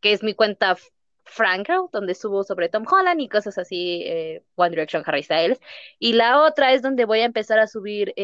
que 0.00 0.12
es 0.12 0.22
mi 0.22 0.34
cuenta 0.34 0.76
Frank 1.24 1.68
donde 1.92 2.14
subo 2.14 2.44
sobre 2.44 2.68
Tom 2.70 2.84
Holland 2.90 3.20
y 3.20 3.28
cosas 3.28 3.58
así, 3.58 4.02
eh, 4.06 4.42
One 4.54 4.70
Direction, 4.70 5.02
Harry 5.06 5.22
Styles. 5.22 5.60
Y 5.98 6.14
la 6.14 6.40
otra 6.42 6.72
es 6.72 6.82
donde 6.82 7.04
voy 7.04 7.20
a 7.20 7.24
empezar 7.24 7.58
a 7.58 7.66
subir 7.66 8.14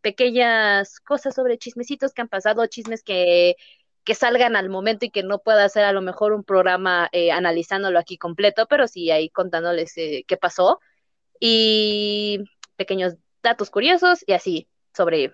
pequeñas 0.00 0.98
cosas 1.00 1.34
sobre 1.34 1.58
chismecitos 1.58 2.12
que 2.12 2.22
han 2.22 2.28
pasado, 2.28 2.66
chismes 2.66 3.02
que, 3.04 3.54
que 4.02 4.14
salgan 4.14 4.56
al 4.56 4.70
momento 4.70 5.04
y 5.04 5.10
que 5.10 5.22
no 5.22 5.38
pueda 5.38 5.64
hacer 5.64 5.84
a 5.84 5.92
lo 5.92 6.00
mejor 6.00 6.32
un 6.32 6.42
programa 6.42 7.08
analizándolo 7.32 7.98
aquí 7.98 8.16
completo, 8.18 8.66
pero 8.66 8.88
sí 8.88 9.10
ahí 9.10 9.28
contándoles 9.28 9.94
qué 9.94 10.36
pasó 10.40 10.80
y 11.40 12.44
pequeños 12.76 13.16
datos 13.42 13.70
curiosos 13.70 14.22
y 14.26 14.34
así 14.34 14.68
sobre 14.94 15.32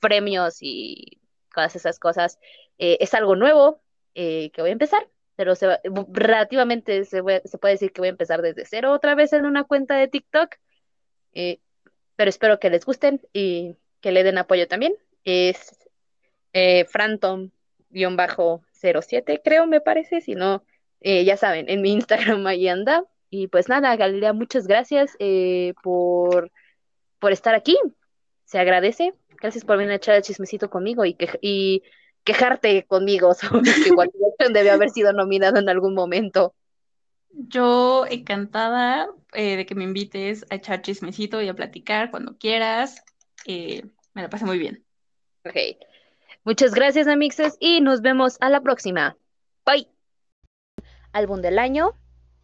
premios 0.00 0.58
y 0.60 1.20
todas 1.54 1.76
esas 1.76 1.98
cosas. 1.98 2.38
Eh, 2.78 2.96
es 3.00 3.14
algo 3.14 3.36
nuevo 3.36 3.80
eh, 4.14 4.50
que 4.52 4.62
voy 4.62 4.70
a 4.70 4.72
empezar, 4.72 5.08
pero 5.36 5.54
relativamente 6.08 7.04
se, 7.04 7.22
puede 7.22 7.74
decir 7.74 7.92
que 7.92 8.00
voy 8.00 8.08
a 8.08 8.10
empezar 8.10 8.42
desde 8.42 8.64
cero 8.64 8.92
otra 8.92 9.14
vez 9.14 9.32
en 9.32 9.46
una 9.46 9.64
cuenta 9.64 9.96
de 9.96 10.08
TikTok. 10.08 10.56
Eh, 11.32 11.60
pero 12.16 12.30
espero 12.30 12.58
que 12.58 12.70
les 12.70 12.84
gusten 12.84 13.20
y 13.32 13.76
que 14.00 14.12
le 14.12 14.24
den 14.24 14.38
apoyo 14.38 14.66
también. 14.66 14.94
Es 15.24 15.76
Frantom-07, 16.52 19.40
creo, 19.44 19.66
me 19.66 19.80
parece. 19.80 20.20
Si 20.20 20.34
no, 20.34 20.64
ya 21.00 21.36
saben, 21.36 21.68
en 21.68 21.82
mi 21.82 21.92
Instagram 21.92 22.46
ahí 22.46 22.68
anda. 22.68 23.04
Y 23.30 23.48
pues 23.48 23.68
nada, 23.68 23.94
Galilea, 23.96 24.32
muchas 24.32 24.66
gracias 24.66 25.16
eh, 25.18 25.74
por, 25.82 26.50
por 27.18 27.32
estar 27.32 27.54
aquí. 27.54 27.76
Se 28.44 28.58
agradece. 28.58 29.14
Gracias 29.40 29.64
por 29.64 29.76
venir 29.76 29.92
a 29.92 29.96
echar 29.96 30.16
el 30.16 30.22
chismecito 30.22 30.70
conmigo 30.70 31.04
y, 31.04 31.14
que, 31.14 31.38
y 31.40 31.82
quejarte 32.24 32.84
conmigo 32.86 33.34
sobre 33.34 33.70
que 33.72 34.48
debe 34.52 34.70
haber 34.70 34.90
sido 34.90 35.12
nominado 35.12 35.58
en 35.58 35.68
algún 35.68 35.94
momento. 35.94 36.54
Yo 37.30 38.06
encantada 38.06 39.08
eh, 39.32 39.56
de 39.56 39.66
que 39.66 39.74
me 39.74 39.84
invites 39.84 40.46
a 40.50 40.56
echar 40.56 40.82
chismecito 40.82 41.42
y 41.42 41.48
a 41.48 41.54
platicar 41.54 42.10
cuando 42.10 42.36
quieras. 42.38 43.04
Eh, 43.46 43.84
me 44.14 44.22
la 44.22 44.30
pasé 44.30 44.46
muy 44.46 44.58
bien. 44.58 44.84
Ok. 45.44 45.56
Muchas 46.44 46.74
gracias, 46.74 47.06
amixes, 47.06 47.56
y 47.60 47.82
nos 47.82 48.00
vemos 48.00 48.38
a 48.40 48.48
la 48.48 48.62
próxima. 48.62 49.16
Bye. 49.66 49.88
Álbum 51.12 51.42
del 51.42 51.58
año 51.58 51.94